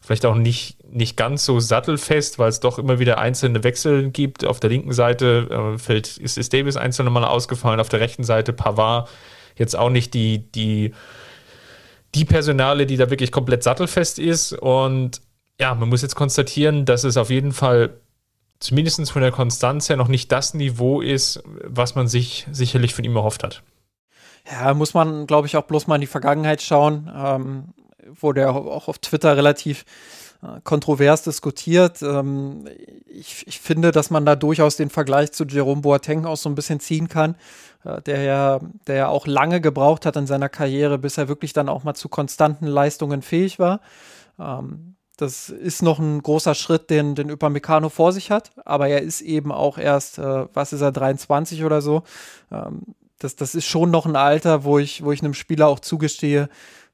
vielleicht 0.02 0.26
auch 0.26 0.34
nicht, 0.34 0.76
nicht 0.92 1.16
ganz 1.16 1.44
so 1.44 1.60
sattelfest, 1.60 2.38
weil 2.38 2.48
es 2.48 2.60
doch 2.60 2.78
immer 2.78 2.98
wieder 2.98 3.18
einzelne 3.18 3.64
Wechsel 3.64 4.10
gibt. 4.10 4.44
Auf 4.44 4.60
der 4.60 4.68
linken 4.68 4.92
Seite 4.92 5.48
äh, 5.74 5.78
fällt, 5.78 6.18
ist, 6.18 6.36
ist 6.36 6.52
Davis 6.52 6.76
einzelne 6.76 7.08
Mal 7.08 7.24
ausgefallen, 7.24 7.80
auf 7.80 7.88
der 7.88 8.00
rechten 8.00 8.24
Seite 8.24 8.52
Pavard 8.52 9.08
jetzt 9.56 9.76
auch 9.76 9.90
nicht 9.90 10.12
die, 10.14 10.50
die 10.52 10.92
die 12.14 12.24
Personale, 12.24 12.84
die 12.86 12.96
da 12.96 13.10
wirklich 13.10 13.32
komplett 13.32 13.62
sattelfest 13.62 14.18
ist. 14.18 14.52
Und 14.52 15.22
ja, 15.58 15.74
man 15.74 15.88
muss 15.88 16.02
jetzt 16.02 16.14
konstatieren, 16.14 16.84
dass 16.84 17.04
es 17.04 17.16
auf 17.16 17.30
jeden 17.30 17.52
Fall 17.52 18.00
zumindest 18.60 19.10
von 19.10 19.22
der 19.22 19.32
Konstanz 19.32 19.88
her 19.88 19.96
noch 19.96 20.08
nicht 20.08 20.30
das 20.30 20.54
Niveau 20.54 21.00
ist, 21.00 21.42
was 21.64 21.94
man 21.94 22.08
sich 22.08 22.46
sicherlich 22.52 22.94
von 22.94 23.04
ihm 23.04 23.16
erhofft 23.16 23.42
hat. 23.42 23.62
Ja, 24.50 24.74
muss 24.74 24.94
man, 24.94 25.26
glaube 25.26 25.46
ich, 25.46 25.56
auch 25.56 25.64
bloß 25.64 25.86
mal 25.86 25.94
in 25.96 26.00
die 26.00 26.06
Vergangenheit 26.06 26.62
schauen. 26.62 27.10
Ähm, 27.14 27.64
wurde 28.20 28.42
ja 28.42 28.50
auch 28.50 28.88
auf 28.88 28.98
Twitter 28.98 29.36
relativ 29.36 29.84
äh, 30.42 30.60
kontrovers 30.64 31.22
diskutiert. 31.22 32.02
Ähm, 32.02 32.68
ich, 33.06 33.46
ich, 33.46 33.60
finde, 33.60 33.92
dass 33.92 34.10
man 34.10 34.26
da 34.26 34.36
durchaus 34.36 34.76
den 34.76 34.90
Vergleich 34.90 35.32
zu 35.32 35.44
Jerome 35.44 35.82
Boateng 35.82 36.24
auch 36.24 36.36
so 36.36 36.48
ein 36.48 36.54
bisschen 36.54 36.80
ziehen 36.80 37.08
kann. 37.08 37.36
Äh, 37.84 38.02
der 38.02 38.22
ja, 38.22 38.60
der 38.86 38.96
ja 38.96 39.08
auch 39.08 39.26
lange 39.26 39.60
gebraucht 39.60 40.06
hat 40.06 40.16
in 40.16 40.26
seiner 40.26 40.48
Karriere, 40.48 40.98
bis 40.98 41.18
er 41.18 41.28
wirklich 41.28 41.52
dann 41.52 41.68
auch 41.68 41.84
mal 41.84 41.94
zu 41.94 42.08
konstanten 42.08 42.66
Leistungen 42.66 43.22
fähig 43.22 43.58
war. 43.58 43.80
Ähm, 44.38 44.96
das 45.16 45.50
ist 45.50 45.82
noch 45.82 45.98
ein 45.98 46.22
großer 46.22 46.54
Schritt, 46.54 46.90
den, 46.90 47.14
den 47.14 47.30
Upamecano 47.30 47.90
vor 47.90 48.12
sich 48.12 48.30
hat, 48.30 48.50
aber 48.64 48.88
er 48.88 49.02
ist 49.02 49.20
eben 49.20 49.52
auch 49.52 49.78
erst, 49.78 50.18
äh, 50.18 50.46
was 50.52 50.72
ist 50.72 50.80
er, 50.80 50.90
23 50.90 51.64
oder 51.64 51.80
so. 51.82 52.02
Ähm, 52.50 52.82
das, 53.18 53.36
das 53.36 53.54
ist 53.54 53.66
schon 53.66 53.90
noch 53.90 54.06
ein 54.06 54.16
Alter, 54.16 54.64
wo 54.64 54.78
ich, 54.78 55.04
wo 55.04 55.12
ich 55.12 55.22
einem 55.22 55.34
Spieler 55.34 55.68
auch 55.68 55.78
zugestehe, 55.78 56.48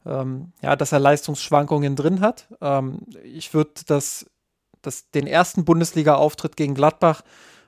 ähm, 0.09 0.53
ja, 0.62 0.77
dass 0.77 0.92
er 0.92 1.01
Leistungsschwankungen 1.01 1.97
drin 1.97 2.21
hat. 2.21 2.49
Ähm, 2.61 3.01
ich 3.23 3.55
würde 3.55 3.73
das, 3.87 4.27
das, 4.83 5.11
den 5.11 5.27
ersten 5.27 5.64
Bundesliga-Auftritt 5.64 6.57
gegen 6.57 6.75
Gladbach 6.75 7.23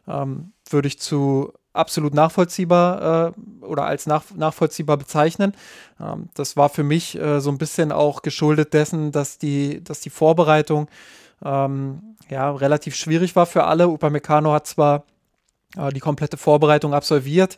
ähm, 0.09 0.53
würde 0.69 0.89
ich 0.89 0.99
zu 0.99 1.53
absolut 1.73 2.15
nachvollziehbar 2.15 3.33
äh, 3.37 3.65
oder 3.65 3.85
als 3.85 4.07
nach, 4.07 4.25
nachvollziehbar 4.35 4.97
bezeichnen. 4.97 5.55
Ähm, 6.01 6.29
das 6.35 6.57
war 6.57 6.69
für 6.69 6.83
mich 6.83 7.19
äh, 7.19 7.41
so 7.41 7.51
ein 7.51 7.59
bisschen 7.59 7.93
auch 7.93 8.23
geschuldet 8.23 8.75
dessen, 8.75 9.13
dass 9.13 9.39
die, 9.39 9.83
dass 9.85 10.01
die 10.01 10.11
Vorbereitung 10.11 10.89
ähm, 11.45 12.17
ja, 12.29 12.51
relativ 12.51 12.95
schwierig 12.97 13.37
war 13.37 13.47
für 13.47 13.65
alle. 13.65 13.89
Upamecano 13.89 14.53
hat 14.53 14.67
zwar 14.67 15.05
äh, 15.77 15.93
die 15.93 16.01
komplette 16.01 16.37
Vorbereitung 16.37 16.95
absolviert, 16.95 17.57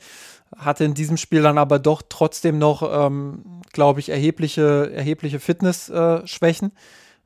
hatte 0.57 0.85
in 0.85 0.95
diesem 0.95 1.17
Spiel 1.17 1.43
dann 1.43 1.59
aber 1.59 1.79
doch 1.79 2.03
trotzdem 2.09 2.59
noch, 2.59 2.83
ähm, 2.83 3.63
glaube 3.73 4.01
ich, 4.01 4.09
erhebliche, 4.09 4.93
erhebliche 4.93 5.41
Fitnessschwächen, 5.41 6.73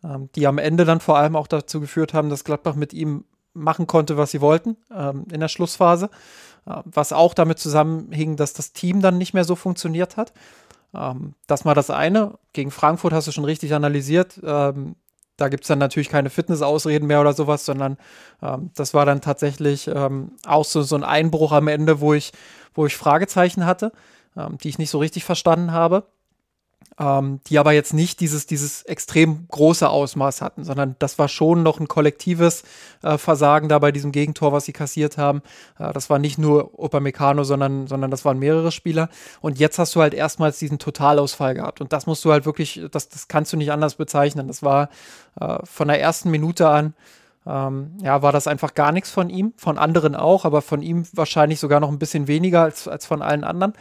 ähm, 0.04 0.28
die 0.34 0.46
am 0.46 0.58
Ende 0.58 0.84
dann 0.84 1.00
vor 1.00 1.18
allem 1.18 1.36
auch 1.36 1.46
dazu 1.46 1.80
geführt 1.80 2.14
haben, 2.14 2.30
dass 2.30 2.44
Gladbach 2.44 2.74
mit 2.74 2.92
ihm 2.92 3.24
machen 3.52 3.86
konnte, 3.86 4.16
was 4.16 4.30
sie 4.30 4.40
wollten 4.40 4.76
ähm, 4.94 5.24
in 5.32 5.40
der 5.40 5.48
Schlussphase. 5.48 6.10
Äh, 6.66 6.82
was 6.84 7.12
auch 7.12 7.34
damit 7.34 7.58
zusammenhing, 7.58 8.36
dass 8.36 8.52
das 8.52 8.72
Team 8.72 9.00
dann 9.00 9.18
nicht 9.18 9.34
mehr 9.34 9.44
so 9.44 9.56
funktioniert 9.56 10.16
hat. 10.16 10.32
Ähm, 10.94 11.34
das 11.46 11.64
war 11.64 11.74
das 11.74 11.90
eine. 11.90 12.38
Gegen 12.52 12.70
Frankfurt 12.70 13.12
hast 13.12 13.26
du 13.26 13.32
schon 13.32 13.44
richtig 13.44 13.74
analysiert. 13.74 14.40
Da 15.36 15.48
gibt 15.48 15.64
es 15.64 15.68
dann 15.68 15.78
natürlich 15.78 16.08
keine 16.08 16.30
Fitnessausreden 16.30 17.06
mehr 17.06 17.20
oder 17.20 17.32
sowas, 17.32 17.64
sondern 17.64 17.98
ähm, 18.42 18.70
das 18.74 18.94
war 18.94 19.04
dann 19.04 19.20
tatsächlich 19.20 19.88
ähm, 19.88 20.32
auch 20.46 20.64
so, 20.64 20.82
so 20.82 20.96
ein 20.96 21.04
Einbruch 21.04 21.52
am 21.52 21.68
Ende, 21.68 22.00
wo 22.00 22.14
ich, 22.14 22.32
wo 22.74 22.86
ich 22.86 22.96
Fragezeichen 22.96 23.66
hatte, 23.66 23.92
ähm, 24.36 24.58
die 24.58 24.68
ich 24.68 24.78
nicht 24.78 24.90
so 24.90 24.98
richtig 24.98 25.24
verstanden 25.24 25.72
habe 25.72 26.04
ähm, 26.98 27.40
die 27.46 27.58
aber 27.58 27.72
jetzt 27.72 27.92
nicht 27.92 28.20
dieses, 28.20 28.46
dieses 28.46 28.82
extrem 28.82 29.46
große 29.48 29.88
Ausmaß 29.88 30.40
hatten, 30.40 30.64
sondern 30.64 30.96
das 30.98 31.18
war 31.18 31.28
schon 31.28 31.62
noch 31.62 31.80
ein 31.80 31.88
kollektives 31.88 32.62
äh, 33.02 33.18
Versagen 33.18 33.68
da 33.68 33.78
bei 33.78 33.92
diesem 33.92 34.12
Gegentor, 34.12 34.52
was 34.52 34.64
sie 34.64 34.72
kassiert 34.72 35.18
haben. 35.18 35.42
Äh, 35.78 35.92
das 35.92 36.10
war 36.10 36.18
nicht 36.18 36.38
nur 36.38 36.78
Upamecano, 36.78 37.44
sondern, 37.44 37.86
sondern 37.86 38.10
das 38.10 38.24
waren 38.24 38.38
mehrere 38.38 38.72
Spieler. 38.72 39.08
Und 39.40 39.58
jetzt 39.58 39.78
hast 39.78 39.94
du 39.94 40.00
halt 40.00 40.14
erstmals 40.14 40.58
diesen 40.58 40.78
Totalausfall 40.78 41.54
gehabt. 41.54 41.80
Und 41.80 41.92
das 41.92 42.06
musst 42.06 42.24
du 42.24 42.32
halt 42.32 42.46
wirklich, 42.46 42.80
das, 42.90 43.08
das 43.08 43.28
kannst 43.28 43.52
du 43.52 43.56
nicht 43.56 43.72
anders 43.72 43.96
bezeichnen. 43.96 44.48
Das 44.48 44.62
war 44.62 44.88
äh, 45.40 45.58
von 45.64 45.88
der 45.88 46.00
ersten 46.00 46.30
Minute 46.30 46.68
an, 46.68 46.94
ähm, 47.46 47.92
ja, 48.02 48.22
war 48.22 48.32
das 48.32 48.48
einfach 48.48 48.74
gar 48.74 48.90
nichts 48.90 49.10
von 49.10 49.30
ihm, 49.30 49.52
von 49.56 49.78
anderen 49.78 50.16
auch, 50.16 50.44
aber 50.44 50.62
von 50.62 50.82
ihm 50.82 51.06
wahrscheinlich 51.12 51.60
sogar 51.60 51.78
noch 51.78 51.90
ein 51.90 51.98
bisschen 51.98 52.26
weniger 52.26 52.62
als, 52.62 52.88
als 52.88 53.06
von 53.06 53.22
allen 53.22 53.44
anderen. 53.44 53.74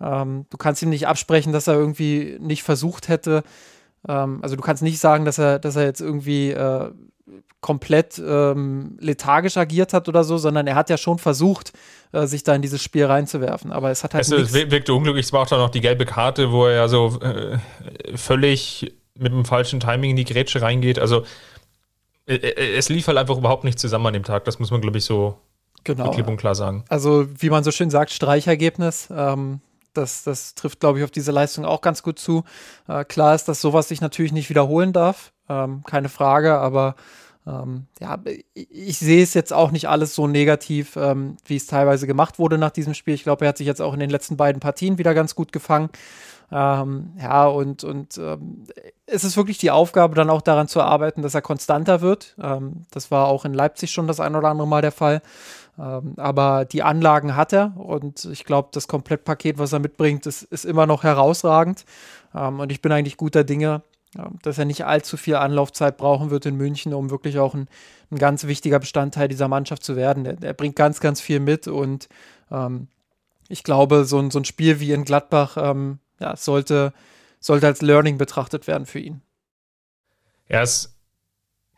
Ähm, 0.00 0.46
du 0.50 0.56
kannst 0.56 0.82
ihm 0.82 0.90
nicht 0.90 1.06
absprechen, 1.06 1.52
dass 1.52 1.66
er 1.66 1.74
irgendwie 1.74 2.36
nicht 2.40 2.62
versucht 2.62 3.08
hätte. 3.08 3.42
Ähm, 4.08 4.40
also 4.42 4.56
du 4.56 4.62
kannst 4.62 4.82
nicht 4.82 4.98
sagen, 4.98 5.24
dass 5.24 5.38
er, 5.38 5.58
dass 5.58 5.76
er 5.76 5.84
jetzt 5.84 6.00
irgendwie 6.00 6.50
äh, 6.50 6.90
komplett 7.60 8.22
ähm, 8.24 8.96
lethargisch 9.00 9.56
agiert 9.56 9.92
hat 9.92 10.08
oder 10.08 10.22
so, 10.22 10.38
sondern 10.38 10.66
er 10.66 10.76
hat 10.76 10.90
ja 10.90 10.96
schon 10.96 11.18
versucht, 11.18 11.72
äh, 12.12 12.26
sich 12.26 12.44
da 12.44 12.54
in 12.54 12.62
dieses 12.62 12.82
Spiel 12.82 13.06
reinzuwerfen. 13.06 13.72
Aber 13.72 13.90
es 13.90 14.04
hat 14.04 14.14
halt. 14.14 14.30
Es 14.30 14.52
wirkte 14.52 14.94
unglücklich, 14.94 15.26
es 15.26 15.32
war 15.32 15.42
auch 15.42 15.48
dann 15.48 15.58
noch 15.58 15.70
die 15.70 15.80
gelbe 15.80 16.06
Karte, 16.06 16.52
wo 16.52 16.66
er 16.66 16.74
ja 16.74 16.88
so 16.88 17.18
äh, 17.20 17.58
völlig 18.16 18.94
mit 19.16 19.32
dem 19.32 19.44
falschen 19.44 19.80
Timing 19.80 20.10
in 20.10 20.16
die 20.16 20.24
Grätsche 20.24 20.62
reingeht. 20.62 20.98
Also 20.98 21.24
äh, 22.26 22.36
äh, 22.36 22.76
es 22.76 22.88
lief 22.88 23.08
halt 23.08 23.18
einfach 23.18 23.36
überhaupt 23.36 23.64
nicht 23.64 23.78
zusammen 23.78 24.06
an 24.06 24.12
dem 24.12 24.22
Tag. 24.22 24.44
Das 24.44 24.58
muss 24.58 24.70
man, 24.70 24.80
glaube 24.80 24.98
ich, 24.98 25.04
so 25.04 25.38
genau. 25.84 26.10
klipp 26.10 26.28
und 26.28 26.36
klar 26.36 26.54
sagen. 26.54 26.84
Also, 26.88 27.26
wie 27.38 27.50
man 27.50 27.64
so 27.64 27.70
schön 27.70 27.90
sagt, 27.90 28.12
Streichergebnis. 28.12 29.08
Ähm, 29.10 29.60
das, 29.98 30.24
das 30.24 30.54
trifft, 30.54 30.80
glaube 30.80 30.98
ich, 30.98 31.04
auf 31.04 31.10
diese 31.10 31.32
Leistung 31.32 31.64
auch 31.64 31.80
ganz 31.80 32.02
gut 32.02 32.18
zu. 32.18 32.44
Äh, 32.88 33.04
klar 33.04 33.34
ist, 33.34 33.48
dass 33.48 33.60
sowas 33.60 33.88
sich 33.88 34.00
natürlich 34.00 34.32
nicht 34.32 34.48
wiederholen 34.50 34.92
darf, 34.92 35.32
ähm, 35.48 35.82
keine 35.84 36.08
Frage, 36.08 36.58
aber 36.58 36.94
ähm, 37.46 37.86
ja, 38.00 38.18
ich 38.54 38.98
sehe 38.98 39.22
es 39.22 39.34
jetzt 39.34 39.52
auch 39.52 39.70
nicht 39.70 39.88
alles 39.88 40.14
so 40.14 40.26
negativ, 40.26 40.96
ähm, 40.96 41.36
wie 41.46 41.56
es 41.56 41.66
teilweise 41.66 42.06
gemacht 42.06 42.38
wurde 42.38 42.58
nach 42.58 42.70
diesem 42.70 42.94
Spiel. 42.94 43.14
Ich 43.14 43.22
glaube, 43.22 43.44
er 43.44 43.50
hat 43.50 43.58
sich 43.58 43.66
jetzt 43.66 43.80
auch 43.80 43.94
in 43.94 44.00
den 44.00 44.10
letzten 44.10 44.36
beiden 44.36 44.60
Partien 44.60 44.98
wieder 44.98 45.14
ganz 45.14 45.34
gut 45.34 45.52
gefangen. 45.52 45.88
Ähm, 46.50 47.12
ja, 47.20 47.46
und, 47.46 47.84
und 47.84 48.16
ähm, 48.18 48.64
es 49.06 49.24
ist 49.24 49.36
wirklich 49.36 49.58
die 49.58 49.70
Aufgabe, 49.70 50.14
dann 50.14 50.30
auch 50.30 50.40
daran 50.40 50.68
zu 50.68 50.80
arbeiten, 50.80 51.22
dass 51.22 51.34
er 51.34 51.42
konstanter 51.42 52.00
wird. 52.00 52.36
Ähm, 52.42 52.84
das 52.90 53.10
war 53.10 53.28
auch 53.28 53.44
in 53.44 53.54
Leipzig 53.54 53.90
schon 53.92 54.06
das 54.06 54.20
ein 54.20 54.34
oder 54.34 54.48
andere 54.48 54.68
Mal 54.68 54.82
der 54.82 54.92
Fall. 54.92 55.22
Ähm, 55.78 56.14
aber 56.16 56.64
die 56.64 56.82
Anlagen 56.82 57.36
hat 57.36 57.52
er 57.52 57.76
und 57.76 58.24
ich 58.24 58.44
glaube, 58.44 58.68
das 58.72 58.88
Komplettpaket, 58.88 59.58
was 59.58 59.72
er 59.72 59.78
mitbringt, 59.78 60.26
ist, 60.26 60.42
ist 60.42 60.64
immer 60.64 60.86
noch 60.86 61.04
herausragend. 61.04 61.84
Ähm, 62.34 62.60
und 62.60 62.72
ich 62.72 62.82
bin 62.82 62.92
eigentlich 62.92 63.16
guter 63.16 63.44
Dinge, 63.44 63.82
dass 64.42 64.58
er 64.58 64.64
nicht 64.64 64.84
allzu 64.86 65.16
viel 65.16 65.36
Anlaufzeit 65.36 65.96
brauchen 65.96 66.30
wird 66.30 66.46
in 66.46 66.56
München, 66.56 66.94
um 66.94 67.10
wirklich 67.10 67.38
auch 67.38 67.54
ein, 67.54 67.68
ein 68.10 68.18
ganz 68.18 68.46
wichtiger 68.46 68.78
Bestandteil 68.78 69.28
dieser 69.28 69.48
Mannschaft 69.48 69.84
zu 69.84 69.96
werden. 69.96 70.24
Der, 70.24 70.32
der 70.34 70.54
bringt 70.54 70.76
ganz, 70.76 71.00
ganz 71.00 71.20
viel 71.20 71.40
mit 71.40 71.68
und 71.68 72.08
ähm, 72.50 72.88
ich 73.48 73.64
glaube, 73.64 74.04
so 74.04 74.18
ein, 74.18 74.30
so 74.30 74.40
ein 74.40 74.44
Spiel 74.44 74.80
wie 74.80 74.92
in 74.92 75.04
Gladbach 75.04 75.56
ähm, 75.58 75.98
ja, 76.20 76.36
sollte, 76.36 76.92
sollte 77.40 77.66
als 77.66 77.82
Learning 77.82 78.18
betrachtet 78.18 78.66
werden 78.66 78.86
für 78.86 78.98
ihn. 78.98 79.22
Ja, 80.48 80.62
es 80.62 80.97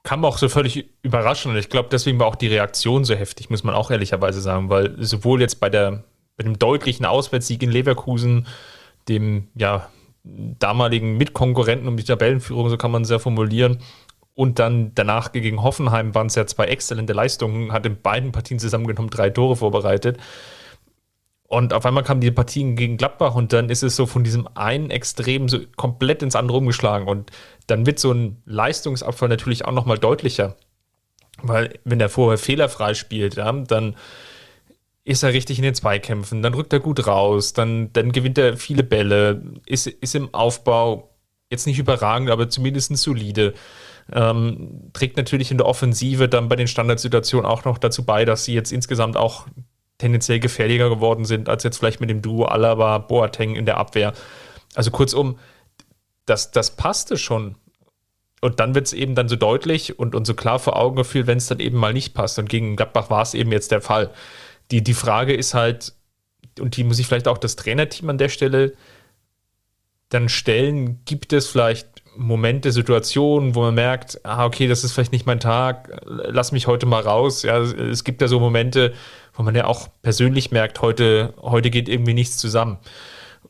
kam 0.02 0.24
auch 0.24 0.38
so 0.38 0.48
völlig 0.48 0.88
überraschend 1.02 1.54
und 1.54 1.58
ich 1.58 1.68
glaube, 1.68 1.88
deswegen 1.90 2.18
war 2.18 2.26
auch 2.26 2.36
die 2.36 2.48
Reaktion 2.48 3.04
so 3.04 3.14
heftig, 3.14 3.50
muss 3.50 3.64
man 3.64 3.74
auch 3.74 3.90
ehrlicherweise 3.90 4.40
sagen, 4.40 4.70
weil 4.70 4.94
sowohl 5.02 5.40
jetzt 5.40 5.60
bei, 5.60 5.68
der, 5.68 6.04
bei 6.36 6.44
dem 6.44 6.58
deutlichen 6.58 7.04
Auswärtssieg 7.04 7.62
in 7.62 7.70
Leverkusen, 7.70 8.46
dem 9.08 9.48
ja 9.54 9.88
damaligen 10.24 11.16
Mitkonkurrenten 11.16 11.88
um 11.88 11.96
die 11.96 12.04
Tabellenführung, 12.04 12.68
so 12.68 12.76
kann 12.76 12.90
man 12.90 13.02
es 13.02 13.10
ja 13.10 13.18
formulieren, 13.18 13.78
und 14.34 14.58
dann 14.58 14.92
danach 14.94 15.32
gegen 15.32 15.62
Hoffenheim 15.62 16.14
waren 16.14 16.28
es 16.28 16.34
ja 16.34 16.46
zwei 16.46 16.64
exzellente 16.66 17.12
Leistungen, 17.12 17.72
hat 17.72 17.84
in 17.84 18.00
beiden 18.00 18.32
Partien 18.32 18.58
zusammengenommen 18.58 19.10
drei 19.10 19.28
Tore 19.28 19.56
vorbereitet. 19.56 20.18
Und 21.52 21.74
auf 21.74 21.84
einmal 21.84 22.04
kamen 22.04 22.20
die 22.20 22.30
Partien 22.30 22.76
gegen 22.76 22.96
Gladbach 22.96 23.34
und 23.34 23.52
dann 23.52 23.70
ist 23.70 23.82
es 23.82 23.96
so 23.96 24.06
von 24.06 24.22
diesem 24.22 24.48
einen 24.54 24.88
Extrem 24.88 25.48
so 25.48 25.58
komplett 25.76 26.22
ins 26.22 26.36
andere 26.36 26.58
umgeschlagen. 26.58 27.08
Und 27.08 27.32
dann 27.66 27.86
wird 27.86 27.98
so 27.98 28.12
ein 28.12 28.40
Leistungsabfall 28.44 29.28
natürlich 29.28 29.64
auch 29.64 29.72
nochmal 29.72 29.98
deutlicher. 29.98 30.54
Weil 31.42 31.80
wenn 31.82 31.98
der 31.98 32.08
vorher 32.08 32.38
fehlerfrei 32.38 32.94
spielt, 32.94 33.34
ja, 33.34 33.50
dann 33.50 33.96
ist 35.02 35.24
er 35.24 35.32
richtig 35.32 35.58
in 35.58 35.64
den 35.64 35.74
Zweikämpfen, 35.74 36.40
dann 36.40 36.54
rückt 36.54 36.72
er 36.72 36.78
gut 36.78 37.04
raus, 37.08 37.52
dann, 37.52 37.92
dann 37.94 38.12
gewinnt 38.12 38.38
er 38.38 38.56
viele 38.56 38.84
Bälle, 38.84 39.42
ist, 39.66 39.88
ist 39.88 40.14
im 40.14 40.32
Aufbau 40.32 41.10
jetzt 41.50 41.66
nicht 41.66 41.80
überragend, 41.80 42.30
aber 42.30 42.48
zumindest 42.48 42.96
solide. 42.96 43.54
Ähm, 44.12 44.90
trägt 44.92 45.16
natürlich 45.16 45.50
in 45.50 45.58
der 45.58 45.66
Offensive 45.66 46.28
dann 46.28 46.48
bei 46.48 46.54
den 46.54 46.68
Standardsituationen 46.68 47.44
auch 47.44 47.64
noch 47.64 47.78
dazu 47.78 48.04
bei, 48.04 48.24
dass 48.24 48.44
sie 48.44 48.54
jetzt 48.54 48.70
insgesamt 48.70 49.16
auch 49.16 49.46
tendenziell 50.00 50.40
gefährlicher 50.40 50.88
geworden 50.88 51.24
sind, 51.24 51.48
als 51.48 51.62
jetzt 51.62 51.78
vielleicht 51.78 52.00
mit 52.00 52.10
dem 52.10 52.22
Duo 52.22 52.46
Alaba, 52.46 52.98
Boateng 52.98 53.54
in 53.54 53.66
der 53.66 53.76
Abwehr. 53.76 54.12
Also 54.74 54.90
kurzum, 54.90 55.38
das, 56.26 56.50
das 56.50 56.76
passte 56.76 57.16
schon. 57.16 57.56
Und 58.40 58.58
dann 58.58 58.74
wird 58.74 58.86
es 58.86 58.92
eben 58.94 59.14
dann 59.14 59.28
so 59.28 59.36
deutlich 59.36 59.98
und, 59.98 60.14
und 60.14 60.26
so 60.26 60.34
klar 60.34 60.58
vor 60.58 60.76
Augen 60.76 60.96
gefühlt, 60.96 61.26
wenn 61.26 61.38
es 61.38 61.46
dann 61.46 61.60
eben 61.60 61.76
mal 61.76 61.92
nicht 61.92 62.14
passt. 62.14 62.38
Und 62.38 62.48
gegen 62.48 62.76
Gladbach 62.76 63.10
war 63.10 63.22
es 63.22 63.34
eben 63.34 63.52
jetzt 63.52 63.70
der 63.70 63.82
Fall. 63.82 64.10
Die, 64.70 64.82
die 64.82 64.94
Frage 64.94 65.34
ist 65.34 65.52
halt, 65.52 65.92
und 66.58 66.76
die 66.76 66.84
muss 66.84 66.98
ich 66.98 67.06
vielleicht 67.06 67.28
auch 67.28 67.38
das 67.38 67.56
Trainerteam 67.56 68.08
an 68.08 68.18
der 68.18 68.30
Stelle 68.30 68.72
dann 70.08 70.28
stellen, 70.28 71.04
gibt 71.04 71.32
es 71.32 71.48
vielleicht 71.48 72.02
Momente, 72.16 72.72
Situationen, 72.72 73.54
wo 73.54 73.62
man 73.62 73.74
merkt, 73.74 74.20
ah, 74.24 74.44
okay, 74.44 74.66
das 74.66 74.84
ist 74.84 74.92
vielleicht 74.92 75.12
nicht 75.12 75.26
mein 75.26 75.40
Tag, 75.40 76.00
lass 76.04 76.52
mich 76.52 76.66
heute 76.66 76.86
mal 76.86 77.02
raus. 77.02 77.42
Ja, 77.42 77.58
es 77.58 78.04
gibt 78.04 78.20
ja 78.20 78.28
so 78.28 78.40
Momente, 78.40 78.92
wo 79.40 79.42
man 79.42 79.54
ja 79.54 79.64
auch 79.64 79.88
persönlich 80.02 80.50
merkt, 80.50 80.82
heute, 80.82 81.32
heute 81.40 81.70
geht 81.70 81.88
irgendwie 81.88 82.12
nichts 82.12 82.36
zusammen. 82.36 82.76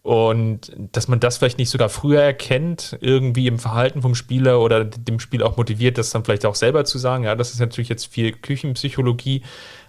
Und 0.02 0.70
dass 0.76 1.08
man 1.08 1.18
das 1.18 1.38
vielleicht 1.38 1.58
nicht 1.58 1.68
sogar 1.68 1.88
früher 1.88 2.22
erkennt, 2.22 2.96
irgendwie 3.00 3.48
im 3.48 3.58
Verhalten 3.58 4.00
vom 4.00 4.14
Spieler 4.14 4.60
oder 4.60 4.84
dem 4.84 5.18
Spiel 5.18 5.42
auch 5.42 5.56
motiviert, 5.56 5.98
das 5.98 6.10
dann 6.10 6.24
vielleicht 6.24 6.46
auch 6.46 6.54
selber 6.54 6.84
zu 6.84 6.96
sagen. 6.98 7.24
Ja, 7.24 7.34
das 7.34 7.50
ist 7.50 7.58
natürlich 7.58 7.88
jetzt 7.88 8.06
viel 8.06 8.30
Küchenpsychologie, 8.30 9.42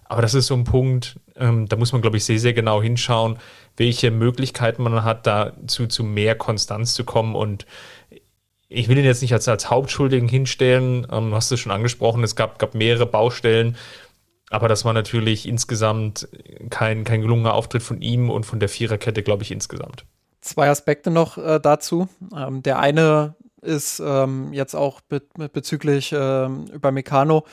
aber 0.05 0.23
das 0.23 0.33
ist 0.33 0.47
so 0.47 0.55
ein 0.55 0.63
Punkt, 0.63 1.19
ähm, 1.35 1.67
da 1.67 1.75
muss 1.75 1.91
man, 1.91 2.01
glaube 2.01 2.17
ich, 2.17 2.25
sehr, 2.25 2.39
sehr 2.39 2.53
genau 2.53 2.81
hinschauen, 2.81 3.37
welche 3.77 4.09
Möglichkeiten 4.09 4.81
man 4.81 5.03
hat, 5.03 5.27
da 5.27 5.53
zu, 5.67 5.85
zu 5.85 6.03
mehr 6.03 6.33
Konstanz 6.33 6.95
zu 6.95 7.03
kommen. 7.03 7.35
Und 7.35 7.67
ich 8.69 8.87
will 8.87 8.97
ihn 8.97 9.05
jetzt 9.05 9.21
nicht 9.21 9.33
als, 9.33 9.47
als 9.47 9.69
Hauptschuldigen 9.69 10.27
hinstellen, 10.27 11.05
ähm, 11.11 11.35
hast 11.35 11.51
du 11.51 11.57
schon 11.57 11.71
angesprochen, 11.71 12.23
es 12.23 12.35
gab, 12.35 12.57
gab 12.57 12.73
mehrere 12.73 13.05
Baustellen, 13.05 13.77
aber 14.51 14.67
das 14.67 14.85
war 14.85 14.93
natürlich 14.93 15.47
insgesamt 15.47 16.27
kein, 16.69 17.03
kein 17.03 17.21
gelungener 17.21 17.53
Auftritt 17.53 17.81
von 17.81 18.01
ihm 18.01 18.29
und 18.29 18.45
von 18.45 18.59
der 18.59 18.69
Viererkette, 18.69 19.23
glaube 19.23 19.43
ich, 19.43 19.51
insgesamt. 19.51 20.05
Zwei 20.41 20.69
Aspekte 20.69 21.09
noch 21.09 21.37
äh, 21.37 21.59
dazu. 21.59 22.09
Ähm, 22.35 22.61
der 22.61 22.79
eine 22.79 23.35
ist 23.62 24.02
ähm, 24.04 24.54
jetzt 24.54 24.76
auch 24.76 25.02
be 25.02 25.21
bezüglich 25.54 26.13
ähm, 26.17 26.65
über 26.74 26.91
Meccano, 26.91 27.45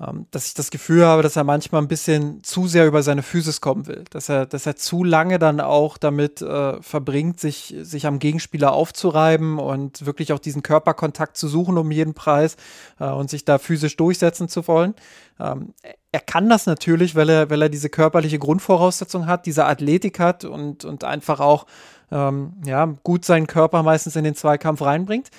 ähm, 0.00 0.26
dass 0.30 0.46
ich 0.46 0.54
das 0.54 0.70
Gefühl 0.70 1.04
habe, 1.04 1.22
dass 1.22 1.36
er 1.36 1.44
manchmal 1.44 1.82
ein 1.82 1.88
bisschen 1.88 2.42
zu 2.42 2.66
sehr 2.66 2.86
über 2.86 3.02
seine 3.02 3.22
Physis 3.22 3.60
kommen 3.60 3.86
will, 3.86 4.04
dass 4.10 4.28
er, 4.28 4.46
dass 4.46 4.66
er 4.66 4.76
zu 4.76 5.04
lange 5.04 5.38
dann 5.38 5.60
auch 5.60 5.98
damit 5.98 6.40
äh, 6.40 6.80
verbringt, 6.82 7.38
sich, 7.40 7.74
sich 7.82 8.06
am 8.06 8.18
Gegenspieler 8.18 8.72
aufzureiben 8.72 9.58
und 9.58 10.06
wirklich 10.06 10.32
auch 10.32 10.38
diesen 10.38 10.62
Körperkontakt 10.62 11.36
zu 11.36 11.48
suchen 11.48 11.76
um 11.76 11.90
jeden 11.90 12.14
Preis 12.14 12.56
äh, 12.98 13.10
und 13.10 13.28
sich 13.28 13.44
da 13.44 13.58
physisch 13.58 13.96
durchsetzen 13.96 14.48
zu 14.48 14.66
wollen. 14.66 14.94
Ähm, 15.38 15.74
er 16.12 16.20
kann 16.20 16.48
das 16.48 16.66
natürlich, 16.66 17.14
weil 17.14 17.28
er, 17.28 17.50
weil 17.50 17.62
er 17.62 17.68
diese 17.68 17.88
körperliche 17.88 18.38
Grundvoraussetzung 18.38 19.26
hat, 19.26 19.46
diese 19.46 19.66
Athletik 19.66 20.18
hat 20.18 20.44
und, 20.44 20.84
und 20.84 21.04
einfach 21.04 21.40
auch 21.40 21.66
ähm, 22.10 22.54
ja, 22.64 22.86
gut 23.04 23.24
seinen 23.24 23.46
Körper 23.46 23.82
meistens 23.82 24.16
in 24.16 24.24
den 24.24 24.34
Zweikampf 24.34 24.82
reinbringt. 24.82 25.30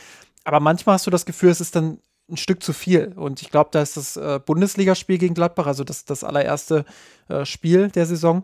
Aber 0.44 0.60
manchmal 0.60 0.96
hast 0.96 1.08
du 1.08 1.12
das 1.12 1.26
Gefühl, 1.26 1.50
es 1.50 1.62
ist 1.62 1.76
dann 1.76 2.00
ein 2.30 2.38
Stück 2.38 2.64
zu 2.64 2.74
viel. 2.74 3.14
Und 3.16 3.42
ich 3.42 3.50
glaube, 3.50 3.70
da 3.72 3.82
ist 3.82 3.98
das 3.98 4.18
äh, 4.18 4.40
Bundesligaspiel 4.44 5.18
gegen 5.18 5.34
Gladbach, 5.34 5.68
also 5.68 5.84
das, 5.84 6.06
das 6.06 6.24
allererste 6.24 6.86
äh, 7.28 7.46
Spiel 7.46 7.90
der 7.90 8.06
Saison, 8.06 8.44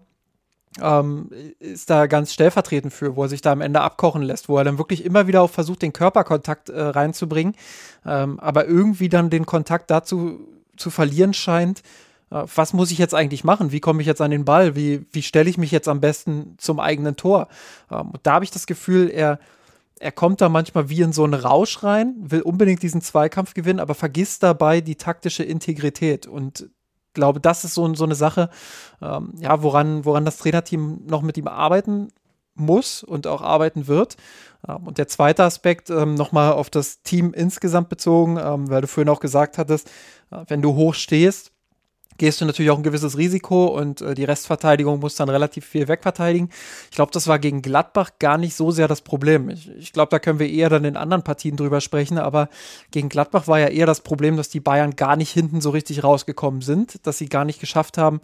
ähm, 0.81 1.29
ist 1.59 1.89
da 1.89 2.05
ganz 2.07 2.33
stellvertretend 2.33 2.93
für, 2.93 3.15
wo 3.15 3.23
er 3.23 3.29
sich 3.29 3.41
da 3.41 3.51
am 3.51 3.61
Ende 3.61 3.81
abkochen 3.81 4.21
lässt, 4.21 4.49
wo 4.49 4.57
er 4.57 4.63
dann 4.63 4.77
wirklich 4.77 5.05
immer 5.05 5.27
wieder 5.27 5.41
auch 5.41 5.49
versucht, 5.49 5.81
den 5.81 5.93
Körperkontakt 5.93 6.69
äh, 6.69 6.79
reinzubringen, 6.79 7.55
ähm, 8.05 8.39
aber 8.39 8.67
irgendwie 8.67 9.09
dann 9.09 9.29
den 9.29 9.45
Kontakt 9.45 9.89
dazu 9.89 10.39
zu 10.75 10.89
verlieren 10.89 11.33
scheint, 11.33 11.81
äh, 12.29 12.43
was 12.55 12.73
muss 12.73 12.91
ich 12.91 12.97
jetzt 12.97 13.15
eigentlich 13.15 13.43
machen? 13.43 13.71
Wie 13.71 13.79
komme 13.79 14.01
ich 14.01 14.07
jetzt 14.07 14.21
an 14.21 14.31
den 14.31 14.45
Ball? 14.45 14.75
Wie, 14.75 15.05
wie 15.11 15.23
stelle 15.23 15.49
ich 15.49 15.57
mich 15.57 15.71
jetzt 15.71 15.87
am 15.87 16.01
besten 16.01 16.55
zum 16.57 16.79
eigenen 16.79 17.15
Tor? 17.15 17.47
Ähm, 17.91 18.11
und 18.11 18.19
da 18.23 18.33
habe 18.33 18.45
ich 18.45 18.51
das 18.51 18.67
Gefühl, 18.67 19.09
er, 19.09 19.39
er 19.99 20.11
kommt 20.11 20.41
da 20.41 20.49
manchmal 20.49 20.89
wie 20.89 21.01
in 21.01 21.13
so 21.13 21.23
einen 21.23 21.33
Rausch 21.33 21.83
rein, 21.83 22.15
will 22.19 22.41
unbedingt 22.41 22.83
diesen 22.83 23.01
Zweikampf 23.01 23.53
gewinnen, 23.53 23.79
aber 23.79 23.95
vergisst 23.95 24.43
dabei 24.43 24.81
die 24.81 24.95
taktische 24.95 25.43
Integrität. 25.43 26.27
Und 26.27 26.69
glaube, 27.13 27.39
das 27.41 27.65
ist 27.65 27.73
so, 27.73 27.93
so 27.95 28.05
eine 28.05 28.15
Sache, 28.15 28.49
ähm, 29.01 29.33
ja, 29.39 29.61
woran, 29.63 30.05
woran 30.05 30.23
das 30.23 30.37
Trainerteam 30.37 31.01
noch 31.05 31.21
mit 31.21 31.37
ihm 31.37 31.47
arbeiten 31.47 32.09
muss 32.55 33.03
und 33.03 33.27
auch 33.27 33.41
arbeiten 33.41 33.87
wird. 33.87 34.15
Ähm, 34.67 34.87
und 34.87 34.97
der 34.97 35.07
zweite 35.07 35.43
Aspekt, 35.43 35.89
ähm, 35.89 36.15
nochmal 36.15 36.53
auf 36.53 36.69
das 36.69 37.01
Team 37.01 37.33
insgesamt 37.33 37.89
bezogen, 37.89 38.37
ähm, 38.37 38.69
weil 38.69 38.81
du 38.81 38.87
vorhin 38.87 39.09
auch 39.09 39.19
gesagt 39.19 39.57
hattest, 39.57 39.89
äh, 40.31 40.43
wenn 40.47 40.61
du 40.61 40.75
hoch 40.75 40.93
stehst, 40.93 41.51
gehst 42.17 42.41
du 42.41 42.45
natürlich 42.45 42.71
auch 42.71 42.77
ein 42.77 42.83
gewisses 42.83 43.17
Risiko 43.17 43.65
und 43.65 44.01
äh, 44.01 44.15
die 44.15 44.23
Restverteidigung 44.23 44.99
muss 44.99 45.15
dann 45.15 45.29
relativ 45.29 45.65
viel 45.65 45.87
wegverteidigen. 45.87 46.49
Ich 46.89 46.95
glaube, 46.95 47.11
das 47.11 47.27
war 47.27 47.39
gegen 47.39 47.61
Gladbach 47.61 48.11
gar 48.19 48.37
nicht 48.37 48.55
so 48.55 48.71
sehr 48.71 48.87
das 48.87 49.01
Problem. 49.01 49.49
Ich, 49.49 49.69
ich 49.77 49.93
glaube, 49.93 50.09
da 50.09 50.19
können 50.19 50.39
wir 50.39 50.49
eher 50.49 50.69
dann 50.69 50.85
in 50.85 50.97
anderen 50.97 51.23
Partien 51.23 51.57
drüber 51.57 51.81
sprechen, 51.81 52.17
aber 52.17 52.49
gegen 52.91 53.09
Gladbach 53.09 53.47
war 53.47 53.59
ja 53.59 53.67
eher 53.67 53.85
das 53.85 54.01
Problem, 54.01 54.37
dass 54.37 54.49
die 54.49 54.59
Bayern 54.59 54.95
gar 54.95 55.15
nicht 55.15 55.31
hinten 55.31 55.61
so 55.61 55.69
richtig 55.69 56.03
rausgekommen 56.03 56.61
sind, 56.61 57.05
dass 57.05 57.17
sie 57.17 57.29
gar 57.29 57.45
nicht 57.45 57.59
geschafft 57.59 57.97
haben, 57.97 58.21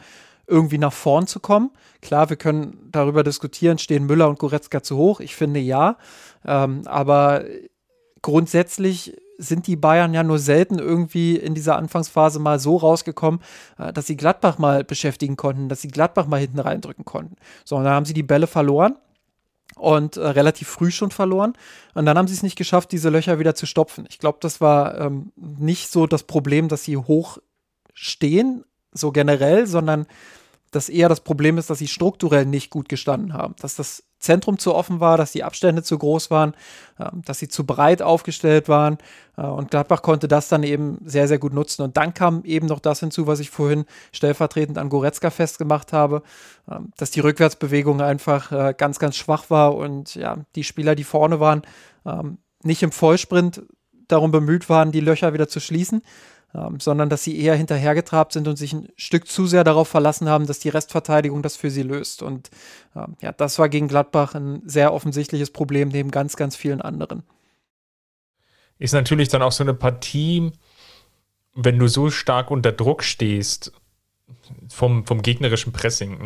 irgendwie 0.48 0.78
nach 0.78 0.94
vorn 0.94 1.28
zu 1.28 1.40
kommen. 1.40 1.72
Klar, 2.02 2.30
wir 2.30 2.38
können 2.38 2.90
darüber 2.92 3.24
diskutieren, 3.24 3.78
stehen 3.78 4.06
Müller 4.06 4.28
und 4.28 4.40
Goretzka 4.40 4.84
zu 4.84 4.98
hoch. 4.98 5.20
Ich 5.20 5.36
finde 5.36 5.60
ja, 5.60 5.98
ähm, 6.46 6.82
aber 6.86 7.46
grundsätzlich 8.22 9.16
sind 9.38 9.68
die 9.68 9.76
Bayern 9.76 10.14
ja 10.14 10.24
nur 10.24 10.40
selten 10.40 10.80
irgendwie 10.80 11.36
in 11.36 11.54
dieser 11.56 11.78
Anfangsphase 11.78 12.40
mal 12.40 12.60
so 12.60 12.78
rausgekommen, 12.78 13.42
äh, 13.78 13.94
dass 13.94 14.08
sie 14.08 14.18
Gladbach 14.18 14.58
mal 14.58 14.84
beschäftigen 14.84 15.38
konnten, 15.38 15.70
dass 15.70 15.82
sie 15.82 15.88
Gladbach 15.88 16.28
mal 16.28 16.40
hinten 16.40 16.60
reindrücken 16.60 17.06
konnten. 17.06 17.36
So, 17.66 17.76
und 17.76 17.84
dann 17.84 17.94
haben 17.94 18.06
sie 18.06 18.14
die 18.14 18.24
Bälle 18.24 18.48
verloren 18.48 18.96
und 19.76 20.18
äh, 20.18 20.28
relativ 20.28 20.68
früh 20.68 20.92
schon 20.92 21.12
verloren. 21.12 21.54
Und 21.94 22.06
dann 22.06 22.18
haben 22.18 22.28
sie 22.28 22.36
es 22.36 22.44
nicht 22.44 22.58
geschafft, 22.58 22.92
diese 22.92 23.10
Löcher 23.10 23.40
wieder 23.40 23.56
zu 23.56 23.66
stopfen. 23.66 24.06
Ich 24.10 24.20
glaube, 24.20 24.38
das 24.42 24.62
war 24.62 25.00
ähm, 25.00 25.32
nicht 25.36 25.92
so 25.92 26.08
das 26.08 26.24
Problem, 26.24 26.68
dass 26.68 26.84
sie 26.84 26.98
hoch 26.98 27.38
stehen, 27.94 28.64
so 28.92 29.12
generell, 29.12 29.68
sondern 29.68 30.06
dass 30.72 30.90
eher 30.90 31.10
das 31.10 31.22
Problem 31.22 31.58
ist, 31.58 31.70
dass 31.70 31.80
sie 31.80 31.88
strukturell 31.88 32.46
nicht 32.46 32.70
gut 32.70 32.90
gestanden 32.90 33.34
haben. 33.34 33.56
Dass 33.60 33.76
das 33.76 34.04
Zentrum 34.24 34.58
zu 34.58 34.74
offen 34.74 35.00
war, 35.00 35.18
dass 35.18 35.34
die 35.34 35.44
Abstände 35.44 35.84
zu 35.84 35.98
groß 35.98 36.32
waren, 36.32 36.54
äh, 36.98 37.10
dass 37.26 37.40
sie 37.40 37.50
zu 37.50 37.66
breit 37.66 38.02
aufgestellt 38.02 38.70
waren. 38.70 38.98
Äh, 39.38 39.42
und 39.42 39.72
Gladbach 39.72 40.02
konnte 40.02 40.28
das 40.28 40.48
dann 40.48 40.64
eben 40.64 40.98
sehr, 41.06 41.28
sehr 41.28 41.40
gut 41.40 41.54
nutzen. 41.54 41.84
Und 41.84 41.98
dann 41.98 42.14
kam 42.14 42.44
eben 42.46 42.68
noch 42.68 42.80
das 42.80 43.02
hinzu, 43.02 43.28
was 43.28 43.40
ich 43.40 43.50
vorhin 43.50 43.86
stellvertretend 44.12 44.78
an 44.78 44.90
Goretzka 44.90 45.30
festgemacht 45.30 45.94
habe, 45.94 46.24
äh, 46.70 46.80
dass 46.98 47.12
die 47.12 47.20
Rückwärtsbewegung 47.20 48.02
einfach 48.02 48.52
äh, 48.52 48.74
ganz, 48.78 48.98
ganz 48.98 49.16
schwach 49.18 49.50
war 49.50 49.76
und 49.76 50.16
ja, 50.16 50.38
die 50.56 50.64
Spieler, 50.64 50.96
die 50.96 51.04
vorne 51.04 51.40
waren, 51.40 51.62
ähm, 52.06 52.38
nicht 52.64 52.82
im 52.82 52.92
Vollsprint 52.92 53.62
darum 54.08 54.32
bemüht 54.32 54.70
waren, 54.70 54.92
die 54.92 55.00
Löcher 55.00 55.34
wieder 55.34 55.48
zu 55.48 55.60
schließen, 55.60 56.02
ähm, 56.56 56.80
sondern 56.80 57.10
dass 57.10 57.24
sie 57.24 57.40
eher 57.40 57.56
hinterhergetrabt 57.56 58.34
sind 58.34 58.48
und 58.48 58.58
sich 58.58 58.74
ein 58.74 58.90
Stück 58.96 59.28
zu 59.28 59.48
sehr 59.48 59.64
darauf 59.64 59.88
verlassen 59.88 60.30
haben, 60.30 60.46
dass 60.46 60.60
die 60.60 60.70
Restverteidigung 60.70 61.42
das 61.42 61.56
für 61.56 61.72
sie 61.72 61.82
löst. 61.82 62.22
Und 62.22 62.52
ähm, 62.96 63.16
ja, 63.22 63.32
das 63.32 63.58
war 63.58 63.70
gegen 63.70 63.88
Gladbach 63.88 64.36
ein 64.36 64.62
sehr 64.66 64.94
offensichtliches 64.94 65.50
Problem 65.50 65.90
neben 65.90 66.12
ganz, 66.12 66.36
ganz 66.36 66.56
vielen 66.56 66.82
anderen. 66.82 67.24
Ist 68.78 68.94
natürlich 68.94 69.30
dann 69.30 69.42
auch 69.42 69.52
so 69.52 69.64
eine 69.64 69.74
Partie, 69.74 70.52
wenn 71.56 71.80
du 71.80 71.88
so 71.88 72.12
stark 72.12 72.52
unter 72.52 72.72
Druck 72.72 73.04
stehst 73.04 73.72
vom, 74.70 75.06
vom 75.08 75.22
gegnerischen 75.22 75.74
Pressing. 75.74 76.20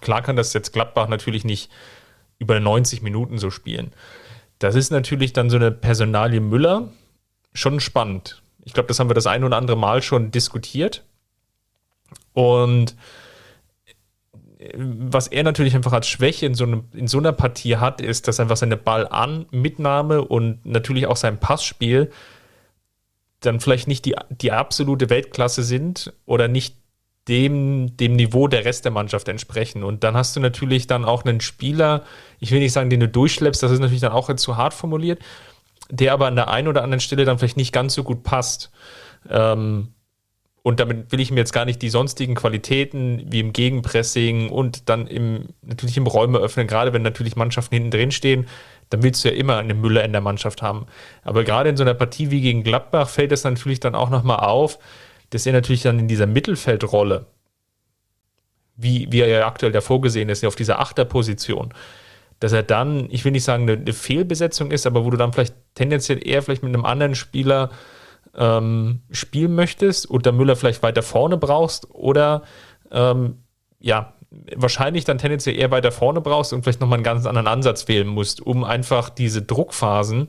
Klar 0.00 0.22
kann 0.22 0.36
das 0.36 0.52
jetzt 0.54 0.72
Gladbach 0.72 1.08
natürlich 1.08 1.44
nicht 1.44 1.70
über 2.38 2.58
90 2.58 3.02
Minuten 3.02 3.38
so 3.38 3.50
spielen. 3.50 3.92
Das 4.58 4.74
ist 4.74 4.90
natürlich 4.90 5.32
dann 5.32 5.50
so 5.50 5.56
eine 5.56 5.70
Personalie 5.70 6.40
Müller 6.40 6.92
schon 7.52 7.78
spannend 7.78 8.41
ich 8.64 8.72
glaube, 8.72 8.86
das 8.86 8.98
haben 8.98 9.10
wir 9.10 9.14
das 9.14 9.26
ein 9.26 9.44
oder 9.44 9.56
andere 9.56 9.76
Mal 9.76 10.02
schon 10.02 10.30
diskutiert. 10.30 11.04
Und 12.32 12.96
was 14.76 15.26
er 15.26 15.42
natürlich 15.42 15.74
einfach 15.74 15.92
als 15.92 16.06
Schwäche 16.06 16.46
in 16.46 16.54
so, 16.54 16.64
einem, 16.64 16.84
in 16.92 17.08
so 17.08 17.18
einer 17.18 17.32
Partie 17.32 17.76
hat, 17.76 18.00
ist, 18.00 18.28
dass 18.28 18.40
einfach 18.40 18.56
seine 18.56 18.76
Ball-an-Mitnahme 18.76 20.22
und 20.22 20.64
natürlich 20.64 21.06
auch 21.06 21.16
sein 21.16 21.38
Passspiel 21.38 22.10
dann 23.40 23.58
vielleicht 23.58 23.88
nicht 23.88 24.04
die, 24.04 24.14
die 24.30 24.52
absolute 24.52 25.10
Weltklasse 25.10 25.64
sind 25.64 26.12
oder 26.26 26.46
nicht 26.46 26.76
dem, 27.28 27.96
dem 27.96 28.14
Niveau 28.14 28.46
der 28.46 28.64
Rest 28.64 28.84
der 28.84 28.92
Mannschaft 28.92 29.28
entsprechen. 29.28 29.82
Und 29.82 30.04
dann 30.04 30.14
hast 30.14 30.36
du 30.36 30.40
natürlich 30.40 30.86
dann 30.86 31.04
auch 31.04 31.24
einen 31.24 31.40
Spieler, 31.40 32.04
ich 32.38 32.52
will 32.52 32.60
nicht 32.60 32.72
sagen, 32.72 32.90
den 32.90 33.00
du 33.00 33.08
durchschleppst, 33.08 33.62
das 33.62 33.72
ist 33.72 33.80
natürlich 33.80 34.00
dann 34.00 34.12
auch 34.12 34.32
zu 34.36 34.56
hart 34.56 34.74
formuliert, 34.74 35.20
der 35.92 36.14
aber 36.14 36.26
an 36.26 36.36
der 36.36 36.48
einen 36.48 36.68
oder 36.68 36.82
anderen 36.82 37.00
Stelle 37.00 37.26
dann 37.26 37.38
vielleicht 37.38 37.58
nicht 37.58 37.72
ganz 37.72 37.92
so 37.92 38.02
gut 38.02 38.22
passt. 38.22 38.70
Ähm, 39.28 39.88
und 40.62 40.80
damit 40.80 41.12
will 41.12 41.20
ich 41.20 41.30
mir 41.30 41.40
jetzt 41.40 41.52
gar 41.52 41.66
nicht 41.66 41.82
die 41.82 41.90
sonstigen 41.90 42.34
Qualitäten 42.34 43.24
wie 43.30 43.40
im 43.40 43.52
Gegenpressing 43.52 44.48
und 44.48 44.88
dann 44.88 45.06
im, 45.06 45.48
natürlich 45.60 45.98
im 45.98 46.06
Räume 46.06 46.38
öffnen, 46.38 46.66
gerade 46.66 46.92
wenn 46.94 47.02
natürlich 47.02 47.36
Mannschaften 47.36 47.74
hinten 47.74 47.90
drin 47.90 48.10
stehen, 48.10 48.46
dann 48.88 49.02
willst 49.02 49.22
du 49.24 49.28
ja 49.28 49.34
immer 49.34 49.58
eine 49.58 49.74
Müller 49.74 50.02
in 50.04 50.12
der 50.12 50.20
Mannschaft 50.20 50.62
haben. 50.62 50.86
Aber 51.24 51.44
gerade 51.44 51.68
in 51.68 51.76
so 51.76 51.82
einer 51.82 51.94
Partie 51.94 52.30
wie 52.30 52.40
gegen 52.40 52.62
Gladbach 52.62 53.08
fällt 53.08 53.32
es 53.32 53.44
natürlich 53.44 53.80
dann 53.80 53.94
auch 53.94 54.08
nochmal 54.08 54.38
auf, 54.38 54.78
dass 55.30 55.44
er 55.44 55.52
natürlich 55.52 55.82
dann 55.82 55.98
in 55.98 56.08
dieser 56.08 56.26
Mittelfeldrolle, 56.26 57.26
wie, 58.76 59.08
wie 59.10 59.20
er 59.20 59.28
ja 59.28 59.46
aktuell 59.46 59.72
da 59.72 59.82
vorgesehen 59.82 60.30
ist, 60.30 60.44
auf 60.44 60.56
dieser 60.56 60.80
Achterposition, 60.80 61.74
dass 62.42 62.52
er 62.52 62.64
dann, 62.64 63.06
ich 63.10 63.24
will 63.24 63.30
nicht 63.30 63.44
sagen, 63.44 63.62
eine, 63.62 63.80
eine, 63.80 63.92
Fehlbesetzung 63.92 64.72
ist, 64.72 64.84
aber 64.84 65.04
wo 65.04 65.10
du 65.10 65.16
dann 65.16 65.32
vielleicht 65.32 65.54
tendenziell 65.74 66.26
eher 66.26 66.42
vielleicht 66.42 66.64
mit 66.64 66.74
einem 66.74 66.84
anderen 66.84 67.14
Spieler 67.14 67.70
ähm, 68.34 69.02
spielen 69.12 69.54
möchtest 69.54 70.10
oder 70.10 70.32
Müller 70.32 70.56
vielleicht 70.56 70.82
weiter 70.82 71.02
vorne 71.02 71.36
brauchst 71.36 71.88
oder 71.90 72.42
ähm, 72.90 73.44
ja, 73.78 74.14
wahrscheinlich 74.56 75.04
dann 75.04 75.18
tendenziell 75.18 75.56
eher 75.56 75.70
weiter 75.70 75.92
vorne 75.92 76.20
brauchst 76.20 76.52
und 76.52 76.64
vielleicht 76.64 76.80
nochmal 76.80 76.96
einen 76.96 77.04
ganz 77.04 77.26
anderen 77.26 77.46
Ansatz 77.46 77.86
wählen 77.86 78.08
musst, 78.08 78.40
um 78.40 78.64
einfach 78.64 79.08
diese 79.08 79.42
Druckphasen 79.42 80.28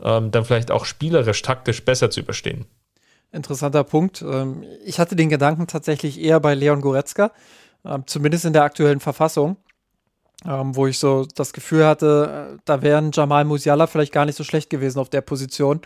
ähm, 0.00 0.30
dann 0.30 0.44
vielleicht 0.44 0.70
auch 0.70 0.84
spielerisch, 0.84 1.42
taktisch 1.42 1.84
besser 1.84 2.08
zu 2.08 2.20
überstehen. 2.20 2.66
Interessanter 3.32 3.82
Punkt. 3.82 4.22
Ähm, 4.22 4.62
ich 4.84 5.00
hatte 5.00 5.16
den 5.16 5.28
Gedanken 5.28 5.66
tatsächlich 5.66 6.20
eher 6.20 6.38
bei 6.38 6.54
Leon 6.54 6.82
Goretzka, 6.82 7.32
ähm, 7.84 8.04
zumindest 8.06 8.44
in 8.44 8.52
der 8.52 8.62
aktuellen 8.62 9.00
Verfassung 9.00 9.56
ähm, 10.46 10.76
wo 10.76 10.86
ich 10.86 10.98
so 10.98 11.26
das 11.34 11.52
Gefühl 11.52 11.84
hatte, 11.84 12.54
äh, 12.54 12.58
da 12.64 12.82
wären 12.82 13.10
Jamal 13.12 13.44
Musiala 13.44 13.86
vielleicht 13.86 14.12
gar 14.12 14.24
nicht 14.24 14.36
so 14.36 14.44
schlecht 14.44 14.70
gewesen 14.70 15.00
auf 15.00 15.08
der 15.08 15.20
Position, 15.20 15.80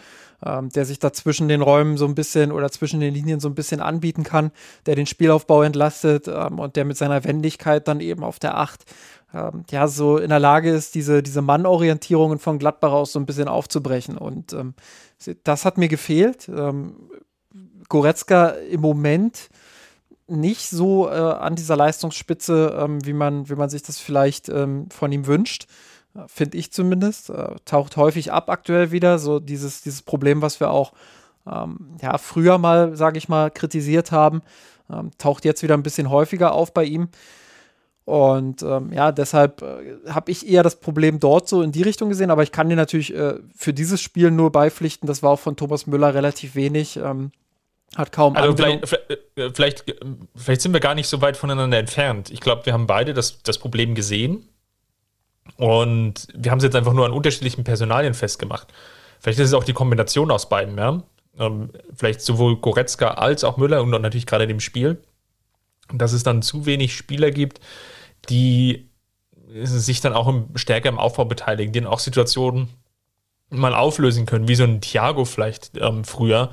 ähm, 0.45 0.69
der 0.71 0.85
sich 0.85 0.99
da 0.99 1.13
zwischen 1.13 1.49
den 1.49 1.63
Räumen 1.63 1.97
so 1.97 2.05
ein 2.05 2.15
bisschen 2.15 2.53
oder 2.53 2.71
zwischen 2.71 3.01
den 3.01 3.15
Linien 3.15 3.41
so 3.41 3.49
ein 3.49 3.55
bisschen 3.55 3.81
anbieten 3.81 4.25
kann, 4.25 4.51
der 4.87 4.95
den 4.95 5.07
Spielaufbau 5.07 5.63
entlastet 5.63 6.29
ähm, 6.29 6.59
und 6.59 6.77
der 6.77 6.85
mit 6.85 6.97
seiner 6.97 7.25
Wendigkeit 7.25 7.89
dann 7.89 8.01
eben 8.01 8.25
auf 8.25 8.39
der 8.39 8.59
Acht 8.59 8.85
ähm, 9.35 9.65
ja 9.71 9.89
so 9.89 10.19
in 10.19 10.29
der 10.29 10.39
Lage 10.39 10.71
ist, 10.71 10.95
diese, 10.95 11.23
diese 11.23 11.43
Mannorientierungen 11.43 12.39
von 12.39 12.59
Gladbach 12.59 12.93
aus 12.93 13.13
so 13.13 13.19
ein 13.19 13.27
bisschen 13.27 13.49
aufzubrechen. 13.49 14.19
Und 14.19 14.53
ähm, 14.53 14.75
das 15.45 15.65
hat 15.65 15.79
mir 15.79 15.89
gefehlt. 15.89 16.49
Ähm, 16.49 16.97
Goretzka 17.89 18.49
im 18.49 18.81
Moment 18.81 19.49
nicht 20.33 20.69
so 20.69 21.09
äh, 21.09 21.13
an 21.13 21.55
dieser 21.55 21.77
Leistungsspitze, 21.77 22.77
ähm, 22.79 23.05
wie, 23.05 23.13
man, 23.13 23.49
wie 23.49 23.55
man 23.55 23.71
sich 23.71 23.83
das 23.83 23.99
vielleicht 23.99 24.49
ähm, 24.49 24.89
von 24.91 25.13
ihm 25.13 25.27
wünscht. 25.27 25.67
Finde 26.27 26.59
ich 26.59 26.73
zumindest. 26.73 27.31
Äh, 27.31 27.55
taucht 27.65 27.97
häufig 27.97 28.33
ab 28.33 28.51
aktuell 28.51 28.91
wieder. 28.91 29.19
So 29.19 29.41
dieses, 29.41 29.83
dieses 29.83 30.03
Problem, 30.03 30.43
was 30.43 30.61
wir 30.61 30.71
auch 30.71 30.93
ähm, 31.47 31.97
ja, 32.01 32.19
früher 32.19 32.59
mal, 32.59 32.97
sage 32.97 33.19
ich 33.19 33.29
mal, 33.29 33.51
kritisiert 33.51 34.13
haben, 34.13 34.43
ähm, 34.91 35.11
taucht 35.19 35.45
jetzt 35.45 35.63
wieder 35.63 35.75
ein 35.75 35.83
bisschen 35.83 36.11
häufiger 36.11 36.53
auf 36.53 36.75
bei 36.75 36.85
ihm. 36.85 37.09
Und 38.05 38.63
ähm, 38.63 38.93
ja, 38.93 39.13
deshalb 39.13 39.63
äh, 39.63 40.11
habe 40.11 40.31
ich 40.31 40.49
eher 40.49 40.63
das 40.63 40.77
Problem 40.77 41.21
dort 41.21 41.49
so 41.49 41.63
in 41.63 41.73
die 41.73 41.83
Richtung 41.83 42.09
gesehen, 42.09 42.31
aber 42.31 42.43
ich 42.43 42.51
kann 42.51 42.69
dir 42.69 42.77
natürlich 42.77 43.15
äh, 43.15 43.35
für 43.55 43.73
dieses 43.73 44.01
Spiel 44.01 44.31
nur 44.31 44.51
beipflichten. 44.51 45.07
Das 45.07 45.23
war 45.23 45.31
auch 45.31 45.39
von 45.39 45.57
Thomas 45.57 45.87
Müller 45.87 46.13
relativ 46.13 46.55
wenig. 46.55 46.97
Ähm, 46.97 47.31
hat 47.97 48.13
kaum 48.13 48.37
Also 48.37 48.57
vielleicht, 48.57 48.89
vielleicht, 49.55 49.85
vielleicht, 50.35 50.63
sind 50.63 50.73
wir 50.73 50.81
gar 50.81 50.95
nicht 50.95 51.09
so 51.09 51.21
weit 51.21 51.37
voneinander 51.37 51.79
entfernt. 51.79 52.31
Ich 52.31 52.41
glaube, 52.41 52.65
wir 52.67 52.73
haben 52.73 52.87
beide 52.87 53.13
das, 53.13 53.43
das 53.43 53.59
Problem 53.59 53.95
gesehen. 53.95 54.49
Und 55.57 56.29
wir 56.35 56.51
haben 56.51 56.59
es 56.59 56.65
jetzt 56.65 56.77
einfach 56.77 56.93
nur 56.93 57.05
an 57.05 57.13
unterschiedlichen 57.13 57.65
Personalien 57.65 58.15
festgemacht. 58.15 58.69
Vielleicht 59.21 59.39
ist 59.39 59.49
es 59.49 59.55
auch 59.55 59.65
die 59.65 59.73
Kombination 59.73 60.31
aus 60.31 60.49
beiden, 60.49 60.77
ja. 60.79 61.03
Ähm, 61.39 61.71
vielleicht 61.95 62.21
sowohl 62.21 62.57
Goretzka 62.57 63.13
als 63.13 63.45
auch 63.45 63.57
Müller 63.57 63.83
und 63.83 63.91
natürlich 63.91 64.27
gerade 64.27 64.47
dem 64.47 64.61
Spiel, 64.61 65.03
dass 65.93 66.13
es 66.13 66.23
dann 66.23 66.43
zu 66.43 66.67
wenig 66.67 66.95
Spieler 66.95 67.31
gibt, 67.31 67.61
die 68.29 68.89
sich 69.63 70.01
dann 70.01 70.15
auch 70.15 70.29
im, 70.29 70.49
stärker 70.57 70.89
im 70.89 70.99
Aufbau 70.99 71.25
beteiligen, 71.25 71.73
die 71.73 71.81
dann 71.81 71.91
auch 71.91 71.99
Situationen 71.99 72.69
mal 73.51 73.75
auflösen 73.75 74.27
können, 74.27 74.49
wie 74.49 74.55
so 74.55 74.65
ein 74.65 74.81
Thiago 74.81 75.25
vielleicht 75.25 75.73
ähm, 75.77 76.05
früher, 76.05 76.51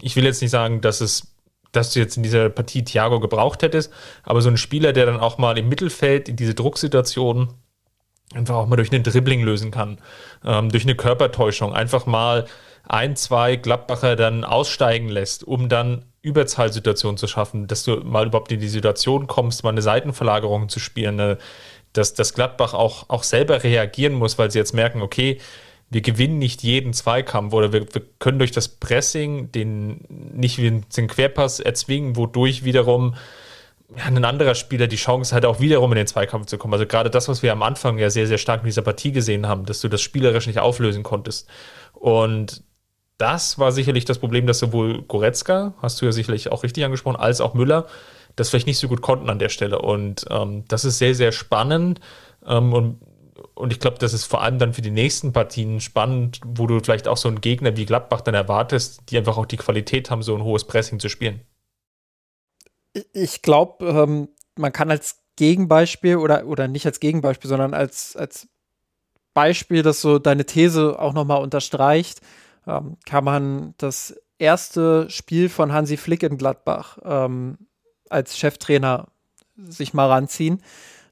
ich 0.00 0.16
will 0.16 0.24
jetzt 0.24 0.42
nicht 0.42 0.50
sagen, 0.50 0.80
dass 0.80 1.00
es 1.00 1.34
dass 1.72 1.92
du 1.92 1.98
jetzt 1.98 2.16
in 2.16 2.22
dieser 2.22 2.50
Partie 2.50 2.84
Thiago 2.84 3.18
gebraucht 3.18 3.62
hättest, 3.62 3.92
aber 4.22 4.40
so 4.42 4.48
ein 4.48 4.56
Spieler, 4.56 4.92
der 4.92 5.06
dann 5.06 5.18
auch 5.18 5.38
mal 5.38 5.58
im 5.58 5.68
Mittelfeld 5.68 6.28
in 6.28 6.36
diese 6.36 6.54
Drucksituation 6.54 7.48
einfach 8.32 8.54
auch 8.54 8.66
mal 8.66 8.76
durch 8.76 8.92
einen 8.92 9.02
Dribbling 9.02 9.42
lösen 9.42 9.70
kann, 9.70 9.98
ähm, 10.44 10.70
durch 10.70 10.84
eine 10.84 10.94
Körpertäuschung, 10.94 11.72
einfach 11.72 12.06
mal 12.06 12.46
ein, 12.86 13.16
zwei 13.16 13.56
Gladbacher 13.56 14.16
dann 14.16 14.44
aussteigen 14.44 15.08
lässt, 15.08 15.44
um 15.44 15.68
dann 15.68 16.04
Überzahlsituationen 16.22 17.16
zu 17.16 17.26
schaffen, 17.26 17.66
dass 17.66 17.84
du 17.84 17.96
mal 17.96 18.26
überhaupt 18.26 18.52
in 18.52 18.60
die 18.60 18.68
Situation 18.68 19.26
kommst, 19.26 19.64
mal 19.64 19.70
eine 19.70 19.82
Seitenverlagerung 19.82 20.68
zu 20.68 20.80
spielen, 20.80 21.20
eine, 21.20 21.38
dass, 21.92 22.14
dass 22.14 22.34
Gladbach 22.34 22.74
auch, 22.74 23.08
auch 23.08 23.22
selber 23.22 23.62
reagieren 23.62 24.14
muss, 24.14 24.38
weil 24.38 24.50
sie 24.50 24.58
jetzt 24.58 24.74
merken, 24.74 25.02
okay, 25.02 25.38
wir 25.94 26.00
gewinnen 26.00 26.38
nicht 26.38 26.64
jeden 26.64 26.92
Zweikampf 26.92 27.54
oder 27.54 27.72
wir, 27.72 27.82
wir 27.94 28.02
können 28.18 28.40
durch 28.40 28.50
das 28.50 28.66
Pressing 28.66 29.52
den 29.52 30.00
nicht 30.08 30.58
den 30.58 31.06
Querpass 31.06 31.60
erzwingen, 31.60 32.16
wodurch 32.16 32.64
wiederum 32.64 33.14
ja, 33.96 34.04
ein 34.06 34.24
anderer 34.24 34.56
Spieler 34.56 34.88
die 34.88 34.96
Chance 34.96 35.34
hat, 35.34 35.44
auch 35.44 35.60
wiederum 35.60 35.92
in 35.92 35.96
den 35.96 36.08
Zweikampf 36.08 36.46
zu 36.46 36.58
kommen. 36.58 36.74
Also 36.74 36.86
gerade 36.86 37.10
das, 37.10 37.28
was 37.28 37.44
wir 37.44 37.52
am 37.52 37.62
Anfang 37.62 37.98
ja 37.98 38.10
sehr, 38.10 38.26
sehr 38.26 38.38
stark 38.38 38.62
in 38.62 38.66
dieser 38.66 38.82
Partie 38.82 39.12
gesehen 39.12 39.46
haben, 39.46 39.66
dass 39.66 39.80
du 39.80 39.88
das 39.88 40.02
spielerisch 40.02 40.48
nicht 40.48 40.58
auflösen 40.58 41.04
konntest. 41.04 41.48
Und 41.92 42.64
das 43.16 43.60
war 43.60 43.70
sicherlich 43.70 44.04
das 44.04 44.18
Problem, 44.18 44.48
dass 44.48 44.58
sowohl 44.58 45.02
Goretzka, 45.02 45.74
hast 45.80 46.02
du 46.02 46.06
ja 46.06 46.12
sicherlich 46.12 46.50
auch 46.50 46.64
richtig 46.64 46.84
angesprochen, 46.84 47.16
als 47.16 47.40
auch 47.40 47.54
Müller 47.54 47.86
das 48.34 48.50
vielleicht 48.50 48.66
nicht 48.66 48.78
so 48.78 48.88
gut 48.88 49.00
konnten 49.00 49.30
an 49.30 49.38
der 49.38 49.48
Stelle. 49.48 49.78
Und 49.78 50.24
ähm, 50.28 50.64
das 50.66 50.84
ist 50.84 50.98
sehr, 50.98 51.14
sehr 51.14 51.30
spannend. 51.30 52.00
Ähm, 52.44 52.72
und, 52.72 52.98
und 53.54 53.72
ich 53.72 53.78
glaube, 53.78 53.98
das 53.98 54.12
ist 54.12 54.24
vor 54.24 54.42
allem 54.42 54.58
dann 54.58 54.74
für 54.74 54.82
die 54.82 54.90
nächsten 54.90 55.32
Partien 55.32 55.80
spannend, 55.80 56.40
wo 56.44 56.66
du 56.66 56.80
vielleicht 56.80 57.06
auch 57.06 57.16
so 57.16 57.28
einen 57.28 57.40
Gegner 57.40 57.76
wie 57.76 57.86
Gladbach 57.86 58.20
dann 58.20 58.34
erwartest, 58.34 59.02
die 59.08 59.18
einfach 59.18 59.36
auch 59.36 59.46
die 59.46 59.56
Qualität 59.56 60.10
haben, 60.10 60.22
so 60.22 60.34
ein 60.34 60.42
hohes 60.42 60.64
Pressing 60.64 60.98
zu 60.98 61.08
spielen. 61.08 61.40
Ich 63.12 63.42
glaube, 63.42 63.86
ähm, 63.86 64.28
man 64.56 64.72
kann 64.72 64.90
als 64.90 65.20
Gegenbeispiel 65.36 66.16
oder, 66.16 66.46
oder 66.46 66.68
nicht 66.68 66.86
als 66.86 67.00
Gegenbeispiel, 67.00 67.48
sondern 67.48 67.74
als, 67.74 68.16
als 68.16 68.48
Beispiel, 69.34 69.82
das 69.82 70.00
so 70.00 70.18
deine 70.18 70.46
These 70.46 70.98
auch 70.98 71.12
nochmal 71.12 71.42
unterstreicht, 71.42 72.20
ähm, 72.66 72.96
kann 73.04 73.24
man 73.24 73.74
das 73.78 74.16
erste 74.38 75.08
Spiel 75.10 75.48
von 75.48 75.72
Hansi 75.72 75.96
Flick 75.96 76.22
in 76.22 76.38
Gladbach 76.38 76.98
ähm, 77.04 77.58
als 78.10 78.38
Cheftrainer 78.38 79.08
sich 79.56 79.94
mal 79.94 80.08
ranziehen. 80.08 80.62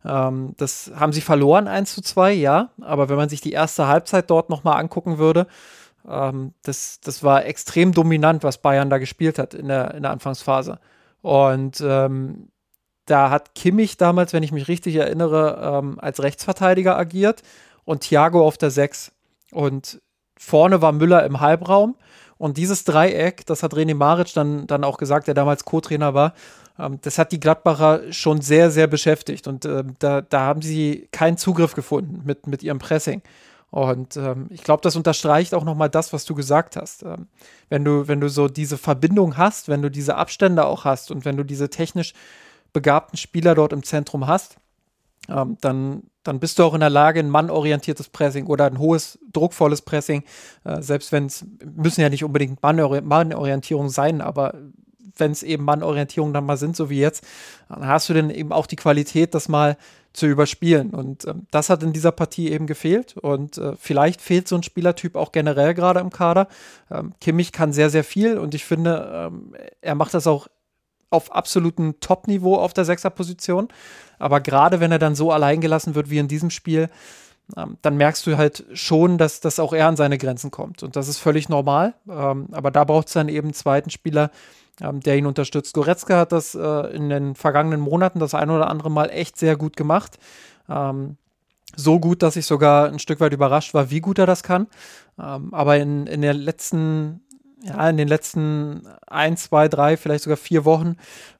Ähm, 0.04 0.54
das 0.56 0.90
haben 0.94 1.12
sie 1.12 1.20
verloren, 1.20 1.68
1 1.68 1.94
zu 1.94 2.02
2, 2.02 2.32
ja. 2.32 2.70
Aber 2.80 3.08
wenn 3.08 3.16
man 3.16 3.28
sich 3.28 3.40
die 3.40 3.52
erste 3.52 3.86
Halbzeit 3.86 4.30
dort 4.30 4.50
nochmal 4.50 4.80
angucken 4.80 5.18
würde, 5.18 5.46
ähm, 6.08 6.54
das, 6.62 7.00
das 7.00 7.22
war 7.22 7.44
extrem 7.46 7.92
dominant, 7.92 8.42
was 8.42 8.58
Bayern 8.58 8.90
da 8.90 8.98
gespielt 8.98 9.38
hat 9.38 9.54
in 9.54 9.68
der, 9.68 9.94
in 9.94 10.02
der 10.02 10.12
Anfangsphase. 10.12 10.78
Und 11.22 11.80
ähm, 11.84 12.48
da 13.06 13.30
hat 13.30 13.54
Kimmich 13.54 13.96
damals, 13.96 14.32
wenn 14.32 14.42
ich 14.42 14.52
mich 14.52 14.68
richtig 14.68 14.96
erinnere, 14.96 15.78
ähm, 15.78 15.98
als 16.00 16.22
Rechtsverteidiger 16.22 16.96
agiert 16.96 17.42
und 17.84 18.00
Thiago 18.00 18.46
auf 18.46 18.58
der 18.58 18.70
6. 18.70 19.12
Und 19.52 20.00
vorne 20.36 20.82
war 20.82 20.92
Müller 20.92 21.24
im 21.24 21.40
Halbraum. 21.40 21.96
Und 22.38 22.56
dieses 22.56 22.82
Dreieck, 22.84 23.46
das 23.46 23.62
hat 23.62 23.74
René 23.74 23.94
Maric 23.94 24.34
dann, 24.34 24.66
dann 24.66 24.82
auch 24.82 24.98
gesagt, 24.98 25.28
der 25.28 25.34
damals 25.34 25.64
Co-Trainer 25.64 26.14
war, 26.14 26.34
das 26.76 27.18
hat 27.18 27.32
die 27.32 27.40
Gladbacher 27.40 28.12
schon 28.12 28.40
sehr, 28.40 28.70
sehr 28.70 28.86
beschäftigt. 28.86 29.46
Und 29.46 29.64
äh, 29.64 29.84
da, 29.98 30.20
da 30.20 30.40
haben 30.40 30.62
sie 30.62 31.08
keinen 31.12 31.36
Zugriff 31.36 31.74
gefunden 31.74 32.22
mit, 32.24 32.46
mit 32.46 32.62
ihrem 32.62 32.78
Pressing. 32.78 33.22
Und 33.70 34.18
ähm, 34.18 34.48
ich 34.50 34.62
glaube, 34.64 34.82
das 34.82 34.96
unterstreicht 34.96 35.54
auch 35.54 35.64
nochmal 35.64 35.88
das, 35.88 36.12
was 36.12 36.26
du 36.26 36.34
gesagt 36.34 36.76
hast. 36.76 37.04
Ähm, 37.04 37.28
wenn, 37.70 37.84
du, 37.84 38.06
wenn 38.06 38.20
du 38.20 38.28
so 38.28 38.48
diese 38.48 38.76
Verbindung 38.76 39.38
hast, 39.38 39.68
wenn 39.68 39.80
du 39.80 39.90
diese 39.90 40.16
Abstände 40.16 40.66
auch 40.66 40.84
hast 40.84 41.10
und 41.10 41.24
wenn 41.24 41.38
du 41.38 41.42
diese 41.42 41.70
technisch 41.70 42.12
begabten 42.74 43.16
Spieler 43.16 43.54
dort 43.54 43.72
im 43.72 43.82
Zentrum 43.82 44.26
hast, 44.26 44.56
ähm, 45.30 45.56
dann, 45.62 46.02
dann 46.22 46.38
bist 46.38 46.58
du 46.58 46.64
auch 46.64 46.74
in 46.74 46.80
der 46.80 46.90
Lage, 46.90 47.20
ein 47.20 47.30
mannorientiertes 47.30 48.10
Pressing 48.10 48.46
oder 48.46 48.66
ein 48.66 48.78
hohes, 48.78 49.18
druckvolles 49.32 49.82
Pressing, 49.82 50.24
äh, 50.64 50.82
selbst 50.82 51.10
wenn 51.10 51.26
es, 51.26 51.46
müssen 51.64 52.02
ja 52.02 52.10
nicht 52.10 52.24
unbedingt 52.24 52.62
Mannorientierung 52.62 53.88
sein, 53.88 54.20
aber 54.20 54.54
wenn 55.16 55.32
es 55.32 55.42
eben 55.42 55.64
Mannorientierung 55.64 56.32
dann 56.32 56.46
mal 56.46 56.56
sind, 56.56 56.76
so 56.76 56.90
wie 56.90 57.00
jetzt, 57.00 57.24
dann 57.68 57.86
hast 57.86 58.08
du 58.08 58.14
dann 58.14 58.30
eben 58.30 58.52
auch 58.52 58.66
die 58.66 58.76
Qualität, 58.76 59.34
das 59.34 59.48
mal 59.48 59.76
zu 60.12 60.26
überspielen. 60.26 60.90
Und 60.90 61.26
ähm, 61.26 61.46
das 61.50 61.70
hat 61.70 61.82
in 61.82 61.92
dieser 61.92 62.12
Partie 62.12 62.50
eben 62.50 62.66
gefehlt. 62.66 63.16
Und 63.16 63.58
äh, 63.58 63.74
vielleicht 63.78 64.20
fehlt 64.20 64.48
so 64.48 64.56
ein 64.56 64.62
Spielertyp 64.62 65.16
auch 65.16 65.32
generell 65.32 65.74
gerade 65.74 66.00
im 66.00 66.10
Kader. 66.10 66.48
Ähm, 66.90 67.14
Kimmich 67.20 67.52
kann 67.52 67.72
sehr, 67.72 67.90
sehr 67.90 68.04
viel 68.04 68.38
und 68.38 68.54
ich 68.54 68.64
finde, 68.64 69.10
ähm, 69.12 69.54
er 69.80 69.94
macht 69.94 70.14
das 70.14 70.26
auch 70.26 70.48
auf 71.10 71.32
absolutem 71.32 72.00
Top-Niveau 72.00 72.56
auf 72.56 72.72
der 72.72 72.84
Sechserposition. 72.84 73.68
Aber 74.18 74.40
gerade 74.40 74.80
wenn 74.80 74.92
er 74.92 74.98
dann 74.98 75.14
so 75.14 75.30
allein 75.32 75.60
gelassen 75.60 75.94
wird 75.94 76.10
wie 76.10 76.18
in 76.18 76.28
diesem 76.28 76.50
Spiel, 76.50 76.88
ähm, 77.56 77.76
dann 77.82 77.96
merkst 77.96 78.26
du 78.26 78.36
halt 78.36 78.64
schon, 78.72 79.18
dass, 79.18 79.40
dass 79.40 79.58
auch 79.58 79.72
er 79.72 79.88
an 79.88 79.96
seine 79.96 80.18
Grenzen 80.18 80.50
kommt. 80.50 80.82
Und 80.82 80.96
das 80.96 81.08
ist 81.08 81.18
völlig 81.18 81.48
normal. 81.48 81.94
Ähm, 82.08 82.48
aber 82.52 82.70
da 82.70 82.84
braucht 82.84 83.08
es 83.08 83.14
dann 83.14 83.28
eben 83.28 83.48
einen 83.48 83.54
zweiten 83.54 83.90
Spieler, 83.90 84.30
der 84.80 85.16
ihn 85.16 85.26
unterstützt. 85.26 85.74
Goretzka 85.74 86.18
hat 86.18 86.32
das 86.32 86.54
äh, 86.54 86.94
in 86.94 87.08
den 87.08 87.34
vergangenen 87.34 87.80
Monaten 87.80 88.18
das 88.18 88.34
ein 88.34 88.50
oder 88.50 88.68
andere 88.68 88.90
Mal 88.90 89.10
echt 89.10 89.38
sehr 89.38 89.56
gut 89.56 89.76
gemacht. 89.76 90.18
Ähm, 90.68 91.16
so 91.76 92.00
gut, 92.00 92.22
dass 92.22 92.36
ich 92.36 92.46
sogar 92.46 92.88
ein 92.88 92.98
Stück 92.98 93.20
weit 93.20 93.32
überrascht 93.32 93.74
war, 93.74 93.90
wie 93.90 94.00
gut 94.00 94.18
er 94.18 94.26
das 94.26 94.42
kann. 94.42 94.66
Ähm, 95.18 95.52
aber 95.52 95.78
in, 95.78 96.06
in 96.06 96.22
der 96.22 96.34
letzten 96.34 97.22
ja, 97.62 97.88
in 97.88 97.96
den 97.96 98.08
letzten 98.08 98.86
ein, 99.06 99.36
zwei, 99.36 99.68
drei, 99.68 99.96
vielleicht 99.96 100.24
sogar 100.24 100.36
vier 100.36 100.64
Wochen 100.64 100.96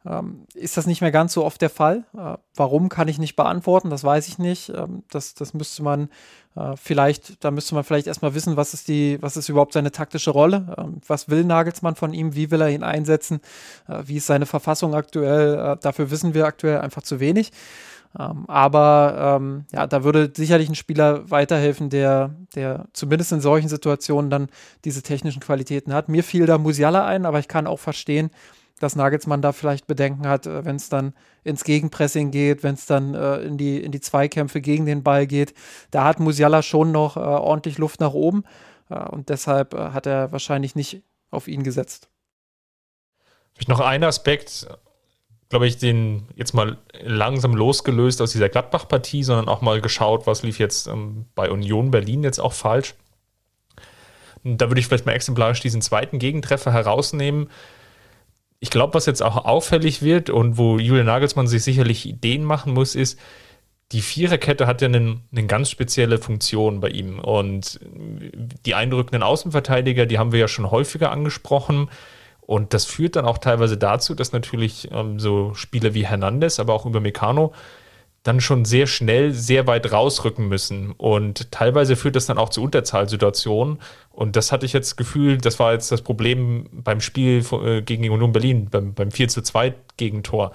ähm, 0.06 0.46
ist 0.54 0.76
das 0.76 0.86
nicht 0.86 1.00
mehr 1.00 1.10
ganz 1.10 1.32
so 1.32 1.44
oft 1.44 1.60
der 1.60 1.70
Fall. 1.70 2.04
Äh, 2.16 2.36
warum 2.54 2.88
kann 2.88 3.08
ich 3.08 3.18
nicht 3.18 3.36
beantworten, 3.36 3.90
das 3.90 4.04
weiß 4.04 4.28
ich 4.28 4.38
nicht. 4.38 4.70
Ähm, 4.70 5.02
das, 5.10 5.34
das 5.34 5.54
müsste 5.54 5.82
man 5.82 6.08
äh, 6.54 6.76
vielleicht, 6.76 7.44
da 7.44 7.50
müsste 7.50 7.74
man 7.74 7.84
vielleicht 7.84 8.06
erstmal 8.06 8.34
wissen, 8.34 8.56
was 8.56 8.74
ist 8.74 8.88
die, 8.88 9.18
was 9.20 9.36
ist 9.36 9.48
überhaupt 9.48 9.72
seine 9.72 9.90
taktische 9.90 10.30
Rolle? 10.30 10.74
Ähm, 10.78 11.00
was 11.06 11.28
will 11.28 11.44
Nagelsmann 11.44 11.96
von 11.96 12.12
ihm? 12.12 12.34
Wie 12.34 12.50
will 12.50 12.60
er 12.60 12.70
ihn 12.70 12.82
einsetzen? 12.82 13.40
Äh, 13.88 14.02
wie 14.06 14.16
ist 14.18 14.26
seine 14.26 14.46
Verfassung 14.46 14.94
aktuell? 14.94 15.54
Äh, 15.54 15.76
dafür 15.80 16.10
wissen 16.10 16.34
wir 16.34 16.46
aktuell 16.46 16.80
einfach 16.80 17.02
zu 17.02 17.20
wenig. 17.20 17.52
Ähm, 18.18 18.44
aber 18.48 19.38
ähm, 19.40 19.64
ja, 19.72 19.86
da 19.86 20.04
würde 20.04 20.32
sicherlich 20.36 20.68
ein 20.68 20.74
Spieler 20.74 21.30
weiterhelfen, 21.30 21.88
der, 21.90 22.34
der 22.54 22.86
zumindest 22.92 23.32
in 23.32 23.40
solchen 23.40 23.68
Situationen 23.68 24.30
dann 24.30 24.48
diese 24.84 25.02
technischen 25.02 25.40
Qualitäten 25.40 25.94
hat. 25.94 26.08
Mir 26.08 26.22
fiel 26.22 26.46
da 26.46 26.58
Musiala 26.58 27.06
ein, 27.06 27.24
aber 27.24 27.38
ich 27.38 27.48
kann 27.48 27.66
auch 27.66 27.78
verstehen, 27.78 28.30
dass 28.80 28.96
Nagelsmann 28.96 29.42
da 29.42 29.52
vielleicht 29.52 29.86
Bedenken 29.86 30.26
hat, 30.26 30.46
äh, 30.46 30.64
wenn 30.64 30.76
es 30.76 30.88
dann 30.88 31.14
ins 31.44 31.64
Gegenpressing 31.64 32.30
geht, 32.30 32.62
wenn 32.62 32.74
es 32.74 32.86
dann 32.86 33.14
äh, 33.14 33.38
in, 33.38 33.56
die, 33.56 33.82
in 33.82 33.92
die 33.92 34.00
Zweikämpfe 34.00 34.60
gegen 34.60 34.86
den 34.86 35.02
Ball 35.02 35.26
geht. 35.26 35.54
Da 35.90 36.04
hat 36.04 36.20
Musiala 36.20 36.62
schon 36.62 36.92
noch 36.92 37.16
äh, 37.16 37.20
ordentlich 37.20 37.78
Luft 37.78 38.00
nach 38.00 38.12
oben 38.12 38.44
äh, 38.90 38.96
und 38.96 39.28
deshalb 39.28 39.74
äh, 39.74 39.90
hat 39.90 40.06
er 40.06 40.32
wahrscheinlich 40.32 40.74
nicht 40.74 41.02
auf 41.30 41.48
ihn 41.48 41.62
gesetzt. 41.62 42.10
Noch 43.68 43.80
ein 43.80 44.02
Aspekt, 44.02 44.66
glaube 45.52 45.66
ich, 45.66 45.76
den 45.76 46.22
jetzt 46.34 46.54
mal 46.54 46.78
langsam 47.02 47.54
losgelöst 47.54 48.22
aus 48.22 48.32
dieser 48.32 48.48
Gladbach-Partie, 48.48 49.22
sondern 49.22 49.50
auch 49.50 49.60
mal 49.60 49.82
geschaut, 49.82 50.26
was 50.26 50.42
lief 50.42 50.58
jetzt 50.58 50.86
ähm, 50.86 51.26
bei 51.34 51.50
Union 51.50 51.90
Berlin 51.90 52.24
jetzt 52.24 52.38
auch 52.38 52.54
falsch. 52.54 52.94
Da 54.44 54.70
würde 54.70 54.80
ich 54.80 54.86
vielleicht 54.86 55.04
mal 55.04 55.12
exemplarisch 55.12 55.60
diesen 55.60 55.82
zweiten 55.82 56.18
Gegentreffer 56.18 56.72
herausnehmen. 56.72 57.50
Ich 58.60 58.70
glaube, 58.70 58.94
was 58.94 59.04
jetzt 59.04 59.22
auch 59.22 59.44
auffällig 59.44 60.00
wird 60.00 60.30
und 60.30 60.56
wo 60.56 60.78
Julian 60.78 61.04
Nagelsmann 61.04 61.46
sich 61.46 61.62
sicherlich 61.62 62.06
Ideen 62.06 62.44
machen 62.44 62.72
muss, 62.72 62.94
ist, 62.94 63.18
die 63.92 64.00
Viererkette 64.00 64.66
hat 64.66 64.80
ja 64.80 64.88
eine, 64.88 65.20
eine 65.32 65.46
ganz 65.46 65.68
spezielle 65.68 66.16
Funktion 66.16 66.80
bei 66.80 66.88
ihm. 66.88 67.18
Und 67.18 67.78
die 68.64 68.74
eindrückenden 68.74 69.22
Außenverteidiger, 69.22 70.06
die 70.06 70.18
haben 70.18 70.32
wir 70.32 70.40
ja 70.40 70.48
schon 70.48 70.70
häufiger 70.70 71.12
angesprochen. 71.12 71.90
Und 72.44 72.74
das 72.74 72.84
führt 72.84 73.16
dann 73.16 73.24
auch 73.24 73.38
teilweise 73.38 73.78
dazu, 73.78 74.14
dass 74.14 74.32
natürlich 74.32 74.90
ähm, 74.92 75.18
so 75.18 75.54
Spieler 75.54 75.94
wie 75.94 76.06
Hernandez, 76.06 76.58
aber 76.58 76.74
auch 76.74 76.86
über 76.86 77.00
Meccano 77.00 77.52
dann 78.22 78.40
schon 78.40 78.64
sehr 78.64 78.86
schnell 78.86 79.32
sehr 79.32 79.66
weit 79.66 79.90
rausrücken 79.90 80.48
müssen. 80.48 80.92
Und 80.92 81.50
teilweise 81.50 81.96
führt 81.96 82.14
das 82.14 82.26
dann 82.26 82.38
auch 82.38 82.50
zu 82.50 82.62
Unterzahlsituationen. 82.62 83.78
Und 84.10 84.36
das 84.36 84.52
hatte 84.52 84.66
ich 84.66 84.72
jetzt 84.72 84.90
das 84.90 84.96
Gefühl, 84.96 85.38
das 85.38 85.58
war 85.58 85.72
jetzt 85.72 85.90
das 85.90 86.02
Problem 86.02 86.68
beim 86.72 87.00
Spiel 87.00 87.44
äh, 87.64 87.82
gegen 87.82 88.08
Union 88.08 88.32
Berlin, 88.32 88.68
beim, 88.70 88.94
beim 88.94 89.10
4 89.10 89.28
zu 89.28 89.42
2 89.42 89.74
Gegentor, 89.96 90.52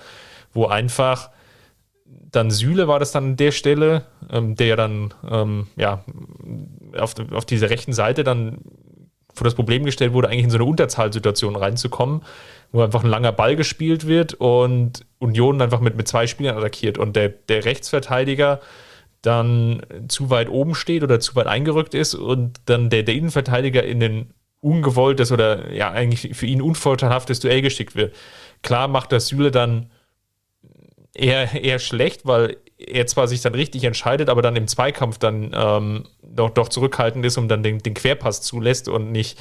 wo 0.54 0.66
einfach 0.66 1.30
dann 2.06 2.52
Süle 2.52 2.88
war 2.88 3.00
das 3.00 3.12
dann 3.12 3.32
an 3.32 3.38
der 3.38 3.52
Stelle, 3.52 4.06
ähm, 4.30 4.56
der 4.56 4.68
ja 4.68 4.76
dann 4.76 5.14
ähm, 5.30 5.68
ja, 5.76 6.04
auf, 6.98 7.16
auf 7.32 7.46
dieser 7.46 7.70
rechten 7.70 7.94
Seite 7.94 8.24
dann 8.24 8.60
vor 9.38 9.46
das 9.46 9.56
Problem 9.56 9.86
gestellt 9.86 10.14
wurde, 10.14 10.30
eigentlich 10.30 10.46
in 10.46 10.50
so 10.50 10.58
eine 10.58 10.66
Unterzahlsituation 10.66 11.56
reinzukommen, 11.56 12.24
wo 12.72 12.82
einfach 12.82 13.04
ein 13.04 13.10
langer 13.10 13.32
Ball 13.32 13.56
gespielt 13.56 14.08
wird 14.08 14.34
und 14.34 15.06
Union 15.20 15.62
einfach 15.62 15.80
mit, 15.80 15.96
mit 15.96 16.08
zwei 16.08 16.28
Spielern 16.28 16.58
attackiert 16.58 16.98
und 16.98 17.16
der, 17.16 17.30
der 17.30 17.64
Rechtsverteidiger 17.64 18.60
dann 19.22 19.82
zu 20.08 20.30
weit 20.30 20.50
oben 20.50 20.76
steht 20.76 21.04
oder 21.04 21.20
zu 21.20 21.36
weit 21.36 21.48
eingerückt 21.48 21.94
ist 21.94 22.16
und 22.16 22.60
dann 22.66 22.90
der, 22.90 23.04
der 23.04 23.16
Innenverteidiger 23.16 23.84
in 23.84 24.00
den 24.00 24.34
ungewolltes 24.60 25.32
oder 25.32 25.72
ja 25.72 25.92
eigentlich 25.92 26.36
für 26.36 26.46
ihn 26.46 26.62
unvorteilhaftes 26.62 27.40
Duell 27.40 27.62
geschickt 27.62 27.96
wird. 27.96 28.16
Klar 28.64 28.88
macht 28.88 29.12
das 29.12 29.28
Süle 29.28 29.52
dann 29.52 29.92
eher, 31.14 31.64
eher 31.64 31.80
schlecht, 31.80 32.26
weil 32.26 32.58
er 32.78 33.08
zwar 33.08 33.28
sich 33.28 33.42
dann 33.42 33.56
richtig 33.56 33.84
entscheidet, 33.84 34.30
aber 34.30 34.42
dann 34.42 34.56
im 34.56 34.68
Zweikampf 34.68 35.18
dann 35.18 35.52
ähm, 35.54 36.06
doch, 36.22 36.52
doch 36.52 36.70
zurückhaltend 36.70 37.26
ist 37.26 37.38
und 37.38 37.48
dann 37.48 37.64
den, 37.64 37.80
den 37.80 37.94
Querpass 37.94 38.42
zulässt 38.42 38.88
und 38.88 39.12
nicht 39.12 39.40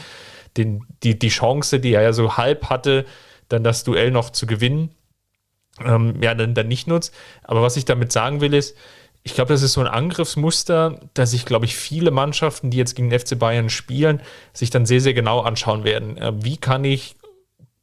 den, 0.57 0.87
die, 1.03 1.19
die 1.19 1.29
Chance, 1.29 1.81
die 1.81 1.93
er 1.93 2.03
ja 2.03 2.13
so 2.13 2.37
halb 2.37 2.71
hatte, 2.71 3.05
dann 3.49 3.63
das 3.63 3.85
Duell 3.85 4.11
noch 4.11 4.31
zu 4.31 4.47
gewinnen, 4.47 4.95
ähm, 5.85 6.21
ja, 6.23 6.35
dann, 6.35 6.55
dann 6.55 6.69
nicht 6.69 6.89
nutzt. 6.89 7.15
Aber 7.43 7.63
was 7.63 7.77
ich 7.77 7.85
damit 7.85 8.11
sagen 8.11 8.41
will, 8.41 8.55
ist, 8.55 8.77
ich 9.23 9.35
glaube, 9.35 9.53
das 9.53 9.63
ist 9.63 9.73
so 9.73 9.81
ein 9.81 9.89
Angriffsmuster, 9.89 11.01
dass 11.15 11.33
sich, 11.33 11.45
glaube 11.45 11.67
ich, 11.67 11.77
viele 11.77 12.13
Mannschaften, 12.13 12.71
die 12.71 12.77
jetzt 12.77 12.95
gegen 12.95 13.11
den 13.11 13.19
FC 13.19 13.39
Bayern 13.39 13.69
spielen, 13.69 14.23
sich 14.53 14.71
dann 14.71 14.87
sehr, 14.87 15.01
sehr 15.01 15.15
genau 15.15 15.41
anschauen 15.41 15.85
werden. 15.85 16.17
Äh, 16.17 16.33
wie 16.43 16.57
kann 16.57 16.85
ich 16.85 17.17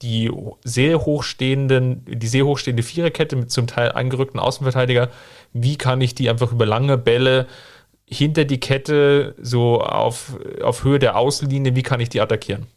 die 0.04 0.30
sehr 0.64 1.06
hochstehenden, 1.06 2.06
die 2.06 2.28
sehr 2.28 2.46
hochstehende 2.46 2.84
Viererkette 2.84 3.36
mit 3.36 3.52
zum 3.52 3.68
Teil 3.68 3.94
eingerückten 3.94 4.40
Außenverteidiger, 4.40 5.10
wie 5.54 5.78
kann 5.78 6.02
ich 6.02 6.14
die 6.14 6.30
einfach 6.30 6.52
über 6.52 6.66
lange 6.66 6.98
Bälle 6.98 7.48
hinter 8.06 8.46
die 8.46 8.60
Kette, 8.60 9.34
so 9.42 9.82
auf, 9.82 10.38
auf 10.62 10.84
Höhe 10.84 11.00
der 11.00 11.18
Außenlinie, 11.18 11.76
wie 11.76 11.84
kann 11.84 12.02
ich 12.02 12.10
die 12.10 12.22
attackieren? 12.22 12.68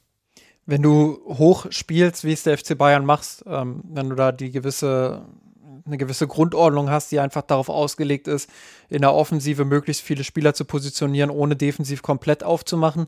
Wenn 0.66 0.82
du 0.82 1.18
hoch 1.26 1.66
spielst, 1.70 2.24
wie 2.24 2.32
es 2.32 2.44
der 2.44 2.58
FC 2.58 2.78
Bayern 2.78 3.04
machst, 3.04 3.44
ähm, 3.46 3.82
wenn 3.84 4.08
du 4.08 4.16
da 4.16 4.32
die 4.32 4.50
gewisse, 4.50 5.24
eine 5.84 5.96
gewisse 5.96 6.26
Grundordnung 6.26 6.90
hast, 6.90 7.12
die 7.12 7.20
einfach 7.20 7.42
darauf 7.42 7.68
ausgelegt 7.68 8.28
ist, 8.28 8.50
in 8.88 9.02
der 9.02 9.14
Offensive 9.14 9.64
möglichst 9.64 10.02
viele 10.02 10.24
Spieler 10.24 10.54
zu 10.54 10.64
positionieren, 10.64 11.30
ohne 11.30 11.54
defensiv 11.54 12.02
komplett 12.02 12.42
aufzumachen, 12.42 13.06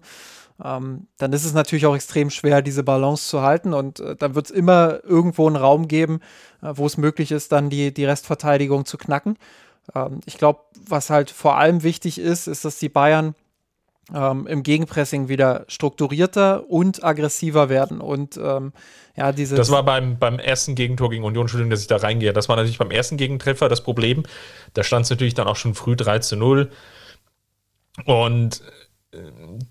ähm, 0.62 1.06
dann 1.18 1.32
ist 1.32 1.44
es 1.44 1.52
natürlich 1.52 1.86
auch 1.86 1.94
extrem 1.94 2.30
schwer, 2.30 2.62
diese 2.62 2.82
Balance 2.82 3.28
zu 3.28 3.42
halten. 3.42 3.72
Und 3.72 4.00
äh, 4.00 4.16
dann 4.16 4.34
wird 4.34 4.46
es 4.46 4.50
immer 4.50 5.04
irgendwo 5.04 5.46
einen 5.46 5.56
Raum 5.56 5.88
geben, 5.88 6.20
äh, 6.62 6.72
wo 6.74 6.86
es 6.86 6.96
möglich 6.96 7.30
ist, 7.30 7.52
dann 7.52 7.70
die, 7.70 7.94
die 7.94 8.04
Restverteidigung 8.04 8.84
zu 8.84 8.98
knacken. 8.98 9.38
Ähm, 9.94 10.20
ich 10.26 10.38
glaube, 10.38 10.60
was 10.86 11.10
halt 11.10 11.30
vor 11.30 11.56
allem 11.58 11.82
wichtig 11.82 12.18
ist, 12.18 12.48
ist, 12.48 12.64
dass 12.64 12.78
die 12.78 12.88
Bayern 12.88 13.34
ähm, 14.14 14.46
im 14.46 14.62
Gegenpressing 14.62 15.28
wieder 15.28 15.64
strukturierter 15.68 16.68
und 16.68 17.04
aggressiver 17.04 17.68
werden. 17.68 18.00
Und 18.00 18.36
ähm, 18.42 18.72
ja, 19.16 19.32
diese. 19.32 19.56
Das 19.56 19.70
war 19.70 19.84
beim, 19.84 20.18
beim 20.18 20.38
ersten 20.38 20.74
Gegentor 20.74 21.10
gegen 21.10 21.24
Union, 21.24 21.44
Entschuldigung, 21.44 21.70
dass 21.70 21.82
ich 21.82 21.86
da 21.86 21.96
reingehe. 21.96 22.32
Das 22.32 22.48
war 22.48 22.56
natürlich 22.56 22.78
beim 22.78 22.90
ersten 22.90 23.16
Gegentreffer 23.16 23.68
das 23.68 23.82
Problem. 23.82 24.24
Da 24.74 24.82
stand 24.82 25.04
es 25.04 25.10
natürlich 25.10 25.34
dann 25.34 25.46
auch 25.46 25.56
schon 25.56 25.74
früh 25.74 25.94
3 25.96 26.20
zu 26.20 26.36
0. 26.36 26.70
Und 28.04 28.62
äh, 29.12 29.18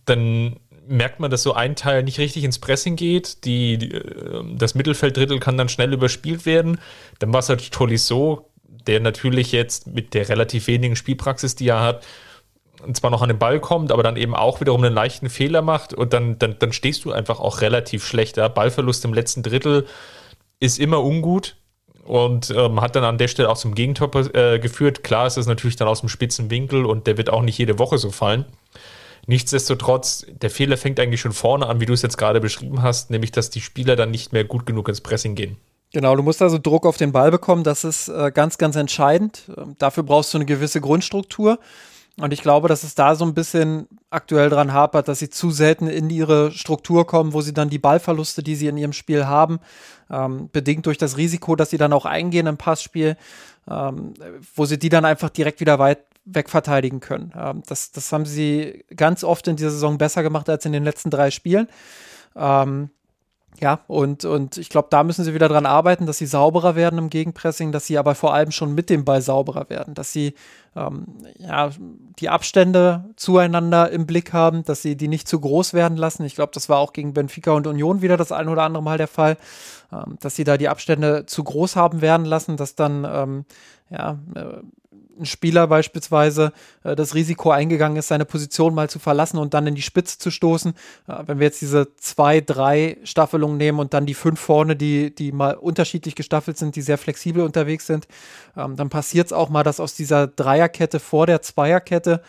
dann 0.05 0.59
merkt 0.87 1.19
man, 1.19 1.31
dass 1.31 1.43
so 1.43 1.53
ein 1.53 1.75
Teil 1.75 2.03
nicht 2.03 2.19
richtig 2.19 2.43
ins 2.43 2.59
Pressing 2.59 2.95
geht. 2.95 3.45
Die, 3.45 3.77
die 3.77 3.91
ähm, 3.91 4.57
das 4.57 4.75
Mittelfelddrittel 4.75 5.39
kann 5.39 5.57
dann 5.57 5.69
schnell 5.69 5.93
überspielt 5.93 6.45
werden. 6.45 6.79
Dann 7.19 7.33
war 7.33 7.39
es 7.39 7.49
halt 7.49 7.71
Tolisso, 7.71 8.49
der 8.63 8.99
natürlich 8.99 9.51
jetzt 9.51 9.87
mit 9.87 10.13
der 10.13 10.29
relativ 10.29 10.67
wenigen 10.67 10.95
Spielpraxis, 10.95 11.55
die 11.55 11.67
er 11.67 11.81
hat, 11.81 12.05
zwar 12.93 13.09
noch 13.09 13.21
an 13.21 13.29
den 13.29 13.39
Ball 13.39 13.59
kommt, 13.59 13.91
aber 13.91 14.03
dann 14.03 14.17
eben 14.17 14.35
auch 14.35 14.61
wiederum 14.61 14.83
einen 14.83 14.93
leichten 14.93 15.29
Fehler 15.29 15.61
macht 15.61 15.93
und 15.93 16.13
dann, 16.13 16.37
dann, 16.37 16.57
dann 16.59 16.73
stehst 16.73 17.05
du 17.05 17.11
einfach 17.11 17.39
auch 17.39 17.61
relativ 17.61 18.05
schlecht. 18.05 18.37
Der 18.37 18.49
Ballverlust 18.49 19.03
im 19.05 19.13
letzten 19.13 19.43
Drittel 19.43 19.87
ist 20.59 20.79
immer 20.79 21.03
ungut 21.03 21.55
und 22.05 22.51
ähm, 22.55 22.79
hat 22.81 22.95
dann 22.95 23.03
an 23.03 23.17
der 23.17 23.27
Stelle 23.27 23.49
auch 23.49 23.57
zum 23.57 23.75
Gegentor 23.75 24.11
äh, 24.33 24.59
geführt. 24.59 25.03
Klar 25.03 25.27
ist 25.27 25.37
es 25.37 25.47
natürlich 25.47 25.75
dann 25.75 25.87
aus 25.87 26.01
dem 26.01 26.09
spitzen 26.09 26.49
Winkel 26.49 26.85
und 26.85 27.07
der 27.07 27.17
wird 27.17 27.29
auch 27.29 27.41
nicht 27.41 27.57
jede 27.57 27.79
Woche 27.79 27.97
so 27.97 28.11
fallen. 28.11 28.45
Nichtsdestotrotz, 29.27 30.25
der 30.41 30.49
Fehler 30.49 30.77
fängt 30.77 30.99
eigentlich 30.99 31.21
schon 31.21 31.33
vorne 31.33 31.67
an, 31.67 31.81
wie 31.81 31.85
du 31.85 31.93
es 31.93 32.01
jetzt 32.01 32.17
gerade 32.17 32.39
beschrieben 32.39 32.81
hast, 32.81 33.11
nämlich 33.11 33.31
dass 33.31 33.49
die 33.49 33.61
Spieler 33.61 33.97
dann 33.97 34.09
nicht 34.09 34.31
mehr 34.31 34.45
gut 34.45 34.65
genug 34.65 34.87
ins 34.87 35.01
Pressing 35.01 35.35
gehen. 35.35 35.57
Genau, 35.93 36.15
du 36.15 36.23
musst 36.23 36.41
also 36.41 36.57
Druck 36.57 36.85
auf 36.85 36.97
den 36.97 37.11
Ball 37.11 37.29
bekommen, 37.29 37.63
das 37.63 37.83
ist 37.83 38.07
äh, 38.07 38.31
ganz, 38.33 38.57
ganz 38.57 38.75
entscheidend. 38.75 39.43
Ähm, 39.55 39.75
dafür 39.77 40.03
brauchst 40.03 40.33
du 40.33 40.37
eine 40.37 40.45
gewisse 40.45 40.81
Grundstruktur. 40.81 41.59
Und 42.19 42.33
ich 42.33 42.41
glaube, 42.41 42.67
dass 42.67 42.83
es 42.83 42.95
da 42.95 43.13
so 43.15 43.25
ein 43.25 43.35
bisschen 43.35 43.87
aktuell 44.09 44.49
dran 44.49 44.73
hapert, 44.73 45.07
dass 45.07 45.19
sie 45.19 45.29
zu 45.29 45.51
selten 45.51 45.87
in 45.87 46.09
ihre 46.09 46.51
Struktur 46.51 47.05
kommen, 47.05 47.33
wo 47.33 47.41
sie 47.41 47.53
dann 47.53 47.69
die 47.69 47.77
Ballverluste, 47.77 48.41
die 48.41 48.55
sie 48.55 48.67
in 48.67 48.77
ihrem 48.77 48.93
Spiel 48.93 49.27
haben, 49.27 49.59
ähm, 50.09 50.49
bedingt 50.51 50.87
durch 50.87 50.97
das 50.97 51.17
Risiko, 51.17 51.55
dass 51.55 51.69
sie 51.69 51.77
dann 51.77 51.93
auch 51.93 52.05
eingehen 52.05 52.47
im 52.47 52.57
Passspiel, 52.57 53.17
ähm, 53.69 54.15
wo 54.55 54.65
sie 54.65 54.79
die 54.79 54.89
dann 54.89 55.05
einfach 55.05 55.29
direkt 55.29 55.59
wieder 55.59 55.77
weit 55.77 55.99
wegverteidigen 56.27 56.99
können. 56.99 57.33
Ähm, 57.35 57.63
das, 57.67 57.91
das 57.91 58.11
haben 58.11 58.25
sie 58.25 58.85
ganz 58.95 59.23
oft 59.23 59.47
in 59.47 59.55
dieser 59.55 59.71
Saison 59.71 59.97
besser 59.97 60.23
gemacht 60.23 60.49
als 60.49 60.65
in 60.65 60.71
den 60.71 60.83
letzten 60.83 61.09
drei 61.09 61.31
Spielen. 61.31 61.67
Ähm, 62.35 62.89
ja, 63.59 63.79
und, 63.87 64.23
und 64.23 64.57
ich 64.57 64.69
glaube, 64.69 64.89
da 64.91 65.03
müssen 65.03 65.25
sie 65.25 65.33
wieder 65.33 65.49
dran 65.49 65.65
arbeiten, 65.65 66.05
dass 66.05 66.19
sie 66.19 66.27
sauberer 66.27 66.75
werden 66.75 66.99
im 66.99 67.09
Gegenpressing, 67.09 67.71
dass 67.71 67.87
sie 67.87 67.97
aber 67.97 68.13
vor 68.13 68.33
allem 68.33 68.51
schon 68.51 68.75
mit 68.75 68.89
dem 68.91 69.03
Ball 69.03 69.21
sauberer 69.23 69.67
werden, 69.69 69.95
dass 69.95 70.13
sie 70.13 70.35
ähm, 70.75 71.07
ja, 71.39 71.71
die 72.19 72.29
Abstände 72.29 73.05
zueinander 73.15 73.89
im 73.89 74.05
Blick 74.05 74.31
haben, 74.31 74.63
dass 74.63 74.83
sie 74.83 74.95
die 74.95 75.07
nicht 75.07 75.27
zu 75.27 75.39
groß 75.39 75.73
werden 75.73 75.97
lassen. 75.97 76.23
Ich 76.23 76.35
glaube, 76.35 76.51
das 76.53 76.69
war 76.69 76.77
auch 76.77 76.93
gegen 76.93 77.13
Benfica 77.13 77.51
und 77.51 77.65
Union 77.65 78.03
wieder 78.03 78.15
das 78.15 78.31
ein 78.31 78.47
oder 78.47 78.61
andere 78.61 78.83
Mal 78.83 78.99
der 78.99 79.07
Fall, 79.07 79.37
ähm, 79.91 80.17
dass 80.19 80.35
sie 80.35 80.43
da 80.43 80.57
die 80.57 80.69
Abstände 80.69 81.25
zu 81.25 81.43
groß 81.43 81.75
haben 81.75 82.01
werden 82.01 82.27
lassen, 82.27 82.57
dass 82.57 82.75
dann 82.75 83.07
ähm, 83.09 83.45
ja, 83.89 84.19
äh, 84.35 84.61
ein 85.19 85.25
Spieler 85.25 85.67
beispielsweise 85.67 86.53
äh, 86.83 86.95
das 86.95 87.15
Risiko 87.15 87.51
eingegangen 87.51 87.97
ist, 87.97 88.07
seine 88.07 88.25
Position 88.25 88.73
mal 88.73 88.89
zu 88.89 88.99
verlassen 88.99 89.37
und 89.37 89.53
dann 89.53 89.67
in 89.67 89.75
die 89.75 89.81
Spitze 89.81 90.17
zu 90.17 90.31
stoßen. 90.31 90.73
Äh, 91.07 91.13
wenn 91.25 91.39
wir 91.39 91.45
jetzt 91.45 91.61
diese 91.61 91.95
zwei, 91.97 92.41
drei 92.41 92.97
Staffelungen 93.03 93.57
nehmen 93.57 93.79
und 93.79 93.93
dann 93.93 94.05
die 94.05 94.13
fünf 94.13 94.39
vorne, 94.39 94.75
die, 94.75 95.13
die 95.13 95.31
mal 95.31 95.55
unterschiedlich 95.55 96.15
gestaffelt 96.15 96.57
sind, 96.57 96.75
die 96.75 96.81
sehr 96.81 96.97
flexibel 96.97 97.43
unterwegs 97.43 97.87
sind, 97.87 98.07
ähm, 98.55 98.75
dann 98.75 98.89
passiert 98.89 99.27
es 99.27 99.33
auch 99.33 99.49
mal, 99.49 99.63
dass 99.63 99.79
aus 99.79 99.95
dieser 99.95 100.27
Dreierkette 100.27 100.99
vor 100.99 101.27
der 101.27 101.41
Zweierkette 101.41 102.21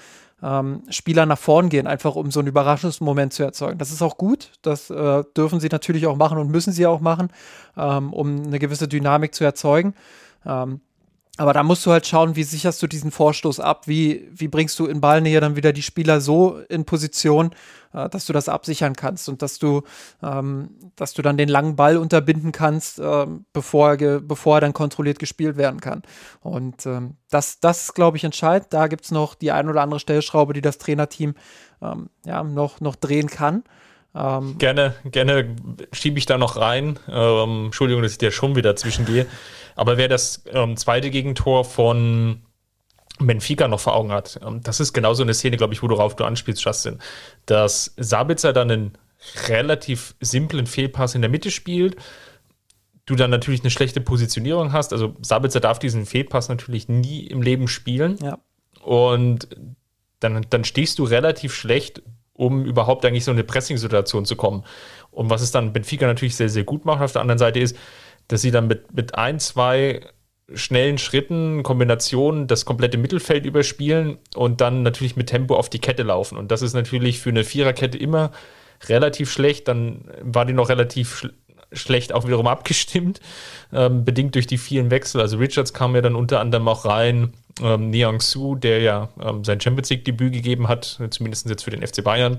ähm, 0.42 0.82
Spieler 0.90 1.26
nach 1.26 1.38
vorn 1.38 1.68
gehen, 1.68 1.86
einfach 1.86 2.14
um 2.14 2.30
so 2.30 2.40
einen 2.40 2.48
Überraschungsmoment 2.48 3.32
zu 3.32 3.42
erzeugen. 3.42 3.78
Das 3.78 3.90
ist 3.90 4.02
auch 4.02 4.16
gut, 4.16 4.52
das 4.62 4.90
äh, 4.90 5.24
dürfen 5.36 5.60
sie 5.60 5.68
natürlich 5.70 6.06
auch 6.06 6.16
machen 6.16 6.38
und 6.38 6.50
müssen 6.50 6.72
sie 6.72 6.86
auch 6.86 7.00
machen, 7.00 7.30
ähm, 7.76 8.12
um 8.12 8.44
eine 8.46 8.58
gewisse 8.58 8.88
Dynamik 8.88 9.34
zu 9.34 9.44
erzeugen. 9.44 9.94
Ähm, 10.46 10.80
aber 11.38 11.52
da 11.52 11.62
musst 11.62 11.86
du 11.86 11.92
halt 11.92 12.06
schauen, 12.06 12.34
wie 12.34 12.42
sicherst 12.42 12.82
du 12.82 12.88
diesen 12.88 13.12
Vorstoß 13.12 13.60
ab? 13.60 13.86
Wie, 13.86 14.28
wie 14.32 14.48
bringst 14.48 14.78
du 14.80 14.86
in 14.86 15.00
Ballnähe 15.00 15.40
dann 15.40 15.54
wieder 15.54 15.72
die 15.72 15.82
Spieler 15.82 16.20
so 16.20 16.58
in 16.68 16.84
Position, 16.84 17.54
äh, 17.92 18.08
dass 18.08 18.26
du 18.26 18.32
das 18.32 18.48
absichern 18.48 18.96
kannst 18.96 19.28
und 19.28 19.40
dass 19.40 19.60
du, 19.60 19.82
ähm, 20.20 20.70
dass 20.96 21.14
du 21.14 21.22
dann 21.22 21.36
den 21.36 21.48
langen 21.48 21.76
Ball 21.76 21.96
unterbinden 21.96 22.50
kannst, 22.50 22.98
äh, 22.98 23.26
bevor, 23.52 23.94
er 23.94 24.20
bevor 24.20 24.56
er 24.56 24.60
dann 24.62 24.72
kontrolliert 24.72 25.20
gespielt 25.20 25.56
werden 25.56 25.80
kann. 25.80 26.02
Und 26.40 26.86
ähm, 26.86 27.16
das, 27.30 27.60
das 27.60 27.84
ist, 27.84 27.94
glaube 27.94 28.16
ich, 28.16 28.24
entscheidend. 28.24 28.72
Da 28.72 28.88
gibt 28.88 29.04
es 29.04 29.12
noch 29.12 29.36
die 29.36 29.52
ein 29.52 29.68
oder 29.68 29.82
andere 29.82 30.00
Stellschraube, 30.00 30.54
die 30.54 30.60
das 30.60 30.78
Trainerteam 30.78 31.34
ähm, 31.80 32.10
ja, 32.26 32.42
noch, 32.42 32.80
noch 32.80 32.96
drehen 32.96 33.28
kann. 33.28 33.62
Ähm, 34.14 34.58
gerne, 34.58 34.94
gerne 35.04 35.56
schiebe 35.92 36.18
ich 36.18 36.26
da 36.26 36.38
noch 36.38 36.56
rein. 36.56 36.98
Ähm, 37.08 37.66
Entschuldigung, 37.66 38.02
dass 38.02 38.12
ich 38.12 38.18
dir 38.18 38.30
schon 38.30 38.56
wieder 38.56 38.76
zwischengehe. 38.76 39.26
Aber 39.76 39.96
wer 39.96 40.08
das 40.08 40.42
ähm, 40.52 40.76
zweite 40.76 41.10
Gegentor 41.10 41.64
von 41.64 42.42
Benfica 43.20 43.68
noch 43.68 43.80
vor 43.80 43.94
Augen 43.94 44.12
hat, 44.12 44.40
ähm, 44.44 44.60
das 44.62 44.80
ist 44.80 44.92
genau 44.92 45.14
so 45.14 45.22
eine 45.22 45.34
Szene, 45.34 45.56
glaube 45.56 45.74
ich, 45.74 45.82
worauf 45.82 46.16
du 46.16 46.24
anspielst, 46.24 46.64
Justin. 46.64 46.98
Dass 47.46 47.94
Sabitzer 47.96 48.52
dann 48.52 48.70
einen 48.70 48.98
relativ 49.48 50.14
simplen 50.20 50.66
Fehlpass 50.66 51.14
in 51.14 51.22
der 51.22 51.30
Mitte 51.30 51.50
spielt, 51.50 51.96
du 53.06 53.14
dann 53.14 53.30
natürlich 53.30 53.60
eine 53.60 53.70
schlechte 53.70 54.00
Positionierung 54.00 54.72
hast. 54.72 54.92
Also 54.92 55.16
Sabitzer 55.22 55.60
darf 55.60 55.78
diesen 55.78 56.06
Fehlpass 56.06 56.48
natürlich 56.48 56.88
nie 56.88 57.26
im 57.26 57.42
Leben 57.42 57.68
spielen. 57.68 58.18
Ja. 58.22 58.38
Und 58.82 59.48
dann, 60.20 60.46
dann 60.50 60.64
stehst 60.64 60.98
du 60.98 61.04
relativ 61.04 61.54
schlecht, 61.54 62.02
um 62.38 62.64
überhaupt 62.64 63.04
eigentlich 63.04 63.24
so 63.24 63.32
eine 63.32 63.42
Pressing-Situation 63.42 64.24
zu 64.24 64.36
kommen. 64.36 64.64
Und 65.10 65.28
was 65.28 65.42
es 65.42 65.50
dann 65.50 65.72
Benfica 65.72 66.06
natürlich 66.06 66.36
sehr, 66.36 66.48
sehr 66.48 66.62
gut 66.62 66.84
macht 66.84 67.02
auf 67.02 67.12
der 67.12 67.20
anderen 67.20 67.38
Seite 67.38 67.58
ist, 67.58 67.76
dass 68.28 68.42
sie 68.42 68.52
dann 68.52 68.68
mit, 68.68 68.94
mit 68.94 69.16
ein, 69.16 69.40
zwei 69.40 70.02
schnellen 70.54 70.98
Schritten, 70.98 71.64
Kombinationen 71.64 72.46
das 72.46 72.64
komplette 72.64 72.96
Mittelfeld 72.96 73.44
überspielen 73.44 74.18
und 74.36 74.60
dann 74.60 74.82
natürlich 74.84 75.16
mit 75.16 75.26
Tempo 75.26 75.56
auf 75.56 75.68
die 75.68 75.80
Kette 75.80 76.04
laufen. 76.04 76.38
Und 76.38 76.52
das 76.52 76.62
ist 76.62 76.74
natürlich 76.74 77.18
für 77.18 77.30
eine 77.30 77.42
Viererkette 77.42 77.98
immer 77.98 78.30
relativ 78.86 79.32
schlecht. 79.32 79.66
Dann 79.66 80.04
war 80.22 80.46
die 80.46 80.54
noch 80.54 80.68
relativ 80.68 81.16
sch 81.16 81.28
schlecht 81.70 82.14
auch 82.14 82.24
wiederum 82.24 82.46
abgestimmt, 82.56 83.20
ähm, 83.74 84.04
bedingt 84.04 84.36
durch 84.36 84.46
die 84.46 84.56
vielen 84.58 84.90
Wechsel. 84.90 85.20
Also 85.20 85.36
Richards 85.38 85.74
kam 85.74 85.94
ja 85.94 86.00
dann 86.00 86.14
unter 86.14 86.40
anderem 86.40 86.68
auch 86.68 86.84
rein, 86.86 87.34
ähm, 87.62 87.90
Niang 87.90 88.20
Su, 88.20 88.54
der 88.54 88.80
ja 88.80 89.08
ähm, 89.20 89.44
sein 89.44 89.60
Champions 89.60 89.90
League-Debüt 89.90 90.32
gegeben 90.32 90.68
hat, 90.68 91.00
zumindest 91.10 91.48
jetzt 91.48 91.64
für 91.64 91.70
den 91.70 91.86
FC 91.86 92.02
Bayern. 92.02 92.38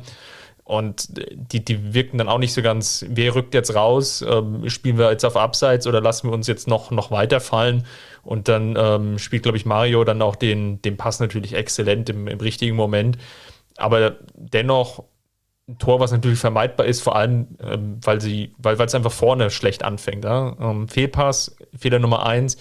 Und 0.70 1.10
die, 1.34 1.66
die 1.66 1.96
wirken 1.96 2.20
dann 2.20 2.30
auch 2.30 2.38
nicht 2.38 2.54
so 2.54 2.62
ganz, 2.62 3.04
wer 3.10 3.34
rückt 3.34 3.56
jetzt 3.56 3.74
raus? 3.74 4.22
Ähm, 4.22 4.70
spielen 4.70 5.00
wir 5.00 5.10
jetzt 5.10 5.26
auf 5.26 5.36
Abseits 5.36 5.88
oder 5.88 6.00
lassen 6.00 6.30
wir 6.30 6.34
uns 6.34 6.46
jetzt 6.46 6.68
noch, 6.68 6.92
noch 6.92 7.10
weiterfallen? 7.10 7.88
Und 8.24 8.48
dann 8.48 8.76
ähm, 8.78 9.18
spielt, 9.18 9.42
glaube 9.42 9.58
ich, 9.58 9.66
Mario 9.66 10.04
dann 10.04 10.22
auch 10.22 10.36
den, 10.36 10.80
den 10.84 10.96
Pass 10.96 11.20
natürlich 11.20 11.54
exzellent 11.54 12.10
im, 12.12 12.28
im 12.28 12.40
richtigen 12.40 12.76
Moment. 12.76 13.18
Aber 13.78 14.18
dennoch 14.36 15.06
ein 15.68 15.80
Tor, 15.80 16.00
was 16.00 16.12
natürlich 16.12 16.38
vermeidbar 16.38 16.86
ist, 16.86 17.02
vor 17.02 17.16
allem, 17.16 17.48
ähm, 17.64 18.00
weil 18.04 18.22
sie, 18.22 18.54
weil 18.60 18.80
es 18.80 18.94
einfach 18.94 19.12
vorne 19.12 19.50
schlecht 19.50 19.84
anfängt. 19.84 20.24
Ja? 20.24 20.56
Ähm, 20.60 20.88
Fehlpass, 20.88 21.56
Fehler 21.76 21.98
Nummer 21.98 22.28
eins, 22.28 22.58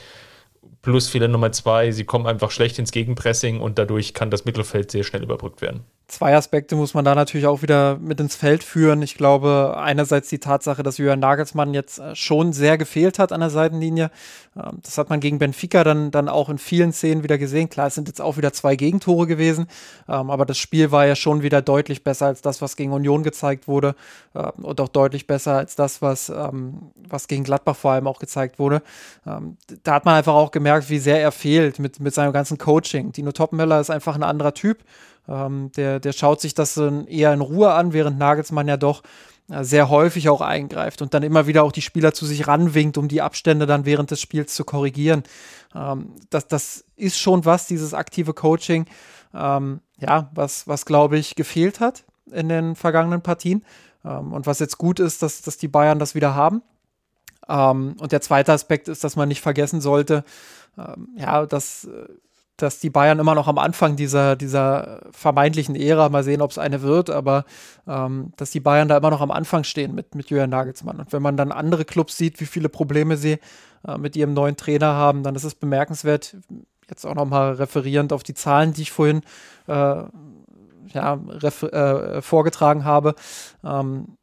plus 0.82 1.08
Fehler 1.08 1.28
Nummer 1.28 1.52
zwei, 1.52 1.90
sie 1.90 2.04
kommen 2.04 2.26
einfach 2.26 2.50
schlecht 2.50 2.78
ins 2.78 2.92
Gegenpressing 2.92 3.60
und 3.60 3.78
dadurch 3.78 4.14
kann 4.14 4.30
das 4.30 4.44
Mittelfeld 4.44 4.90
sehr 4.90 5.04
schnell 5.04 5.22
überbrückt 5.22 5.62
werden. 5.62 5.84
Zwei 6.09 6.34
Aspekte 6.34 6.74
muss 6.74 6.94
man 6.94 7.04
da 7.04 7.14
natürlich 7.14 7.46
auch 7.46 7.61
wieder 7.61 7.98
mit 7.98 8.18
ins 8.18 8.34
Feld 8.34 8.64
führen. 8.64 9.02
Ich 9.02 9.14
glaube, 9.18 9.76
einerseits 9.76 10.30
die 10.30 10.38
Tatsache, 10.38 10.82
dass 10.82 10.96
Jürgen 10.96 11.20
Nagelsmann 11.20 11.74
jetzt 11.74 11.98
äh, 11.98 12.16
schon 12.16 12.54
sehr 12.54 12.78
gefehlt 12.78 13.18
hat 13.18 13.30
an 13.30 13.40
der 13.40 13.50
Seitenlinie. 13.50 14.11
Ähm, 14.56 14.78
das 14.82 14.96
hat 14.96 15.11
man 15.11 15.20
gegen 15.20 15.38
Benfica 15.38 15.84
dann, 15.84 16.11
dann 16.11 16.30
auch 16.30 16.48
in 16.48 16.56
vielen 16.56 16.94
Szenen 16.94 17.24
wieder 17.24 17.36
gesehen. 17.36 17.68
Klar, 17.68 17.88
es 17.88 17.94
sind 17.94 18.09
jetzt 18.09 18.22
auch 18.22 18.38
wieder 18.38 18.54
zwei 18.54 18.74
Gegentore 18.74 19.26
gewesen, 19.26 19.66
ähm, 20.09 20.30
aber 20.30 20.46
das 20.46 20.56
Spiel 20.56 20.92
war 20.92 21.06
ja 21.06 21.14
schon 21.14 21.42
wieder 21.42 21.61
deutlich 21.61 22.02
besser 22.04 22.24
als 22.24 22.40
das, 22.40 22.62
was 22.62 22.76
gegen 22.76 22.94
Union 22.94 23.22
gezeigt 23.22 23.68
wurde 23.68 23.94
ähm, 24.34 24.64
und 24.64 24.80
auch 24.80 24.88
deutlich 24.88 25.26
besser 25.26 25.59
als 25.59 25.76
das, 25.76 26.00
was, 26.00 26.30
was 26.30 27.28
gegen 27.28 27.44
Gladbach 27.44 27.76
vor 27.76 27.92
allem 27.92 28.06
auch 28.06 28.18
gezeigt 28.18 28.59
wurde. 28.59 28.82
Da 29.24 29.94
hat 29.94 30.04
man 30.04 30.14
einfach 30.14 30.34
auch 30.34 30.50
gemerkt, 30.50 30.88
wie 30.90 30.98
sehr 30.98 31.20
er 31.20 31.32
fehlt 31.32 31.78
mit, 31.78 32.00
mit 32.00 32.14
seinem 32.14 32.32
ganzen 32.32 32.56
Coaching. 32.59 33.12
Dino 33.12 33.32
Topmöller 33.32 33.80
ist 33.80 33.90
einfach 33.90 34.14
ein 34.14 34.22
anderer 34.22 34.54
Typ. 34.54 34.78
Ähm, 35.28 35.70
der, 35.76 36.00
der 36.00 36.12
schaut 36.12 36.40
sich 36.40 36.54
das 36.54 36.76
eher 36.76 37.32
in 37.32 37.40
Ruhe 37.40 37.72
an, 37.72 37.92
während 37.92 38.18
Nagelsmann 38.18 38.68
ja 38.68 38.76
doch 38.76 39.02
äh, 39.50 39.64
sehr 39.64 39.88
häufig 39.88 40.28
auch 40.28 40.40
eingreift 40.40 41.02
und 41.02 41.14
dann 41.14 41.22
immer 41.22 41.46
wieder 41.46 41.64
auch 41.64 41.72
die 41.72 41.82
Spieler 41.82 42.12
zu 42.14 42.26
sich 42.26 42.46
ranwinkt, 42.46 42.98
um 42.98 43.08
die 43.08 43.22
Abstände 43.22 43.66
dann 43.66 43.84
während 43.84 44.10
des 44.10 44.20
Spiels 44.20 44.54
zu 44.54 44.64
korrigieren. 44.64 45.22
Ähm, 45.74 46.14
das, 46.30 46.48
das 46.48 46.84
ist 46.96 47.18
schon 47.18 47.44
was, 47.44 47.66
dieses 47.66 47.94
aktive 47.94 48.34
Coaching, 48.34 48.86
ähm, 49.34 49.80
ja, 49.98 50.30
was, 50.34 50.68
was 50.68 50.86
glaube 50.86 51.18
ich 51.18 51.34
gefehlt 51.34 51.80
hat 51.80 52.04
in 52.30 52.48
den 52.48 52.74
vergangenen 52.74 53.22
Partien. 53.22 53.64
Ähm, 54.04 54.32
und 54.32 54.46
was 54.46 54.58
jetzt 54.58 54.78
gut 54.78 55.00
ist, 55.00 55.22
dass, 55.22 55.42
dass 55.42 55.56
die 55.56 55.68
Bayern 55.68 55.98
das 55.98 56.14
wieder 56.14 56.34
haben. 56.34 56.62
Ähm, 57.48 57.96
und 57.98 58.12
der 58.12 58.20
zweite 58.20 58.52
Aspekt 58.52 58.88
ist, 58.88 59.04
dass 59.04 59.16
man 59.16 59.28
nicht 59.28 59.40
vergessen 59.40 59.80
sollte, 59.80 60.24
ähm, 60.76 61.08
ja, 61.16 61.46
dass 61.46 61.84
äh, 61.84 62.08
dass 62.59 62.80
die 62.80 62.90
Bayern 62.90 63.18
immer 63.18 63.34
noch 63.34 63.48
am 63.48 63.56
Anfang 63.56 63.96
dieser, 63.96 64.36
dieser 64.36 65.00
vermeintlichen 65.12 65.76
Ära, 65.76 66.09
mal 66.09 66.24
sehen, 66.24 66.42
ob 66.42 66.50
es 66.50 66.59
eine 66.59 66.82
wird, 66.82 67.09
aber 67.09 67.44
ähm, 67.86 68.32
dass 68.36 68.50
die 68.50 68.61
Bayern 68.61 68.88
da 68.88 68.96
immer 68.96 69.11
noch 69.11 69.20
am 69.20 69.30
Anfang 69.30 69.64
stehen 69.64 69.94
mit, 69.94 70.14
mit 70.14 70.28
Julian 70.28 70.50
Nagelsmann. 70.50 70.98
Und 70.98 71.12
wenn 71.12 71.22
man 71.22 71.36
dann 71.36 71.52
andere 71.52 71.84
Clubs 71.84 72.16
sieht, 72.16 72.40
wie 72.40 72.46
viele 72.46 72.68
Probleme 72.68 73.16
sie 73.16 73.38
äh, 73.86 73.96
mit 73.96 74.16
ihrem 74.16 74.34
neuen 74.34 74.56
Trainer 74.56 74.94
haben, 74.94 75.22
dann 75.22 75.36
ist 75.36 75.44
es 75.44 75.54
bemerkenswert, 75.54 76.36
jetzt 76.88 77.06
auch 77.06 77.14
nochmal 77.14 77.54
referierend 77.54 78.12
auf 78.12 78.24
die 78.24 78.34
Zahlen, 78.34 78.72
die 78.72 78.82
ich 78.82 78.90
vorhin 78.90 79.22
äh, 79.68 80.02
ja, 80.92 81.14
äh, 81.14 82.22
vorgetragen 82.22 82.84
habe, 82.84 83.14
ähm, 83.64 84.17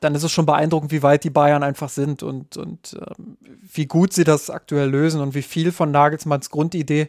dann 0.00 0.14
ist 0.14 0.22
es 0.22 0.32
schon 0.32 0.46
beeindruckend, 0.46 0.92
wie 0.92 1.02
weit 1.02 1.24
die 1.24 1.30
Bayern 1.30 1.62
einfach 1.62 1.90
sind 1.90 2.22
und, 2.22 2.56
und 2.56 2.96
ähm, 2.98 3.36
wie 3.72 3.86
gut 3.86 4.12
sie 4.12 4.24
das 4.24 4.50
aktuell 4.50 4.88
lösen 4.88 5.20
und 5.20 5.34
wie 5.34 5.42
viel 5.42 5.72
von 5.72 5.90
Nagelsmanns 5.90 6.50
Grundidee 6.50 7.08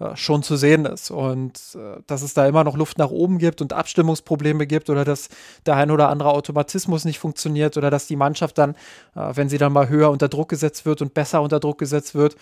äh, 0.00 0.16
schon 0.16 0.42
zu 0.42 0.56
sehen 0.56 0.84
ist. 0.84 1.10
Und 1.10 1.60
äh, 1.76 2.00
dass 2.06 2.22
es 2.22 2.34
da 2.34 2.46
immer 2.46 2.64
noch 2.64 2.76
Luft 2.76 2.98
nach 2.98 3.10
oben 3.10 3.38
gibt 3.38 3.60
und 3.60 3.72
Abstimmungsprobleme 3.72 4.66
gibt 4.66 4.90
oder 4.90 5.04
dass 5.04 5.28
der 5.66 5.76
ein 5.76 5.90
oder 5.90 6.08
andere 6.08 6.30
Automatismus 6.30 7.04
nicht 7.04 7.20
funktioniert 7.20 7.76
oder 7.76 7.90
dass 7.90 8.06
die 8.08 8.16
Mannschaft 8.16 8.58
dann, 8.58 8.72
äh, 9.14 9.30
wenn 9.34 9.48
sie 9.48 9.58
dann 9.58 9.72
mal 9.72 9.88
höher 9.88 10.10
unter 10.10 10.28
Druck 10.28 10.48
gesetzt 10.48 10.84
wird 10.84 11.00
und 11.00 11.14
besser 11.14 11.42
unter 11.42 11.60
Druck 11.60 11.78
gesetzt 11.78 12.14
wird 12.14 12.36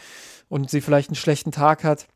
und 0.48 0.70
sie 0.70 0.80
vielleicht 0.80 1.10
einen 1.10 1.16
schlechten 1.16 1.52
Tag 1.52 1.84
hat, 1.84 2.06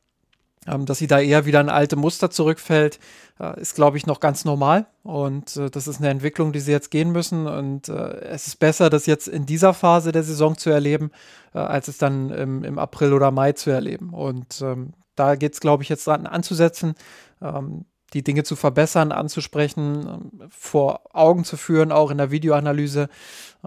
ähm, 0.67 0.87
dass 0.87 0.99
sie 0.99 1.07
da 1.07 1.21
eher 1.21 1.47
wieder 1.47 1.61
in 1.61 1.69
alte 1.69 1.97
Muster 1.97 2.31
zurückfällt, 2.31 2.99
äh, 3.41 3.61
ist, 3.61 3.75
glaube 3.75 3.97
ich, 3.97 4.07
noch 4.07 4.21
ganz 4.21 4.45
normal. 4.45 4.87
Und 5.03 5.57
äh, 5.57 5.71
das 5.71 5.87
ist 5.87 5.99
eine 5.99 6.11
Entwicklung, 6.11 6.53
die 6.53 6.61
sie 6.61 6.73
jetzt 6.73 6.91
gehen 6.91 7.12
müssen. 7.12 7.47
Und 7.47 7.89
äh, 7.89 8.21
es 8.21 8.47
ist 8.47 8.59
besser, 8.59 8.91
das 8.91 9.07
jetzt 9.07 9.29
in 9.29 9.47
dieser 9.47 9.75
Phase 9.75 10.12
der 10.12 10.23
Saison 10.23 10.57
zu 10.57 10.71
erleben, 10.71 11.11
äh, 11.55 11.59
als 11.59 11.89
es 11.89 11.99
dann 11.99 12.31
im, 12.31 12.65
im, 12.65 12.79
April 12.79 13.12
oder 13.12 13.31
Mai 13.31 13.53
zu 13.53 13.71
erleben. 13.71 14.11
Und 14.11 14.61
ähm, 14.62 14.95
da 15.17 15.37
geht 15.37 15.55
es, 15.55 15.61
glaube 15.61 15.83
ich, 15.83 15.89
jetzt 15.89 16.07
dran 16.07 16.27
anzusetzen. 16.27 16.95
Ähm, 17.43 17.85
die 18.15 18.23
Dinge 18.23 18.45
zu 18.45 18.57
verbessern, 18.57 19.12
anzusprechen, 19.12 20.07
ähm, 20.07 20.49
vor 20.49 21.03
Augen 21.12 21.45
zu 21.45 21.57
führen, 21.57 21.93
auch 21.93 22.11
in 22.11 22.19
der 22.19 22.31
Videoanalyse. 22.31 23.09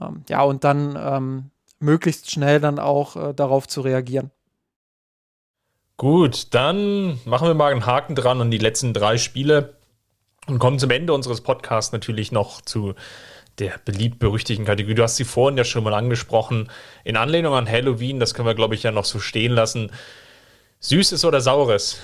Ähm, 0.02 0.24
ja, 0.30 0.42
und 0.42 0.64
dann 0.64 0.98
ähm, 1.00 1.52
möglichst 1.80 2.32
schnell 2.32 2.60
dann 2.60 2.80
auch 2.80 3.16
äh, 3.16 3.34
darauf 3.34 3.68
zu 3.68 3.82
reagieren. 3.82 4.32
Gut, 5.98 6.54
dann 6.54 7.20
machen 7.26 7.48
wir 7.48 7.56
mal 7.56 7.72
einen 7.72 7.88
Haken 7.88 8.14
dran 8.14 8.40
an 8.40 8.52
die 8.52 8.60
letzten 8.60 8.94
drei 8.94 9.18
Spiele 9.18 9.74
und 10.46 10.60
kommen 10.60 10.78
zum 10.78 10.92
Ende 10.92 11.12
unseres 11.12 11.42
Podcasts 11.42 11.92
natürlich 11.92 12.32
noch 12.32 12.62
zu 12.62 12.94
der 13.58 13.80
beliebt 13.84 14.20
berüchtigten 14.20 14.66
Kategorie. 14.66 14.94
Du 14.94 15.02
hast 15.02 15.16
sie 15.16 15.24
vorhin 15.24 15.58
ja 15.58 15.64
schon 15.64 15.84
mal 15.84 15.96
angesprochen. 15.96 16.70
In 17.04 17.18
Anlehnung 17.18 17.56
an 17.56 17.68
Halloween, 17.68 18.20
das 18.20 18.36
können 18.36 18.48
wir, 18.48 18.54
glaube 18.54 18.76
ich, 18.76 18.84
ja 18.84 18.92
noch 18.92 19.06
so 19.06 19.18
stehen 19.18 19.52
lassen. 19.52 19.92
Süßes 20.82 21.26
oder 21.26 21.42
Saures? 21.42 22.00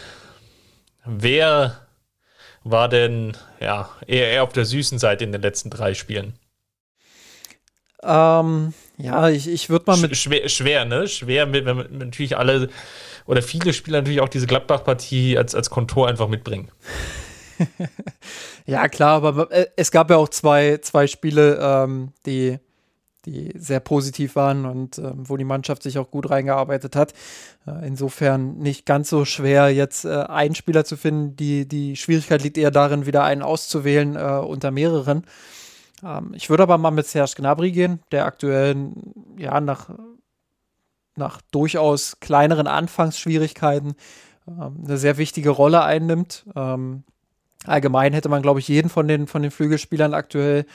Wer 1.06 1.80
war 2.64 2.90
denn 2.90 3.38
ja, 3.60 3.90
eher, 4.08 4.32
eher 4.32 4.44
auf 4.44 4.54
der 4.54 4.66
süßen 4.66 4.98
Seite 4.98 5.24
in 5.24 5.32
den 5.32 5.42
letzten 5.44 5.70
drei 5.70 5.94
Spielen? 5.94 6.34
Ähm, 8.02 8.74
ja, 8.98 9.30
ich, 9.30 9.48
ich 9.48 9.70
würde 9.70 9.86
mal 9.88 9.98
mit. 9.98 10.16
Schwer, 10.16 10.48
schwer, 10.50 10.86
ne? 10.86 11.08
Schwer, 11.08 11.46
mit, 11.46 11.66
wenn 11.66 11.78
man 11.78 11.98
natürlich 11.98 12.38
alle 12.38 12.70
oder 13.26 13.42
viele 13.42 13.74
Spieler 13.74 14.00
natürlich 14.00 14.22
auch 14.22 14.30
diese 14.30 14.48
Gladbach-Partie 14.48 15.38
als, 15.38 15.56
als 15.56 15.70
Kontor 15.70 16.08
einfach 16.08 16.28
mitbringen. 16.28 16.70
ja, 18.66 18.88
klar, 18.90 19.24
aber 19.24 19.52
äh, 19.52 19.68
es 19.76 19.92
gab 19.92 20.10
ja 20.10 20.18
auch 20.18 20.30
zwei, 20.30 20.80
zwei 20.82 21.08
Spiele, 21.08 21.58
ähm, 21.62 22.12
die, 22.26 22.60
die 23.26 23.54
sehr 23.56 23.80
positiv 23.80 24.36
waren 24.36 24.66
und 24.66 24.98
ähm, 24.98 25.30
wo 25.30 25.38
die 25.38 25.46
Mannschaft 25.46 25.84
sich 25.84 25.98
auch 25.98 26.12
gut 26.12 26.30
reingearbeitet 26.30 26.96
hat. 26.96 27.14
Äh, 27.66 27.88
insofern 27.88 28.58
nicht 28.58 28.86
ganz 28.86 29.10
so 29.10 29.24
schwer, 29.24 29.70
jetzt 29.70 30.06
äh, 30.06 30.10
einen 30.10 30.56
Spieler 30.56 30.84
zu 30.84 30.98
finden. 30.98 31.36
Die, 31.38 31.68
die 31.68 31.96
Schwierigkeit 31.96 32.44
liegt 32.44 32.58
eher 32.58 32.72
darin, 32.72 33.06
wieder 33.06 33.24
einen 33.24 33.42
auszuwählen 33.42 34.16
äh, 34.16 34.42
unter 34.46 34.72
mehreren. 34.72 35.26
Ähm, 36.04 36.34
ich 36.34 36.50
würde 36.50 36.64
aber 36.64 36.78
mal 36.78 36.92
mit 36.92 37.08
Serge 37.08 37.34
Gnabry 37.38 37.72
gehen, 37.72 38.00
der 38.12 38.26
aktuell 38.26 38.76
ja 39.38 39.60
nach 39.62 39.90
nach 41.16 41.42
durchaus 41.52 42.20
kleineren 42.20 42.68
Anfangsschwierigkeiten 42.68 43.96
ähm, 44.48 44.84
eine 44.86 44.98
sehr 44.98 45.18
wichtige 45.18 45.50
Rolle 45.50 45.84
einnimmt. 45.84 46.46
Ähm, 46.56 47.04
allgemein 47.66 48.14
hätte 48.14 48.30
man, 48.30 48.42
glaube 48.42 48.60
ich, 48.60 48.68
jeden 48.68 48.90
von 48.90 49.08
den, 49.08 49.28
von 49.28 49.42
den 49.42 49.52
Flügelspielern 49.52 50.14
aktuell 50.14 50.66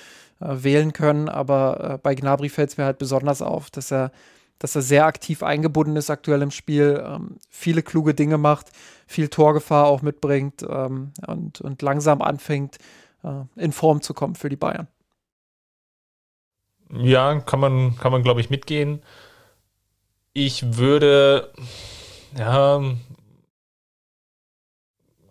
äh, 0.40 0.62
wählen 0.62 0.92
können, 0.92 1.28
aber 1.28 1.94
äh, 1.94 1.98
bei 1.98 2.14
Gnabry 2.14 2.48
fällt 2.48 2.70
es 2.70 2.76
mir 2.76 2.84
halt 2.84 2.98
besonders 2.98 3.42
auf, 3.42 3.70
dass 3.70 3.90
er, 3.90 4.12
dass 4.58 4.74
er 4.74 4.82
sehr 4.82 5.06
aktiv 5.06 5.42
eingebunden 5.42 5.96
ist 5.96 6.10
aktuell 6.10 6.42
im 6.42 6.50
Spiel, 6.50 7.02
ähm, 7.04 7.36
viele 7.48 7.82
kluge 7.82 8.14
Dinge 8.14 8.38
macht, 8.38 8.70
viel 9.06 9.28
Torgefahr 9.28 9.86
auch 9.86 10.02
mitbringt 10.02 10.64
ähm, 10.68 11.12
und, 11.26 11.60
und 11.60 11.82
langsam 11.82 12.22
anfängt, 12.22 12.78
äh, 13.24 13.42
in 13.56 13.72
Form 13.72 14.02
zu 14.02 14.14
kommen 14.14 14.34
für 14.34 14.48
die 14.48 14.56
Bayern. 14.56 14.88
Ja, 16.92 17.40
kann 17.40 17.60
man, 17.60 17.96
kann 17.98 18.12
man 18.12 18.22
glaube 18.22 18.40
ich, 18.40 18.50
mitgehen. 18.50 19.02
Ich 20.32 20.76
würde, 20.76 21.52
ja, 22.36 22.82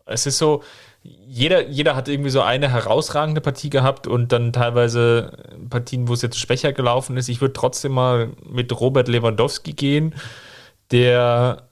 es 0.05 0.25
ist 0.25 0.37
so, 0.37 0.63
jeder, 1.03 1.67
jeder 1.67 1.95
hat 1.95 2.07
irgendwie 2.07 2.29
so 2.29 2.41
eine 2.41 2.69
herausragende 2.69 3.41
Partie 3.41 3.69
gehabt 3.69 4.07
und 4.07 4.31
dann 4.31 4.51
teilweise 4.53 5.31
Partien, 5.69 6.07
wo 6.07 6.13
es 6.13 6.21
jetzt 6.21 6.39
schwächer 6.39 6.73
gelaufen 6.73 7.17
ist. 7.17 7.29
Ich 7.29 7.41
würde 7.41 7.53
trotzdem 7.53 7.93
mal 7.93 8.31
mit 8.43 8.77
Robert 8.79 9.07
Lewandowski 9.07 9.73
gehen, 9.73 10.15
der 10.91 11.69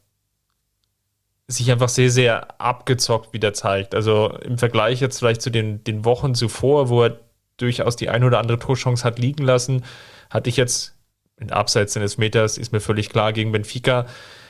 sich 1.48 1.72
einfach 1.72 1.90
sehr, 1.90 2.10
sehr 2.10 2.60
abgezockt 2.60 3.34
wieder 3.34 3.54
zeigt. 3.54 3.94
Also 3.94 4.30
im 4.44 4.58
Vergleich 4.58 5.02
jetzt 5.02 5.20
vielleicht 5.20 5.42
zu 5.42 5.52
den, 5.52 5.84
den 5.84 6.06
Wochen 6.06 6.34
zuvor, 6.34 6.90
wo 6.90 7.04
er 7.04 7.20
durchaus 7.58 7.96
die 7.96 8.10
ein 8.10 8.24
oder 8.24 8.40
andere 8.40 8.60
Torchance 8.60 9.04
hat 9.04 9.20
liegen 9.20 9.44
lassen, 9.44 9.84
hatte 10.30 10.50
ich 10.50 10.58
jetzt 10.58 10.96
in 11.38 11.52
Abseits 11.52 11.98
eines 11.98 12.18
Meters 12.18 12.58
ist 12.58 12.72
mir 12.72 12.80
völlig 12.80 13.10
klar 13.10 13.34
gegen 13.34 13.52
Benfica 13.52 14.06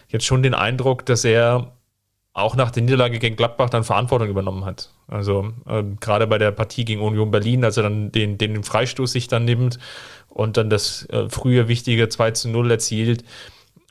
jetzt 0.08 0.26
schon 0.26 0.44
den 0.44 0.54
Eindruck, 0.54 1.06
dass 1.06 1.26
er 1.26 1.74
auch 2.34 2.56
nach 2.56 2.72
der 2.72 2.84
Niederlage 2.84 3.18
gegen 3.20 3.38
Gladbach 3.38 3.70
dann 3.70 3.84
Verantwortung 3.84 4.28
übernommen 4.28 4.66
hat. 4.66 4.92
Also 5.08 5.54
ähm, 5.68 5.98
gerade 6.00 6.28
bei 6.28 6.38
der 6.38 6.52
Partie 6.52 6.84
gegen 6.84 7.02
Union 7.02 7.32
Berlin, 7.32 7.64
als 7.64 7.78
er 7.78 7.84
dann 7.84 8.12
den, 8.12 8.38
den 8.38 8.64
Freistoß 8.64 9.12
sich 9.12 9.28
dann 9.28 9.46
nimmt 9.46 9.80
und 10.28 10.58
dann 10.58 10.70
das 10.70 11.08
äh, 11.10 11.30
frühe 11.30 11.68
wichtige 11.70 12.10
2 12.10 12.32
zu 12.32 12.50
0 12.50 12.72
erzielt. 12.72 13.24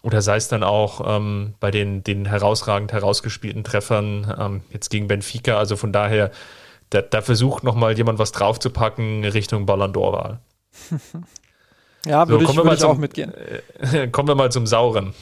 Oder 0.03 0.21
sei 0.21 0.37
es 0.37 0.49
dann 0.49 0.63
auch 0.63 1.17
ähm, 1.17 1.55
bei 1.59 1.71
den, 1.71 2.05
den 2.05 2.27
herausragend 2.27 2.93
herausgespielten 2.93 3.65
Treffern 3.65 4.35
ähm, 4.39 4.61
jetzt 4.71 4.91
gegen 4.91 5.09
Benfica. 5.09 5.57
Also 5.57 5.77
von 5.77 5.93
daher, 5.93 6.31
da, 6.95 7.03
da 7.03 7.21
versucht 7.21 7.65
nochmal 7.65 7.97
jemand 7.97 8.19
was 8.19 8.33
draufzupacken 8.33 9.25
Richtung 9.25 9.67
Ballon 9.67 9.93
d'Or-Wahl. 9.93 10.41
Ja, 12.07 12.29
würde 12.29 12.45
so, 12.45 12.51
ich, 12.51 12.57
würd 12.59 12.73
ich 12.75 12.81
zum, 12.81 12.91
auch 12.91 12.99
mitgehen. 12.99 13.33
Äh, 13.33 14.09
kommen 14.09 14.29
wir 14.29 14.35
mal 14.35 14.53
zum 14.53 14.67
Sauren. 14.67 15.15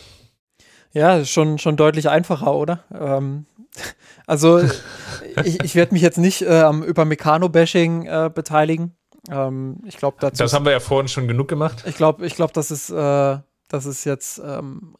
Ja, 0.92 1.24
schon, 1.24 1.58
schon 1.58 1.76
deutlich 1.76 2.08
einfacher, 2.08 2.52
oder? 2.54 2.82
Ähm, 2.92 3.46
also, 4.26 4.58
ich, 5.44 5.62
ich 5.62 5.74
werde 5.76 5.94
mich 5.94 6.02
jetzt 6.02 6.18
nicht 6.18 6.42
äh, 6.42 6.60
am 6.62 6.82
Übermecano-Bashing 6.82 8.06
äh, 8.06 8.30
beteiligen. 8.34 8.96
Ähm, 9.30 9.76
ich 9.86 9.96
glaube, 9.96 10.16
dazu. 10.18 10.42
Das 10.42 10.52
haben 10.54 10.64
wir 10.64 10.72
ja 10.72 10.80
vorhin 10.80 11.06
schon 11.06 11.28
genug 11.28 11.46
gemacht. 11.46 11.84
Ich 11.86 11.94
glaube, 11.94 12.26
ich 12.26 12.34
glaube, 12.34 12.52
das 12.52 12.72
ist, 12.72 12.90
äh, 12.90 13.38
das 13.68 13.86
ist 13.86 14.04
jetzt 14.04 14.42
ähm, 14.44 14.96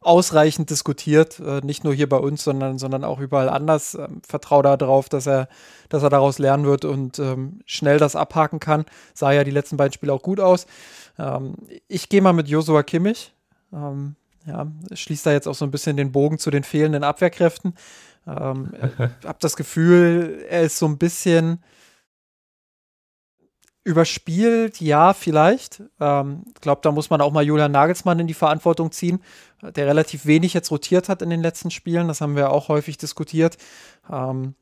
ausreichend 0.00 0.70
diskutiert, 0.70 1.40
äh, 1.40 1.60
nicht 1.62 1.84
nur 1.84 1.92
hier 1.92 2.08
bei 2.08 2.18
uns, 2.18 2.44
sondern, 2.44 2.78
sondern 2.78 3.04
auch 3.04 3.18
überall 3.18 3.48
anders. 3.48 3.94
Ähm, 3.94 4.22
Vertraue 4.26 4.62
darauf, 4.62 5.08
dass 5.08 5.26
er, 5.26 5.48
dass 5.88 6.02
er 6.02 6.10
daraus 6.10 6.38
lernen 6.38 6.64
wird 6.64 6.84
und 6.84 7.18
ähm, 7.18 7.60
schnell 7.66 7.98
das 7.98 8.14
abhaken 8.14 8.60
kann. 8.60 8.84
Sah 9.14 9.32
ja 9.32 9.44
die 9.44 9.50
letzten 9.50 9.76
beiden 9.76 9.92
Spiele 9.92 10.12
auch 10.12 10.22
gut 10.22 10.40
aus. 10.40 10.66
Ähm, 11.18 11.54
ich 11.88 12.08
gehe 12.08 12.22
mal 12.22 12.32
mit 12.32 12.48
Josua 12.48 12.82
Kimmich. 12.82 13.32
Ähm, 13.72 14.14
ja, 14.46 14.66
schließt 14.92 15.26
da 15.26 15.32
jetzt 15.32 15.48
auch 15.48 15.54
so 15.54 15.64
ein 15.64 15.70
bisschen 15.70 15.96
den 15.96 16.12
Bogen 16.12 16.38
zu 16.38 16.50
den 16.50 16.62
fehlenden 16.62 17.04
Abwehrkräften. 17.04 17.74
Ähm, 18.26 18.72
hab 19.24 19.40
das 19.40 19.56
Gefühl, 19.56 20.44
er 20.48 20.62
ist 20.62 20.78
so 20.78 20.86
ein 20.86 20.98
bisschen 20.98 21.62
überspielt, 23.88 24.82
ja, 24.82 25.14
vielleicht. 25.14 25.80
Ich 25.80 25.86
ähm, 25.98 26.44
glaube, 26.60 26.82
da 26.82 26.92
muss 26.92 27.08
man 27.08 27.22
auch 27.22 27.32
mal 27.32 27.42
Julian 27.42 27.72
Nagelsmann 27.72 28.20
in 28.20 28.26
die 28.26 28.34
Verantwortung 28.34 28.92
ziehen, 28.92 29.20
der 29.62 29.86
relativ 29.86 30.26
wenig 30.26 30.52
jetzt 30.52 30.70
rotiert 30.70 31.08
hat 31.08 31.22
in 31.22 31.30
den 31.30 31.40
letzten 31.40 31.70
Spielen. 31.70 32.06
Das 32.06 32.20
haben 32.20 32.36
wir 32.36 32.52
auch 32.52 32.68
häufig 32.68 32.98
diskutiert. 32.98 33.56
Ähm, 34.12 34.54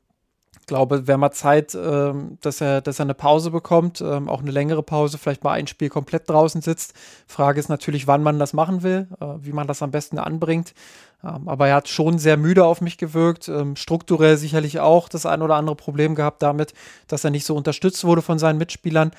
glaube, 0.67 1.07
wäre 1.07 1.17
mal 1.17 1.31
Zeit, 1.31 1.75
ähm, 1.75 2.37
dass, 2.41 2.61
er, 2.61 2.81
dass 2.81 2.99
er 2.99 3.03
eine 3.03 3.13
Pause 3.13 3.51
bekommt, 3.51 4.01
ähm, 4.01 4.29
auch 4.29 4.41
eine 4.41 4.51
längere 4.51 4.83
Pause, 4.83 5.17
vielleicht 5.17 5.43
mal 5.43 5.53
ein 5.53 5.65
Spiel 5.65 5.89
komplett 5.89 6.29
draußen 6.29 6.61
sitzt. 6.61 6.93
Frage 7.25 7.59
ist 7.59 7.69
natürlich, 7.69 8.05
wann 8.05 8.21
man 8.21 8.37
das 8.37 8.53
machen 8.53 8.83
will, 8.83 9.07
äh, 9.19 9.25
wie 9.39 9.53
man 9.53 9.65
das 9.65 9.81
am 9.81 9.91
besten 9.91 10.19
anbringt. 10.19 10.73
Ähm, 11.23 11.47
aber 11.47 11.69
er 11.69 11.75
hat 11.75 11.87
schon 11.87 12.19
sehr 12.19 12.37
müde 12.37 12.65
auf 12.65 12.81
mich 12.81 12.97
gewirkt, 12.97 13.47
ähm, 13.47 13.75
strukturell 13.75 14.37
sicherlich 14.37 14.79
auch 14.79 15.09
das 15.09 15.25
ein 15.25 15.41
oder 15.41 15.55
andere 15.55 15.75
Problem 15.75 16.15
gehabt 16.15 16.43
damit, 16.43 16.73
dass 17.07 17.23
er 17.23 17.31
nicht 17.31 17.45
so 17.45 17.55
unterstützt 17.55 18.03
wurde 18.03 18.21
von 18.21 18.37
seinen 18.37 18.57
Mitspielern. 18.59 19.11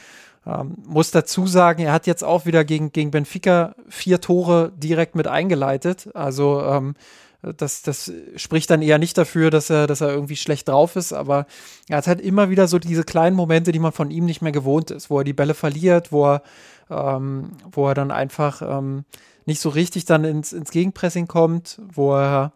Ähm, 0.47 0.77
muss 0.87 1.11
dazu 1.11 1.47
sagen, 1.47 1.83
er 1.83 1.93
hat 1.93 2.07
jetzt 2.07 2.25
auch 2.25 2.47
wieder 2.47 2.65
gegen, 2.65 2.93
gegen 2.93 3.11
Benfica 3.11 3.75
vier 3.89 4.21
Tore 4.21 4.71
direkt 4.77 5.15
mit 5.17 5.27
eingeleitet. 5.27 6.11
Also 6.15 6.63
ähm, 6.63 6.95
das, 7.43 7.83
das 7.83 8.13
spricht 8.37 8.69
dann 8.71 8.83
eher 8.83 8.99
nicht 8.99 9.17
dafür, 9.17 9.51
dass 9.51 9.71
er, 9.71 9.87
dass 9.87 10.01
er 10.01 10.11
irgendwie 10.11 10.37
schlecht 10.37 10.69
drauf 10.69 10.97
ist, 10.97 11.13
aber 11.13 11.47
er 11.89 11.99
hat 11.99 12.09
halt 12.09 12.21
immer 12.21 12.51
wieder 12.51 12.67
so 12.67 12.79
diese 12.79 13.05
kleinen 13.05 13.37
Momente, 13.37 13.71
die 13.71 13.79
man 13.79 13.93
von 13.93 14.11
ihm 14.11 14.25
nicht 14.25 14.43
mehr 14.43 14.53
gewohnt 14.53 14.91
ist, 14.91 15.09
wo 15.09 15.19
er 15.19 15.25
die 15.25 15.33
Bälle 15.33 15.55
verliert, 15.55 16.11
wo 16.11 16.27
er, 16.27 16.43
ähm, 16.91 17.53
wo 17.71 17.87
er 17.89 17.95
dann 17.95 18.11
einfach 18.11 18.61
ähm, 18.63 19.05
nicht 19.47 19.61
so 19.61 19.69
richtig 19.69 20.05
dann 20.05 20.25
ins, 20.25 20.53
ins 20.53 20.73
Gegenpressing 20.73 21.29
kommt, 21.29 21.81
wo 21.93 22.15
er 22.17 22.53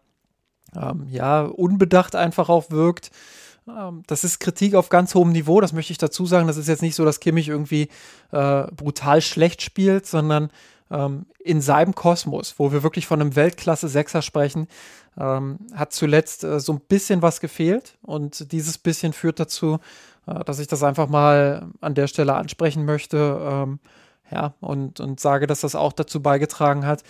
ähm, 0.74 1.06
ja 1.08 1.42
unbedacht 1.42 2.16
einfach 2.16 2.48
auch 2.48 2.70
wirkt. 2.70 3.12
Ähm, 3.68 4.02
das 4.08 4.24
ist 4.24 4.40
Kritik 4.40 4.74
auf 4.74 4.88
ganz 4.88 5.14
hohem 5.14 5.30
Niveau, 5.30 5.60
das 5.60 5.72
möchte 5.72 5.92
ich 5.92 5.98
dazu 5.98 6.26
sagen. 6.26 6.48
Das 6.48 6.56
ist 6.56 6.68
jetzt 6.68 6.82
nicht 6.82 6.96
so, 6.96 7.04
dass 7.04 7.20
Kimmich 7.20 7.48
irgendwie 7.48 7.88
äh, 8.32 8.64
brutal 8.72 9.20
schlecht 9.20 9.62
spielt, 9.62 10.06
sondern 10.06 10.50
ähm, 10.92 11.26
in 11.40 11.60
seinem 11.60 11.94
Kosmos, 11.94 12.54
wo 12.58 12.70
wir 12.70 12.82
wirklich 12.82 13.06
von 13.06 13.20
einem 13.20 13.34
Weltklasse-Sechser 13.34 14.22
sprechen, 14.22 14.68
ähm, 15.18 15.58
hat 15.74 15.92
zuletzt 15.92 16.44
äh, 16.44 16.60
so 16.60 16.74
ein 16.74 16.80
bisschen 16.80 17.22
was 17.22 17.40
gefehlt. 17.40 17.98
Und 18.02 18.52
dieses 18.52 18.78
bisschen 18.78 19.12
führt 19.12 19.40
dazu, 19.40 19.78
äh, 20.26 20.44
dass 20.44 20.58
ich 20.58 20.68
das 20.68 20.82
einfach 20.82 21.08
mal 21.08 21.70
an 21.80 21.94
der 21.94 22.06
Stelle 22.06 22.34
ansprechen 22.34 22.84
möchte. 22.84 23.40
Ähm, 23.42 23.80
ja, 24.30 24.54
und, 24.60 25.00
und 25.00 25.18
sage, 25.18 25.46
dass 25.46 25.60
das 25.60 25.74
auch 25.74 25.92
dazu 25.92 26.22
beigetragen 26.22 26.86
hat, 26.86 27.02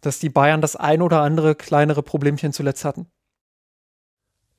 dass 0.00 0.18
die 0.18 0.28
Bayern 0.30 0.60
das 0.60 0.76
ein 0.76 1.02
oder 1.02 1.20
andere 1.20 1.54
kleinere 1.54 2.02
Problemchen 2.02 2.52
zuletzt 2.52 2.84
hatten. 2.84 3.06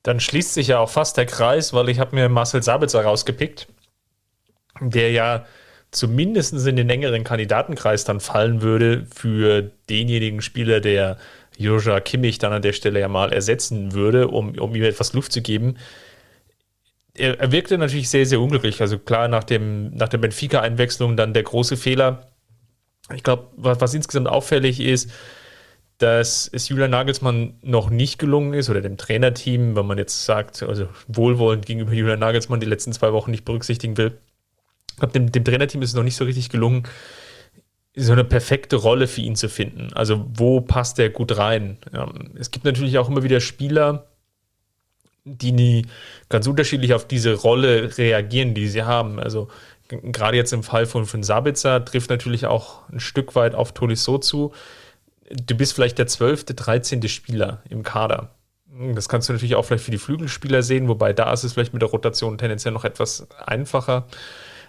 Dann 0.04 0.20
schließt 0.20 0.54
sich 0.54 0.68
ja 0.68 0.80
auch 0.80 0.90
fast 0.90 1.18
der 1.18 1.28
Kreis, 1.28 1.74
weil 1.74 1.90
ich 1.90 2.00
habe 2.00 2.16
mir 2.16 2.28
Marcel 2.28 2.64
Sabitzer 2.64 3.04
rausgepickt, 3.04 3.68
der 4.80 5.12
ja 5.12 5.46
zumindest 5.92 6.54
in 6.66 6.76
den 6.76 6.90
engeren 6.90 7.24
Kandidatenkreis 7.24 8.06
dann 8.06 8.20
fallen 8.20 8.62
würde 8.62 9.06
für 9.14 9.72
denjenigen 9.90 10.42
Spieler, 10.42 10.80
der 10.80 11.18
Joja 11.58 12.00
Kimmich 12.00 12.40
dann 12.40 12.54
an 12.54 12.62
der 12.62 12.74
Stelle 12.74 13.00
ja 13.00 13.08
mal 13.08 13.34
ersetzen 13.34 13.94
würde, 13.94 14.30
um, 14.30 14.58
um 14.58 14.74
ihm 14.74 14.84
etwas 14.84 15.14
Luft 15.14 15.32
zu 15.34 15.42
geben. 15.42 15.78
Er, 17.14 17.40
er 17.40 17.52
wirkte 17.52 17.78
natürlich 17.78 18.10
sehr, 18.10 18.26
sehr 18.26 18.40
unglücklich. 18.40 18.82
Also 18.82 18.98
klar, 18.98 19.28
nach, 19.28 19.44
dem, 19.44 19.94
nach 19.94 20.08
der 20.08 20.18
Benfica-Einwechslung 20.18 21.18
dann 21.18 21.34
der 21.34 21.44
große 21.44 21.76
Fehler. 21.76 22.32
Ich 23.14 23.24
glaube, 23.24 23.50
was, 23.58 23.82
was 23.82 23.94
insgesamt 23.94 24.30
auffällig 24.30 24.80
ist, 24.80 25.12
dass 25.98 26.50
es 26.52 26.70
Julian 26.70 26.92
Nagelsmann 26.92 27.60
noch 27.62 27.90
nicht 27.90 28.18
gelungen 28.18 28.54
ist 28.54 28.70
oder 28.70 28.82
dem 28.82 28.98
Trainerteam, 28.98 29.76
wenn 29.76 29.86
man 29.86 29.98
jetzt 29.98 30.26
sagt, 30.26 30.64
also 30.64 30.88
wohlwollend 31.08 31.66
gegenüber 31.66 31.94
Julian 31.94 32.20
Nagelsmann 32.20 32.60
die 32.60 32.66
letzten 32.66 32.94
zwei 32.94 33.12
Wochen 33.14 33.30
nicht 33.30 33.46
berücksichtigen 33.46 33.98
will, 33.98 34.18
glaube, 35.02 35.14
dem, 35.14 35.32
dem 35.32 35.44
Trainerteam 35.44 35.82
ist 35.82 35.90
es 35.90 35.96
noch 35.96 36.04
nicht 36.04 36.16
so 36.16 36.24
richtig 36.26 36.50
gelungen, 36.50 36.84
so 37.94 38.14
eine 38.14 38.24
perfekte 38.24 38.78
Rolle 38.78 39.08
für 39.08 39.22
ihn 39.22 39.36
zu 39.36 39.50
finden. 39.50 39.92
Also 39.94 40.26
wo 40.34 40.62
passt 40.62 40.98
er 40.98 41.10
gut 41.10 41.38
rein? 41.38 41.78
Ähm, 41.94 42.32
es 42.40 42.52
gibt 42.52 42.64
natürlich 42.64 42.98
auch 42.98 43.10
immer 43.10 43.24
wieder 43.24 43.42
Spieler, 43.42 44.08
die 45.26 45.86
ganz 46.30 46.48
unterschiedlich 46.48 46.94
auf 46.94 47.06
diese 47.06 47.34
Rolle 47.34 47.98
reagieren, 47.98 48.54
die 48.54 48.68
sie 48.68 48.84
haben. 48.84 49.20
Also 49.20 49.50
gerade 49.88 50.38
jetzt 50.38 50.54
im 50.54 50.64
Fall 50.64 50.86
von, 50.86 51.06
von 51.06 51.22
Sabitzer 51.22 51.84
trifft 51.84 52.10
natürlich 52.10 52.46
auch 52.46 52.88
ein 52.90 53.00
Stück 53.00 53.36
weit 53.36 53.54
auf 53.54 53.74
Tolisso 53.74 54.18
zu. 54.18 54.54
Du 55.30 55.56
bist 55.56 55.74
vielleicht 55.74 55.98
der 55.98 56.08
zwölfte, 56.08 56.54
dreizehnte 56.54 57.10
Spieler 57.10 57.62
im 57.70 57.84
Kader. 57.84 58.32
Das 58.96 59.10
kannst 59.10 59.28
du 59.28 59.34
natürlich 59.34 59.56
auch 59.56 59.64
vielleicht 59.64 59.84
für 59.84 59.92
die 59.92 59.98
Flügelspieler 59.98 60.64
sehen, 60.64 60.88
wobei 60.88 61.12
da 61.12 61.32
ist 61.34 61.44
es 61.44 61.54
vielleicht 61.54 61.74
mit 61.74 61.82
der 61.82 61.90
Rotation 61.90 62.38
tendenziell 62.38 62.74
noch 62.74 62.86
etwas 62.86 63.28
einfacher. 63.46 64.08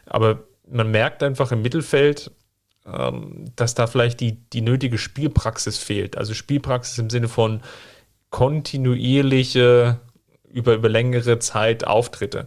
Aber 0.07 0.44
man 0.68 0.90
merkt 0.90 1.22
einfach 1.22 1.53
im 1.53 1.62
Mittelfeld, 1.62 2.30
ähm, 2.86 3.53
dass 3.57 3.74
da 3.74 3.86
vielleicht 3.86 4.20
die, 4.20 4.32
die 4.50 4.62
nötige 4.62 4.98
Spielpraxis 4.98 5.78
fehlt. 5.78 6.16
Also 6.16 6.34
Spielpraxis 6.34 6.98
im 6.98 7.11
Sinne 7.11 7.28
von 7.28 7.61
kontinuierliche, 8.30 10.00
über, 10.50 10.74
über 10.74 10.88
längere 10.88 11.38
Zeit 11.38 11.86
Auftritte. 11.86 12.46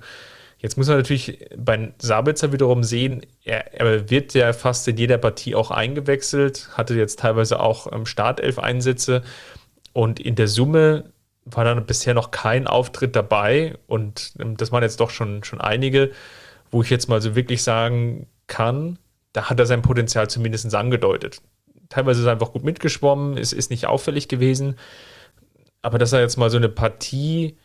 Jetzt 0.57 0.77
muss 0.77 0.87
man 0.87 0.97
natürlich 0.97 1.45
bei 1.55 1.93
Sabitzer 1.99 2.51
wiederum 2.51 2.83
sehen, 2.83 3.21
er, 3.43 3.73
er, 3.73 4.09
wird 4.09 4.33
ja 4.33 4.51
fast 4.51 4.87
in 4.87 4.97
jeder 4.97 5.17
Partie 5.17 5.53
auch 5.53 5.69
eingewechselt, 5.69 6.69
hatte 6.73 6.95
jetzt 6.95 7.19
teilweise 7.19 7.59
auch 7.59 7.91
ähm, 7.91 8.05
Startelf-Einsätze 8.05 9.21
und 9.93 10.19
in 10.19 10.35
der 10.35 10.47
Summe 10.47 11.11
war 11.45 11.63
dann 11.65 11.85
bisher 11.85 12.15
noch 12.15 12.31
kein 12.31 12.65
Auftritt 12.65 13.15
dabei 13.15 13.77
und 13.85 14.33
ähm, 14.39 14.57
das 14.57 14.71
waren 14.71 14.81
jetzt 14.81 14.99
doch 14.99 15.11
schon, 15.11 15.43
schon 15.43 15.61
einige 15.61 16.11
wo 16.71 16.81
ich 16.81 16.89
jetzt 16.89 17.07
mal 17.07 17.21
so 17.21 17.35
wirklich 17.35 17.63
sagen 17.63 18.27
kann, 18.47 18.99
da 19.33 19.49
hat 19.49 19.59
er 19.59 19.65
sein 19.65 19.81
Potenzial 19.81 20.29
zumindest 20.29 20.73
angedeutet. 20.73 21.41
Teilweise 21.89 22.21
ist 22.21 22.25
er 22.25 22.31
einfach 22.31 22.51
gut 22.51 22.63
mitgeschwommen, 22.63 23.37
es 23.37 23.53
ist 23.53 23.69
nicht 23.69 23.87
auffällig 23.87 24.27
gewesen. 24.27 24.75
Aber 25.81 25.97
dass 25.97 26.13
er 26.13 26.21
jetzt 26.21 26.37
mal 26.37 26.49
so 26.49 26.57
eine 26.57 26.69
Partie, 26.69 27.57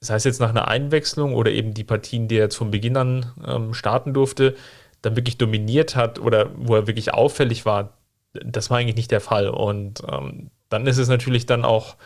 sei 0.00 0.14
es 0.14 0.24
jetzt 0.24 0.40
nach 0.40 0.50
einer 0.50 0.68
Einwechslung 0.68 1.34
oder 1.34 1.50
eben 1.50 1.74
die 1.74 1.84
Partien, 1.84 2.28
die 2.28 2.36
er 2.36 2.44
jetzt 2.44 2.56
von 2.56 2.70
Beginn 2.70 2.96
an 2.96 3.32
ähm, 3.46 3.74
starten 3.74 4.14
durfte, 4.14 4.54
dann 5.02 5.16
wirklich 5.16 5.38
dominiert 5.38 5.96
hat 5.96 6.18
oder 6.18 6.50
wo 6.54 6.74
er 6.74 6.86
wirklich 6.86 7.14
auffällig 7.14 7.64
war, 7.64 7.98
das 8.32 8.70
war 8.70 8.78
eigentlich 8.78 8.96
nicht 8.96 9.10
der 9.10 9.20
Fall. 9.20 9.48
Und 9.48 10.02
ähm, 10.10 10.50
dann 10.68 10.86
ist 10.86 10.98
es 10.98 11.08
natürlich 11.08 11.46
dann 11.46 11.64
auch 11.64 11.96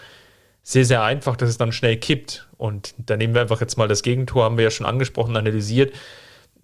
sehr, 0.62 0.84
sehr 0.84 1.02
einfach, 1.02 1.36
dass 1.36 1.48
es 1.48 1.58
dann 1.58 1.72
schnell 1.72 1.96
kippt. 1.96 2.48
Und 2.56 2.94
da 2.98 3.16
nehmen 3.16 3.34
wir 3.34 3.40
einfach 3.40 3.60
jetzt 3.60 3.76
mal 3.76 3.88
das 3.88 4.02
Gegentor, 4.02 4.44
haben 4.44 4.56
wir 4.56 4.64
ja 4.64 4.70
schon 4.70 4.86
angesprochen, 4.86 5.36
analysiert. 5.36 5.92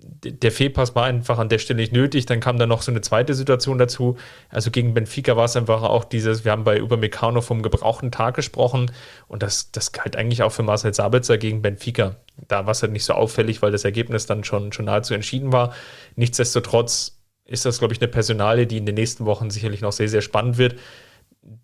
Der 0.01 0.53
Fehlpass 0.53 0.95
war 0.95 1.05
einfach 1.07 1.39
an 1.39 1.49
der 1.49 1.59
Stelle 1.59 1.81
nicht 1.81 1.93
nötig. 1.93 2.25
Dann 2.27 2.39
kam 2.39 2.57
da 2.57 2.67
noch 2.67 2.83
so 2.83 2.93
eine 2.93 3.01
zweite 3.01 3.35
Situation 3.35 3.79
dazu. 3.79 4.17
Also 4.49 4.71
gegen 4.71 4.95
Benfica 4.95 5.37
war 5.37 5.47
es 5.47 5.57
einfach 5.57 5.83
auch 5.83 6.05
dieses, 6.05 6.45
wir 6.45 6.53
haben 6.53 6.63
bei 6.63 6.79
Übermecano 6.79 7.41
vom 7.41 7.63
gebrauchten 7.63 8.13
Tag 8.13 8.37
gesprochen. 8.37 8.93
Und 9.27 9.43
das, 9.43 9.73
das 9.73 9.91
galt 9.91 10.15
eigentlich 10.15 10.45
auch 10.45 10.53
für 10.53 10.63
Marcel 10.63 10.95
Sabitzer 10.95 11.37
gegen 11.37 11.63
Benfica. 11.63 12.15
Da 12.47 12.65
war 12.67 12.71
es 12.71 12.83
halt 12.83 12.93
nicht 12.93 13.05
so 13.05 13.15
auffällig, 13.15 13.61
weil 13.61 13.73
das 13.73 13.85
Ergebnis 13.85 14.27
dann 14.27 14.45
schon, 14.45 14.73
schon 14.73 14.85
nahezu 14.85 15.15
entschieden 15.15 15.53
war. 15.53 15.75
Nichtsdestotrotz 16.15 17.19
ist 17.45 17.65
das, 17.65 17.81
glaube 17.81 17.93
ich, 17.93 18.01
eine 18.01 18.09
Personale, 18.09 18.69
die 18.69 18.77
in 18.77 18.87
den 18.87 18.95
nächsten 18.95 19.25
Wochen 19.25 19.51
sicherlich 19.51 19.81
noch 19.81 19.93
sehr, 19.93 20.09
sehr 20.09 20.23
spannend 20.23 20.59
wird. 20.59 20.79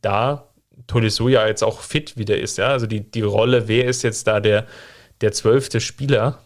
Da 0.00 0.48
Tolisso 0.86 1.28
ja 1.28 1.46
jetzt 1.46 1.62
auch 1.62 1.80
fit 1.80 2.16
wieder 2.16 2.38
ist, 2.38 2.58
ja. 2.58 2.68
Also 2.68 2.86
die, 2.86 3.00
die 3.00 3.22
Rolle, 3.22 3.68
wer 3.68 3.86
ist 3.86 4.02
jetzt 4.02 4.26
da 4.26 4.40
der, 4.40 4.66
der 5.20 5.32
zwölfte 5.32 5.80
Spieler, 5.80 6.38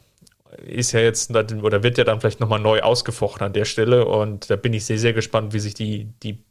ist 0.64 0.93
ja 0.93 1.01
jetzt 1.01 1.35
oder 1.35 1.83
wird 1.83 1.99
ja 1.99 2.05
dann 2.05 2.20
vielleicht 2.20 2.41
nochmal 2.41 2.61
neu 2.61 2.81
ausgefochten 2.81 3.47
an 3.47 3.53
der 3.53 3.64
Stelle. 3.64 4.07
Und 4.07 4.51
da 4.51 4.57
bin 4.57 4.72
ich 4.72 4.85
sehr, 4.85 4.99
sehr 4.99 5.12
gespannt, 5.12 5.53
wie 5.53 5.61
sich 5.61 5.74
die, 5.74 6.09
die 6.22 6.43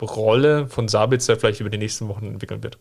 Rolle 0.00 0.66
von 0.68 0.88
Sabitzer 0.88 1.36
vielleicht 1.36 1.60
über 1.60 1.70
die 1.70 1.78
nächsten 1.78 2.08
Wochen 2.08 2.26
entwickeln 2.26 2.62
wird. 2.62 2.78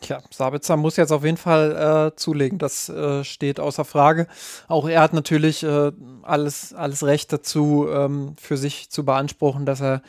Tja, 0.00 0.22
Sabitzer 0.30 0.76
muss 0.76 0.96
jetzt 0.96 1.10
auf 1.10 1.24
jeden 1.24 1.36
Fall 1.36 2.12
äh, 2.12 2.16
zulegen, 2.16 2.58
das 2.58 2.88
äh, 2.88 3.24
steht 3.24 3.58
außer 3.58 3.84
Frage. 3.84 4.28
Auch 4.68 4.88
er 4.88 5.00
hat 5.00 5.12
natürlich 5.12 5.64
äh, 5.64 5.90
alles, 6.22 6.72
alles 6.72 7.04
Recht 7.04 7.32
dazu, 7.32 7.88
ähm, 7.90 8.36
für 8.40 8.56
sich 8.56 8.90
zu 8.90 9.04
beanspruchen, 9.04 9.66
dass 9.66 9.80
er 9.80 10.02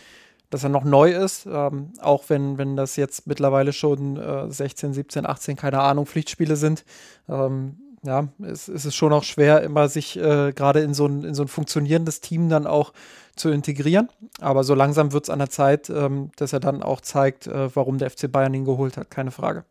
dass 0.50 0.64
er 0.64 0.70
noch 0.70 0.84
neu 0.84 1.12
ist, 1.12 1.46
ähm, 1.46 1.94
auch 2.02 2.24
wenn, 2.28 2.58
wenn 2.58 2.76
das 2.76 2.96
jetzt 2.96 3.28
mittlerweile 3.28 3.74
schon 3.74 4.18
äh, 4.18 4.52
16, 4.52 4.94
17, 4.94 5.26
18, 5.26 5.56
keine 5.56 5.82
Ahnung, 5.82 6.06
Pflichtspiele 6.06 6.56
sind. 6.56 6.86
Ähm, 7.28 7.78
ja, 8.04 8.30
es, 8.42 8.68
es 8.68 8.86
ist 8.86 8.96
schon 8.96 9.14
auch 9.14 9.24
schwer, 9.24 9.62
immer 9.62 9.90
sich 9.90 10.18
äh, 10.18 10.54
gerade 10.54 10.80
in 10.80 10.94
so 10.94 11.06
ein, 11.06 11.24
in 11.24 11.36
so 11.36 11.44
ein 11.44 11.48
funktionierendes 11.48 12.22
Team 12.22 12.50
dann 12.50 12.66
auch 12.66 12.94
zu 13.36 13.50
integrieren. 13.50 14.10
Aber 14.40 14.64
so 14.64 14.74
langsam 14.74 15.12
wird 15.12 15.26
es 15.26 15.30
an 15.30 15.40
der 15.40 15.50
Zeit, 15.50 15.90
ähm, 15.90 16.32
dass 16.38 16.54
er 16.54 16.60
dann 16.60 16.82
auch 16.82 17.02
zeigt, 17.02 17.48
äh, 17.48 17.76
warum 17.76 17.98
der 17.98 18.10
FC 18.10 18.32
Bayern 18.32 18.54
ihn 18.54 18.66
geholt 18.66 18.98
hat. 18.98 19.12
Keine 19.12 19.32
Frage. 19.32 19.66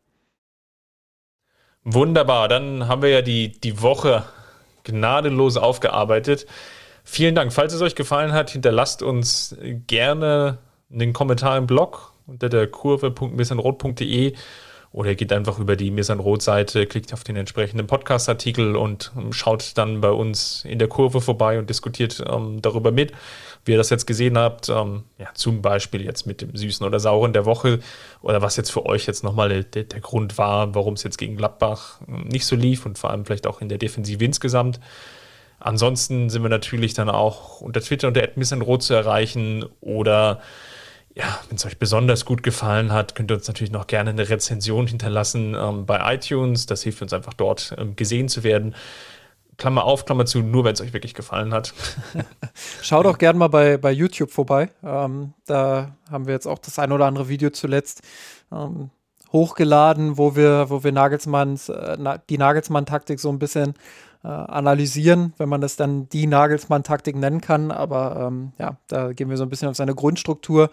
Wunderbar, 1.85 2.49
dann 2.49 2.87
haben 2.87 3.03
wir 3.03 3.09
ja 3.09 3.23
die, 3.23 3.59
die 3.61 3.81
Woche 3.81 4.25
gnadenlos 4.85 5.57
aufgearbeitet. 5.57 6.47
Vielen 7.05 7.35
Dank. 7.35 7.53
Falls 7.53 7.73
es 7.73 7.81
euch 7.81 7.95
gefallen 7.95 8.33
hat, 8.33 8.51
hinterlasst 8.51 9.03
uns 9.03 9.57
gerne 9.87 10.59
einen 10.93 11.13
Kommentar 11.13 11.57
im 11.59 11.67
Blog 11.67 12.13
unter 12.27 12.49
der 12.49 12.67
kurve.missanrot.de 12.67 14.35
oder 14.91 15.15
geht 15.15 15.33
einfach 15.33 15.59
über 15.59 15.77
die 15.77 15.91
Missanrot-Seite, 15.91 16.87
klickt 16.87 17.13
auf 17.13 17.23
den 17.23 17.37
entsprechenden 17.37 17.87
Podcast-Artikel 17.87 18.75
und 18.75 19.13
schaut 19.31 19.77
dann 19.77 20.01
bei 20.01 20.11
uns 20.11 20.65
in 20.65 20.79
der 20.79 20.89
Kurve 20.89 21.21
vorbei 21.21 21.59
und 21.59 21.69
diskutiert 21.69 22.25
ähm, 22.27 22.63
darüber 22.63 22.91
mit 22.91 23.13
wie 23.69 23.73
ihr 23.73 23.79
das 23.79 23.91
jetzt 23.91 24.07
gesehen 24.07 24.39
habt, 24.39 24.69
ähm, 24.71 25.05
ja, 25.19 25.29
zum 25.35 25.63
Beispiel 25.63 26.03
jetzt 26.03 26.27
mit 26.27 26.41
dem 26.41 26.57
Süßen 26.57 26.85
oder 26.85 26.99
Sauren 26.99 27.33
der 27.33 27.45
Woche 27.45 27.81
oder 28.23 28.43
was 28.43 28.57
jetzt 28.57 28.73
für 28.73 28.87
euch 28.87 29.07
jetzt 29.07 29.23
nochmal 29.23 29.63
der, 29.63 29.85
der 29.85 30.01
Grund 30.01 30.39
war, 30.39 30.75
warum 30.75 30.95
es 30.95 31.03
jetzt 31.03 31.19
gegen 31.19 31.37
Gladbach 31.37 32.01
ähm, 32.09 32.27
nicht 32.29 32.47
so 32.47 32.57
lief 32.57 32.87
und 32.87 32.99
vor 32.99 33.11
allem 33.11 33.27
vielleicht 33.27 33.47
auch 33.47 33.61
in 33.61 33.69
der 33.69 33.79
Defensive 33.79 34.25
insgesamt. 34.25 34.81
Ansonsten 35.61 36.31
sind 36.31 36.43
wir 36.43 36.49
natürlich 36.49 36.95
dann 36.95 37.11
auch 37.11 37.61
unter 37.61 37.81
Twitter 37.81 38.09
unter 38.09 38.23
Rot 38.63 38.83
zu 38.83 38.95
erreichen 38.95 39.67
oder 39.81 40.41
ja, 41.19 41.41
wenn 41.49 41.57
es 41.57 41.67
euch 41.67 41.79
besonders 41.79 42.25
gut 42.25 42.45
gefallen 42.45 42.93
hat, 42.93 43.17
könnt 43.17 43.33
ihr 43.33 43.35
uns 43.35 43.49
natürlich 43.49 43.73
noch 43.73 43.89
gerne 43.89 44.11
eine 44.11 44.29
Rezension 44.29 44.87
hinterlassen 44.87 45.57
ähm, 45.59 45.85
bei 45.85 46.15
iTunes. 46.15 46.67
Das 46.67 46.83
hilft 46.85 47.03
uns 47.03 47.13
einfach 47.13 47.35
dort 47.35 47.75
ähm, 47.77 47.97
gesehen 47.97 48.29
zu 48.29 48.45
werden. 48.45 48.77
Klammer 49.57 49.83
auf, 49.83 50.05
Klammer 50.05 50.27
zu, 50.27 50.39
nur 50.39 50.65
wenn 50.65 50.75
es 50.75 50.81
euch 50.81 50.93
wirklich 50.93 51.15
gefallen 51.15 51.53
hat. 51.53 51.75
Schaut 52.83 53.05
auch 53.07 53.19
gerne 53.19 53.37
mal 53.37 53.49
bei, 53.49 53.77
bei 53.77 53.91
YouTube 53.91 54.31
vorbei. 54.31 54.71
Ähm, 54.85 55.35
da 55.47 55.97
haben 56.09 56.27
wir 56.27 56.35
jetzt 56.35 56.47
auch 56.47 56.61
das 56.61 56.79
ein 56.79 56.93
oder 56.93 57.07
andere 57.07 57.29
Video 57.29 57.51
zuletzt 57.51 58.03
ähm, 58.53 58.91
hochgeladen, 59.33 60.19
wo 60.19 60.37
wir, 60.37 60.71
wo 60.71 60.85
wir 60.85 60.93
Nagelsmanns, 60.93 61.69
äh, 61.69 62.19
die 62.31 62.39
Nagelsmann-Taktik 62.39 63.19
so 63.19 63.29
ein 63.31 63.41
bisschen 63.41 63.75
äh, 64.25 64.29
analysieren, 64.29 65.33
wenn 65.39 65.49
man 65.49 65.61
das 65.61 65.77
dann 65.77 66.09
die 66.09 66.27
Nagelsmann-Taktik 66.27 67.17
nennen 67.17 67.41
kann. 67.41 67.71
Aber 67.71 68.29
ähm, 68.29 68.53
ja, 68.59 68.77
da 68.89 69.13
gehen 69.13 69.31
wir 69.31 69.37
so 69.37 69.45
ein 69.45 69.51
bisschen 69.51 69.69
auf 69.69 69.77
seine 69.77 69.95
Grundstruktur 69.95 70.71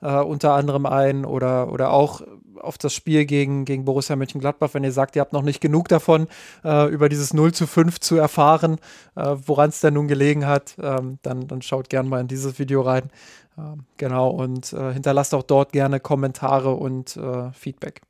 äh, 0.00 0.20
unter 0.20 0.54
anderem 0.54 0.86
ein 0.86 1.24
oder, 1.24 1.72
oder 1.72 1.92
auch 1.92 2.22
auf 2.60 2.78
das 2.78 2.92
Spiel 2.92 3.24
gegen, 3.24 3.64
gegen 3.64 3.84
Borussia 3.84 4.16
Mönchengladbach, 4.16 4.70
wenn 4.72 4.84
ihr 4.84 4.92
sagt, 4.92 5.16
ihr 5.16 5.20
habt 5.20 5.32
noch 5.32 5.42
nicht 5.42 5.60
genug 5.60 5.88
davon, 5.88 6.26
äh, 6.64 6.88
über 6.88 7.08
dieses 7.08 7.32
0 7.32 7.52
zu 7.52 7.66
5 7.66 8.00
zu 8.00 8.16
erfahren, 8.16 8.78
äh, 9.14 9.36
woran 9.46 9.70
es 9.70 9.80
denn 9.80 9.94
nun 9.94 10.08
gelegen 10.08 10.46
hat, 10.46 10.76
ähm, 10.82 11.18
dann, 11.22 11.46
dann 11.46 11.62
schaut 11.62 11.88
gerne 11.88 12.08
mal 12.08 12.20
in 12.20 12.28
dieses 12.28 12.58
Video 12.58 12.82
rein. 12.82 13.10
Ähm, 13.56 13.84
genau, 13.96 14.30
und 14.30 14.72
äh, 14.72 14.92
hinterlasst 14.92 15.34
auch 15.34 15.42
dort 15.42 15.72
gerne 15.72 16.00
Kommentare 16.00 16.74
und 16.74 17.16
äh, 17.16 17.52
Feedback. 17.52 18.02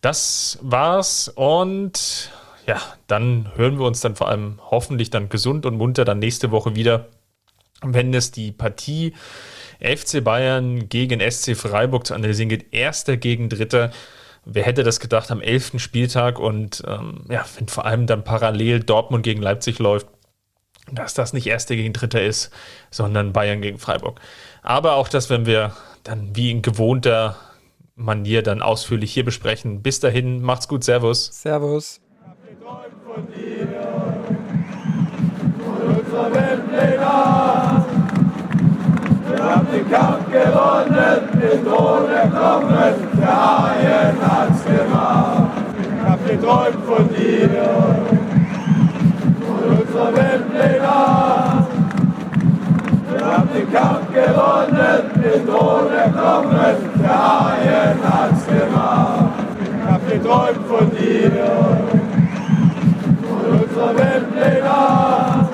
Das 0.00 0.58
war's 0.62 1.28
und 1.28 2.30
ja, 2.70 2.80
dann 3.08 3.50
hören 3.56 3.80
wir 3.80 3.84
uns 3.84 3.98
dann 3.98 4.14
vor 4.14 4.28
allem 4.28 4.60
hoffentlich 4.70 5.10
dann 5.10 5.28
gesund 5.28 5.66
und 5.66 5.76
munter 5.76 6.04
dann 6.04 6.20
nächste 6.20 6.52
Woche 6.52 6.76
wieder, 6.76 7.08
wenn 7.82 8.14
es 8.14 8.30
die 8.30 8.52
Partie 8.52 9.12
FC 9.80 10.22
Bayern 10.22 10.88
gegen 10.88 11.18
SC 11.18 11.56
Freiburg 11.56 12.06
zu 12.06 12.14
analysieren 12.14 12.48
geht. 12.48 12.72
Erster 12.72 13.16
gegen 13.16 13.48
Dritter. 13.48 13.90
Wer 14.44 14.62
hätte 14.62 14.84
das 14.84 15.00
gedacht 15.00 15.32
am 15.32 15.40
11. 15.40 15.80
Spieltag 15.80 16.38
und 16.38 16.84
ähm, 16.86 17.24
ja, 17.28 17.44
wenn 17.58 17.66
vor 17.66 17.86
allem 17.86 18.06
dann 18.06 18.22
parallel 18.22 18.78
Dortmund 18.78 19.24
gegen 19.24 19.42
Leipzig 19.42 19.80
läuft, 19.80 20.06
dass 20.92 21.12
das 21.12 21.32
nicht 21.32 21.48
Erster 21.48 21.74
gegen 21.74 21.92
Dritter 21.92 22.22
ist, 22.22 22.52
sondern 22.92 23.32
Bayern 23.32 23.62
gegen 23.62 23.78
Freiburg. 23.80 24.20
Aber 24.62 24.94
auch 24.94 25.08
das 25.08 25.28
werden 25.28 25.46
wir 25.46 25.74
dann 26.04 26.36
wie 26.36 26.52
in 26.52 26.62
gewohnter 26.62 27.36
Manier 27.96 28.44
dann 28.44 28.62
ausführlich 28.62 29.12
hier 29.12 29.24
besprechen. 29.24 29.82
Bis 29.82 29.98
dahin, 29.98 30.40
macht's 30.40 30.68
gut, 30.68 30.84
Servus. 30.84 31.30
Servus 31.32 32.00
von 33.12 33.26
dir, 33.34 33.66
von 35.58 35.82
unserer 35.96 36.30
Wir 39.28 39.40
haben 39.42 39.66
den 39.72 39.86
Kampf 39.90 40.30
gewonnen, 40.30 41.20
den 41.34 41.64
Tod 41.64 42.08
erklommen, 42.08 42.94
der 43.20 43.36
Haien 43.42 44.16
hat's 44.22 44.62
gemacht. 44.64 45.50
Ich 45.96 46.02
hab 46.08 46.20
geträumt 46.28 46.84
von 46.86 47.04
dir, 47.08 47.50
von 49.40 49.62
unserer 49.76 50.12
Welt. 50.16 50.44
Wir 50.52 50.82
haben 53.26 53.48
den 53.54 53.68
Kampf 53.72 54.06
gewonnen, 54.12 55.00
den 55.16 55.46
Tod 55.46 55.90
erklommen, 55.92 56.76
der 57.02 57.18
Haien 57.18 57.98
hat's 58.04 58.46
gemacht. 58.46 59.32
Ich 59.58 59.84
hab 59.90 60.02
geträumt 60.08 60.64
von 60.68 60.86
dir 60.90 61.32
unsere 63.70 63.96
Windlinger. 63.96 65.48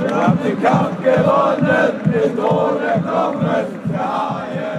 Wir 0.00 0.16
haben 0.16 0.38
den 0.44 0.62
Kampf 0.62 1.02
gewonnen, 1.02 2.00
den 2.04 2.36
Drohnen 2.36 3.04
kommen 3.04 3.66
der 3.90 3.98
Haie. 3.98 4.77